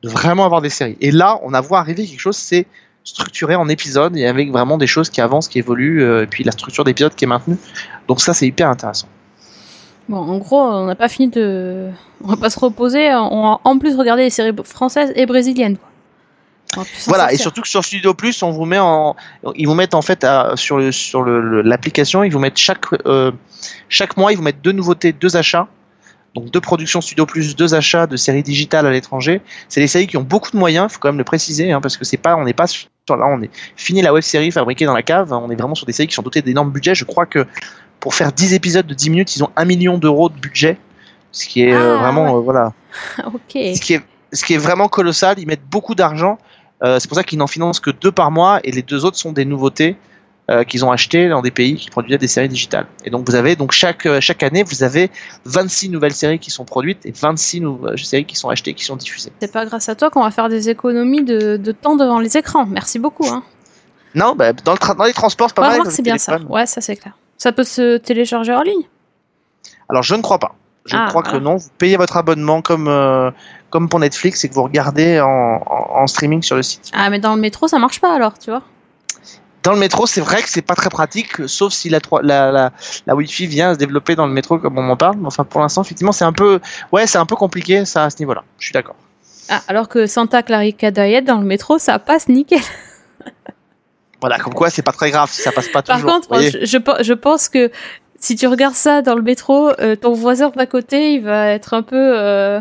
[0.04, 0.98] de vraiment avoir des séries.
[1.02, 2.66] Et là, on a vu arriver quelque chose, c'est
[3.04, 6.44] structuré en épisodes et avec vraiment des choses qui avancent, qui évoluent, euh, et puis
[6.44, 7.58] la structure d'épisode qui est maintenue.
[8.08, 9.08] Donc ça, c'est hyper intéressant.
[10.10, 11.90] Bon, en gros, on n'a pas fini de,
[12.24, 13.14] on va pas se reposer.
[13.14, 15.78] On va en plus regarder les séries françaises et brésiliennes.
[17.06, 19.16] Voilà, et surtout que sur Studio Plus, on vous met en,
[19.56, 20.26] ils vous mettent en fait
[20.56, 23.32] sur le, sur l'application, ils vous mettent chaque euh,
[23.90, 25.68] chaque mois, ils vous mettent deux nouveautés, deux achats
[26.36, 29.42] donc deux productions Studio Plus, deux achats de séries digitales à l'étranger.
[29.70, 31.82] C'est des séries qui ont beaucoup de moyens, il faut quand même le préciser, hein,
[31.82, 34.52] parce que c'est pas, on n'est pas sur là, on est fini la web série
[34.52, 35.32] fabriquée dans la cave.
[35.34, 36.96] On est vraiment sur des séries qui sont dotées d'énormes budgets.
[36.96, 37.46] Je crois que
[38.00, 40.78] pour faire 10 épisodes de 10 minutes, ils ont un million d'euros de budget,
[41.32, 42.74] ce qui est euh, ah, vraiment euh, voilà.
[43.26, 43.42] ok.
[43.52, 44.02] Ce qui est
[44.32, 45.38] ce qui est vraiment colossal.
[45.38, 46.40] Ils mettent beaucoup d'argent.
[46.84, 49.18] Euh, c'est pour ça qu'ils n'en financent que deux par mois et les deux autres
[49.18, 49.96] sont des nouveautés.
[50.52, 52.86] Euh, qu'ils ont acheté dans des pays qui produisaient des séries digitales.
[53.06, 55.10] Et donc vous avez donc chaque euh, chaque année vous avez
[55.46, 58.98] 26 nouvelles séries qui sont produites et 26 nouvelles séries qui sont achetées, qui sont
[58.98, 59.32] diffusées.
[59.40, 62.36] C'est pas grâce à toi qu'on va faire des économies de, de, temps devant les
[62.36, 62.66] écrans.
[62.66, 63.26] Merci beaucoup.
[63.26, 63.42] Hein.
[64.16, 65.90] Non, bah, dans, le dans les transports, c'est pas mal.
[65.90, 66.38] c'est bien ça.
[66.50, 67.18] Ouais, ça c'est clair.
[67.38, 68.84] Ça peut se télécharger en ligne?
[69.88, 70.56] Alors je ne crois pas.
[70.84, 71.56] Je ah, crois que non.
[71.56, 73.32] Vous payez votre abonnement comme euh,
[73.70, 75.30] comme pour Netflix et que vous regardez en,
[75.66, 76.92] en, en streaming sur le site.
[76.94, 78.64] Ah mais dans le métro ça marche pas alors, tu vois.
[79.64, 82.72] Dans le métro, c'est vrai que c'est pas très pratique, sauf si la, la, la,
[83.08, 85.18] la Wi-Fi vient se développer dans le métro comme on m'en parle.
[85.26, 86.60] Enfin, pour l'instant, effectivement, c'est un peu,
[86.92, 88.44] ouais, c'est un peu compliqué ça à ce niveau-là.
[88.60, 88.96] Je suis d'accord.
[89.50, 92.60] Ah, alors que Santa Clarita Diet dans le métro, ça passe nickel.
[94.22, 96.06] voilà, comme quoi, c'est pas très grave si ça passe pas toujours.
[96.06, 97.72] Par contre, je, je, pense que
[98.20, 101.74] si tu regardes ça dans le métro, euh, ton voisin d'à côté, il va être
[101.74, 101.96] un peu.
[101.98, 102.60] Euh...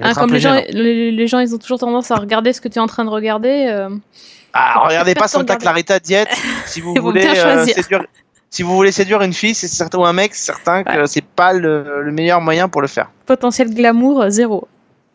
[0.00, 2.76] Hein, comme les gens, les, gens, ils ont toujours tendance à regarder ce que tu
[2.76, 3.66] es en train de regarder.
[3.68, 3.90] Euh...
[4.52, 6.28] Ah, regardez pas Santa Clarita Diet
[6.66, 8.04] si vous voulez euh, séduire,
[8.50, 11.24] si vous voulez séduire une fille, c'est certain ou un mec, c'est certain que c'est
[11.24, 13.10] pas le, meilleur moyen pour le faire.
[13.24, 14.68] Potentiel glamour zéro.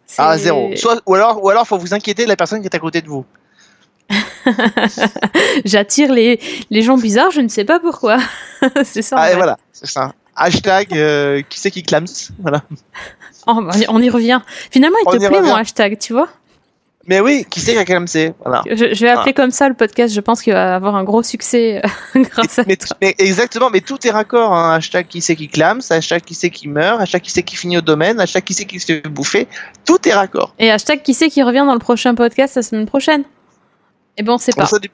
[0.08, 0.72] C'est- Ah, zéro.
[0.76, 3.02] Soit, ou alors, ou alors, faut vous inquiéter de la personne qui est à côté
[3.02, 3.26] de vous.
[5.66, 6.40] J'attire les,
[6.70, 8.18] les gens bizarres, je ne sais pas pourquoi.
[8.84, 9.18] c'est ça.
[9.20, 10.14] Ah, et voilà, c'est ça.
[10.36, 12.06] Hashtag, euh, qui c'est qui clame
[12.40, 12.62] Voilà.
[13.48, 14.42] Oh, bah, on y revient.
[14.72, 16.30] Finalement, il On te plaît mon hashtag, tu vois?
[17.08, 18.64] Mais oui, qui c'est qui a clamsé Voilà.
[18.70, 20.14] je, je vais appeler comme ça le podcast.
[20.14, 21.82] Je pense qu'il va avoir un gros succès
[22.16, 24.54] euh, grâce à Mais, mais exactement, mais tout est raccord.
[24.54, 24.74] Hein.
[24.76, 27.78] Hashtag qui c'est qui clame, hashtag qui c'est qui meurt, hashtag qui c'est qui finit
[27.78, 29.48] au domaine, hashtag qui c'est qui se fait bouffer.
[29.86, 30.54] Tout est raccord.
[30.60, 33.24] Et hashtag qui c'est qui revient dans le prochain podcast la semaine prochaine
[34.18, 34.68] Et bon, c'est Bon, pas.
[34.68, 34.92] ça, du-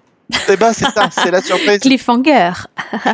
[0.50, 1.80] Eh ben, c'est ça, c'est la surprise.
[1.82, 2.52] Cliffhanger.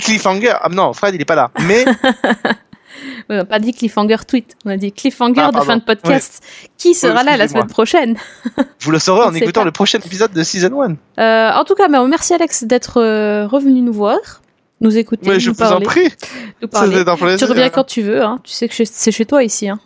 [0.01, 0.53] Cliffhanger.
[0.61, 1.51] Ah non, Fred, il est pas là.
[1.61, 1.85] Mais
[3.29, 6.43] On n'a pas dit cliffhanger tweet, on a dit cliffhanger Ah, de fin de podcast.
[6.77, 8.17] Qui sera là la semaine prochaine?
[8.81, 9.65] Vous le saurez en écoutant pas.
[9.65, 10.95] le prochain épisode de Season 1.
[11.21, 14.17] Euh, En tout cas, bah, merci Alex d'être euh, revenu nous voir,
[14.81, 16.09] nous écouter, Mais je nous vous en prie.
[16.61, 16.97] nous parler.
[16.97, 17.37] C'était un plaisir.
[17.37, 18.39] Tu reviens quand tu veux, hein.
[18.43, 19.69] tu sais que c'est chez toi ici.
[19.69, 19.79] Hein.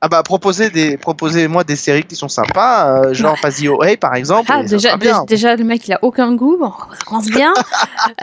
[0.00, 4.14] Ah bah proposez des proposez-moi des séries qui sont sympas, euh, genre Fazio OA par
[4.14, 4.48] exemple.
[4.54, 5.20] Ah, déjà, sera bien.
[5.22, 6.56] dé- déjà, le mec, il a aucun goût.
[6.56, 7.52] Bon, ça commence bien.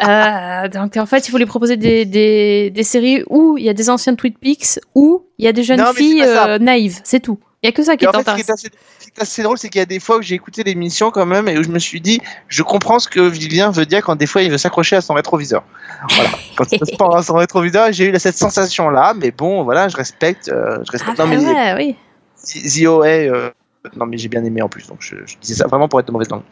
[0.08, 3.70] Euh, donc, en fait, il faut lui proposer des, des, des séries où il y
[3.70, 6.60] a des anciens Twin Peaks, où il y a des jeunes Non, filles pas euh,
[6.60, 7.00] naïves.
[7.04, 7.40] C'est tout.
[7.66, 8.70] Il y a que ça qui est ce qui est assez,
[9.00, 11.10] ce qui est assez drôle, c'est qu'il y a des fois où j'ai écouté l'émission
[11.10, 14.04] quand même et où je me suis dit, je comprends ce que Vivien veut dire
[14.04, 15.64] quand des fois il veut s'accrocher à son rétroviseur.
[16.10, 16.30] Voilà.
[16.58, 19.98] Quand il se prend à son rétroviseur, j'ai eu cette sensation-là, mais bon, voilà, je
[19.98, 20.50] respecte.
[20.50, 21.18] euh, je Ah, respecte.
[21.18, 21.96] bah non, mais ouais, oui.
[22.44, 23.50] The The OA, euh,
[23.96, 26.08] non, mais j'ai bien aimé en plus, donc je, je disais ça vraiment pour être
[26.08, 26.44] de mauvaise langue.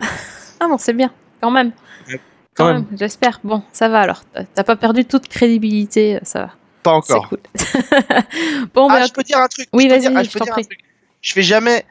[0.60, 1.72] Ah bon, c'est bien, quand même.
[2.54, 2.86] Quand même.
[2.96, 3.40] J'espère.
[3.42, 4.22] Bon, ça va alors.
[4.54, 6.50] T'as pas perdu toute crédibilité, ça va.
[6.82, 7.28] Pas encore.
[7.28, 7.38] cool.
[8.74, 9.68] bon, ah, bah, je peux dire un truc.
[9.72, 10.66] Oui, je vas-y, dire- ah, je peux t'en dire un prie.
[10.66, 10.78] truc.
[11.20, 11.84] Je fais jamais,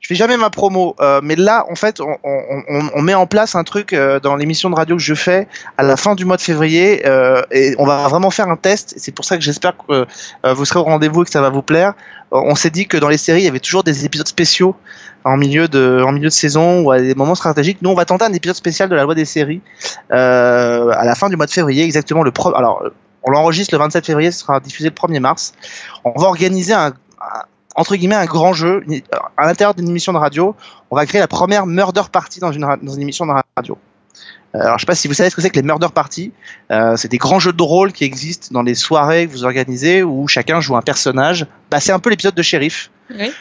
[0.00, 3.14] je fais jamais ma promo, euh, mais là, en fait, on, on- on- on met
[3.14, 5.46] en place un truc euh, dans l'émission de radio que je fais
[5.78, 8.94] à la fin du mois de février, euh, et on va vraiment faire un test.
[8.96, 10.06] C'est pour ça que j'espère que
[10.52, 11.94] vous serez au rendez-vous et que ça va vous plaire.
[12.32, 14.74] On s'est dit que dans les séries, il y avait toujours des épisodes spéciaux
[15.24, 17.78] en milieu de, en milieu de saison ou à des moments stratégiques.
[17.82, 19.60] Nous, on va tenter un épisode spécial de la loi des séries
[20.10, 22.54] à la fin du mois de février, exactement le pro.
[22.56, 22.82] Alors,
[23.24, 25.52] on l'enregistre le 27 février, ce sera diffusé le 1er mars.
[26.04, 26.92] On va organiser un,
[27.76, 28.82] entre guillemets un grand jeu
[29.36, 30.54] à l'intérieur d'une émission de radio.
[30.90, 33.78] On va créer la première murder party dans une, dans une émission de radio.
[34.54, 36.32] Euh, Alors, je sais pas si vous savez ce que c'est que les murder parties.
[36.70, 40.02] Euh, c'est des grands jeux de rôle qui existent dans les soirées que vous organisez
[40.02, 41.46] où chacun joue un personnage.
[41.70, 43.32] Bah, c'est un peu l'épisode de shérif Oui.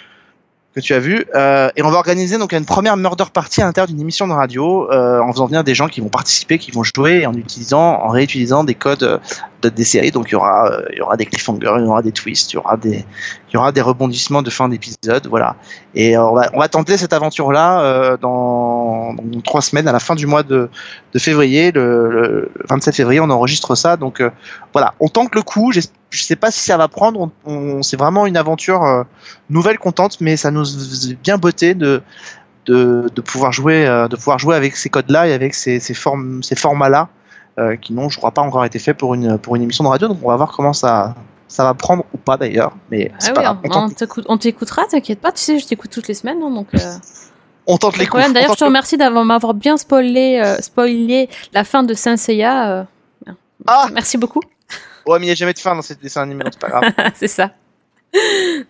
[0.73, 1.25] Que tu as vu.
[1.35, 4.33] Euh, et on va organiser donc une première murder party à l'intérieur d'une émission de
[4.33, 7.99] radio euh, en faisant venir des gens qui vont participer, qui vont jouer en utilisant,
[8.01, 9.17] en réutilisant des codes euh,
[9.61, 10.11] de, des séries.
[10.11, 12.53] Donc il y aura, euh, il y aura des cliffhangers, il y aura des twists,
[12.53, 13.05] il y aura des,
[13.49, 15.55] il y aura des rebondissements de fin d'épisode, voilà.
[15.93, 19.91] Et euh, on va, on va tenter cette aventure-là euh, dans, dans trois semaines, à
[19.91, 20.69] la fin du mois de,
[21.13, 23.97] de février, le, le 27 février, on enregistre ça.
[23.97, 24.23] Donc
[24.71, 25.73] voilà, on tente le coup.
[25.73, 25.81] j'es-
[26.11, 27.19] Je sais pas si ça va prendre.
[27.19, 29.03] On, on- c'est vraiment une aventure euh,
[29.49, 32.01] nouvelle, contente, mais ça nous faisait bien beauté de
[32.67, 35.95] de, de pouvoir jouer, euh, de pouvoir jouer avec ces codes-là et avec ces, ces
[35.95, 37.09] formes, ces formats-là,
[37.57, 39.89] euh, qui n'ont, je crois pas, encore été faits pour une pour une émission de
[39.89, 40.07] radio.
[40.07, 41.15] Donc on va voir comment ça
[41.47, 42.73] ça va prendre ou pas d'ailleurs.
[42.91, 43.87] Mais Ah pas oui, grave.
[44.27, 46.67] On t'écoutera, t'inquiète pas, tu sais, je t'écoute toutes les semaines, hein, donc.
[46.75, 46.93] euh,
[47.67, 48.31] on tente les coups.
[48.33, 52.85] D'ailleurs, je te remercie d'avoir m'avoir bien spoilé, spoilé la fin de Saint Seiya.
[53.67, 54.41] Ah Merci beaucoup.
[55.07, 56.69] Ouais, mais il n'y a jamais de fin dans ces dessins animés, donc c'est pas
[56.69, 56.91] grave.
[57.15, 57.51] c'est ça.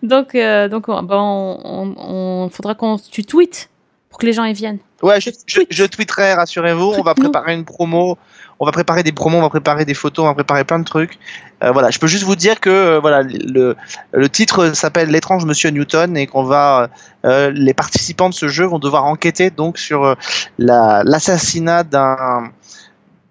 [0.02, 3.68] Donc, euh, donc, on, bon, on, on- faudra qu'on tu tweets
[4.08, 4.78] pour que les gens y viennent.
[5.02, 6.94] Ouais, je, je, je tweeterai, rassurez-vous.
[6.98, 8.18] On va préparer une promo.
[8.60, 10.84] On va préparer des promos, on va préparer des photos, on va préparer plein de
[10.84, 11.18] trucs.
[11.64, 13.74] Euh, voilà, je peux juste vous dire que euh, voilà, le,
[14.12, 16.88] le titre s'appelle L'étrange Monsieur Newton et qu'on va
[17.24, 20.14] euh, les participants de ce jeu vont devoir enquêter donc sur
[20.58, 22.52] la- l'assassinat d'un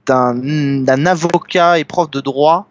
[0.05, 2.67] d'un avocat et prof de droit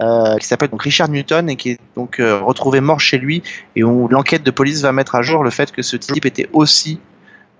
[0.00, 3.42] euh, qui s'appelle Richard Newton et qui est donc euh, retrouvé mort chez lui
[3.74, 6.48] et où l'enquête de police va mettre à jour le fait que ce type était
[6.52, 7.00] aussi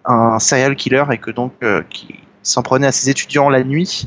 [0.05, 4.07] un serial killer et que donc euh, qui s'en prenait à ses étudiants la nuit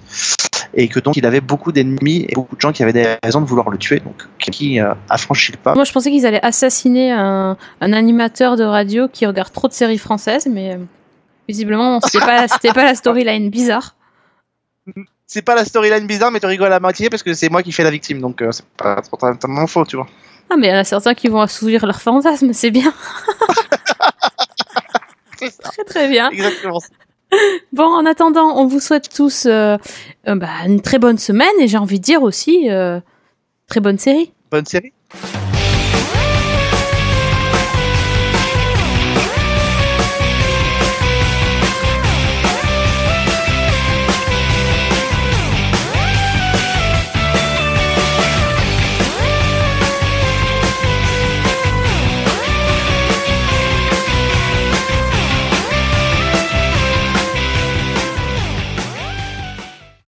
[0.73, 3.41] et que donc il avait beaucoup d'ennemis et beaucoup de gens qui avaient des raisons
[3.41, 5.73] de vouloir le tuer donc qui euh, a franchi le pas.
[5.73, 9.73] Moi, je pensais qu'ils allaient assassiner un, un animateur de radio qui regarde trop de
[9.73, 10.77] séries françaises, mais
[11.47, 13.95] visiblement, c'était pas, c'était pas la storyline bizarre.
[15.25, 17.71] C'est pas la storyline bizarre mais tu rigoles à moitié parce que c'est moi qui
[17.71, 20.07] fais la victime donc euh, c'est pas totalement faux tu vois.
[20.49, 22.91] Ah, mais il y en a certains qui vont assouvir leurs fantasmes, c'est bien.
[25.37, 26.29] très très bien.
[26.29, 26.79] Exactement.
[27.73, 29.77] Bon, en attendant, on vous souhaite tous euh,
[30.27, 32.67] euh, bah, une très bonne semaine et j'ai envie de dire aussi
[33.67, 34.33] très bonne série.
[34.49, 34.93] Bonne série.